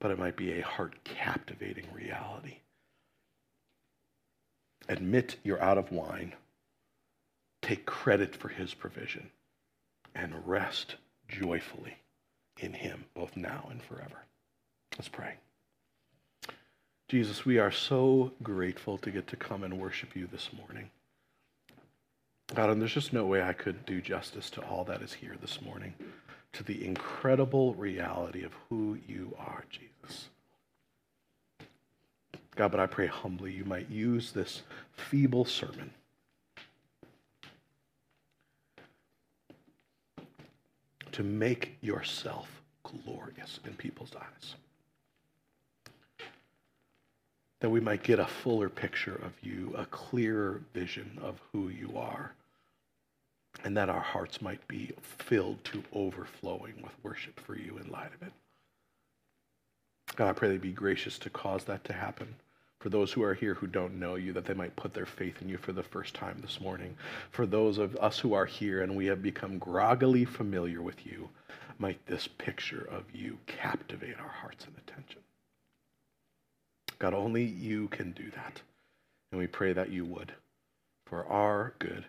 but 0.00 0.10
it 0.10 0.18
might 0.18 0.36
be 0.36 0.52
a 0.52 0.64
heart 0.64 1.04
captivating 1.04 1.86
reality. 1.94 2.58
Admit 4.88 5.36
you're 5.44 5.62
out 5.62 5.78
of 5.78 5.92
wine, 5.92 6.34
take 7.62 7.84
credit 7.86 8.34
for 8.34 8.48
his 8.48 8.74
provision, 8.74 9.30
and 10.14 10.46
rest 10.46 10.96
joyfully 11.28 11.96
in 12.58 12.72
him, 12.72 13.04
both 13.14 13.36
now 13.36 13.68
and 13.70 13.82
forever. 13.82 14.24
Let's 14.96 15.08
pray. 15.08 15.34
Jesus, 17.08 17.44
we 17.44 17.58
are 17.58 17.72
so 17.72 18.32
grateful 18.42 18.98
to 18.98 19.10
get 19.10 19.26
to 19.28 19.36
come 19.36 19.62
and 19.62 19.78
worship 19.80 20.14
you 20.14 20.28
this 20.30 20.50
morning. 20.56 20.90
God, 22.54 22.70
and 22.70 22.80
there's 22.80 22.92
just 22.92 23.12
no 23.12 23.26
way 23.26 23.42
I 23.42 23.52
could 23.52 23.86
do 23.86 24.00
justice 24.00 24.50
to 24.50 24.62
all 24.62 24.84
that 24.84 25.02
is 25.02 25.12
here 25.12 25.36
this 25.40 25.62
morning, 25.62 25.94
to 26.52 26.64
the 26.64 26.84
incredible 26.84 27.74
reality 27.74 28.42
of 28.42 28.52
who 28.68 28.98
you 29.06 29.36
are, 29.38 29.64
Jesus. 29.70 30.26
God, 32.56 32.72
but 32.72 32.80
I 32.80 32.86
pray 32.86 33.06
humbly 33.06 33.52
you 33.52 33.64
might 33.64 33.88
use 33.88 34.32
this 34.32 34.62
feeble 34.92 35.44
sermon 35.44 35.92
to 41.12 41.22
make 41.22 41.76
yourself 41.80 42.62
glorious 42.82 43.60
in 43.64 43.74
people's 43.74 44.12
eyes. 44.16 44.54
That 47.60 47.70
we 47.70 47.78
might 47.80 48.02
get 48.02 48.18
a 48.18 48.26
fuller 48.26 48.68
picture 48.68 49.14
of 49.14 49.34
you, 49.40 49.72
a 49.76 49.86
clearer 49.86 50.62
vision 50.74 51.18
of 51.22 51.40
who 51.52 51.68
you 51.68 51.96
are 51.96 52.34
and 53.64 53.76
that 53.76 53.88
our 53.88 54.00
hearts 54.00 54.40
might 54.40 54.66
be 54.68 54.92
filled 55.02 55.62
to 55.64 55.82
overflowing 55.92 56.74
with 56.82 56.92
worship 57.02 57.38
for 57.40 57.56
you 57.56 57.78
in 57.78 57.90
light 57.90 58.12
of 58.14 58.26
it. 58.26 58.32
God, 60.16 60.28
I 60.28 60.32
pray 60.32 60.48
that 60.48 60.54
you 60.54 60.60
be 60.60 60.72
gracious 60.72 61.18
to 61.18 61.30
cause 61.30 61.64
that 61.64 61.84
to 61.84 61.92
happen. 61.92 62.34
For 62.80 62.88
those 62.88 63.12
who 63.12 63.22
are 63.22 63.34
here 63.34 63.54
who 63.54 63.66
don't 63.66 64.00
know 64.00 64.14
you, 64.14 64.32
that 64.32 64.46
they 64.46 64.54
might 64.54 64.74
put 64.74 64.94
their 64.94 65.06
faith 65.06 65.42
in 65.42 65.48
you 65.48 65.58
for 65.58 65.72
the 65.72 65.82
first 65.82 66.14
time 66.14 66.38
this 66.40 66.60
morning. 66.60 66.96
For 67.30 67.44
those 67.44 67.76
of 67.76 67.94
us 67.96 68.18
who 68.18 68.32
are 68.32 68.46
here 68.46 68.82
and 68.82 68.96
we 68.96 69.06
have 69.06 69.22
become 69.22 69.58
groggily 69.58 70.24
familiar 70.24 70.80
with 70.80 71.06
you, 71.06 71.28
might 71.78 72.04
this 72.06 72.26
picture 72.26 72.86
of 72.90 73.04
you 73.14 73.38
captivate 73.46 74.18
our 74.18 74.28
hearts 74.28 74.64
and 74.64 74.74
attention. 74.78 75.20
God, 76.98 77.14
only 77.14 77.44
you 77.44 77.88
can 77.88 78.12
do 78.12 78.30
that. 78.30 78.60
And 79.32 79.38
we 79.38 79.46
pray 79.46 79.72
that 79.72 79.90
you 79.90 80.04
would 80.04 80.32
for 81.06 81.26
our 81.26 81.74
good 81.78 82.04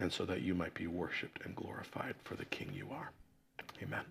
and 0.00 0.12
so 0.12 0.24
that 0.24 0.42
you 0.42 0.54
might 0.54 0.74
be 0.74 0.86
worshiped 0.86 1.44
and 1.44 1.54
glorified 1.54 2.14
for 2.24 2.34
the 2.34 2.44
King 2.44 2.70
you 2.74 2.88
are. 2.90 3.10
Amen. 3.82 4.04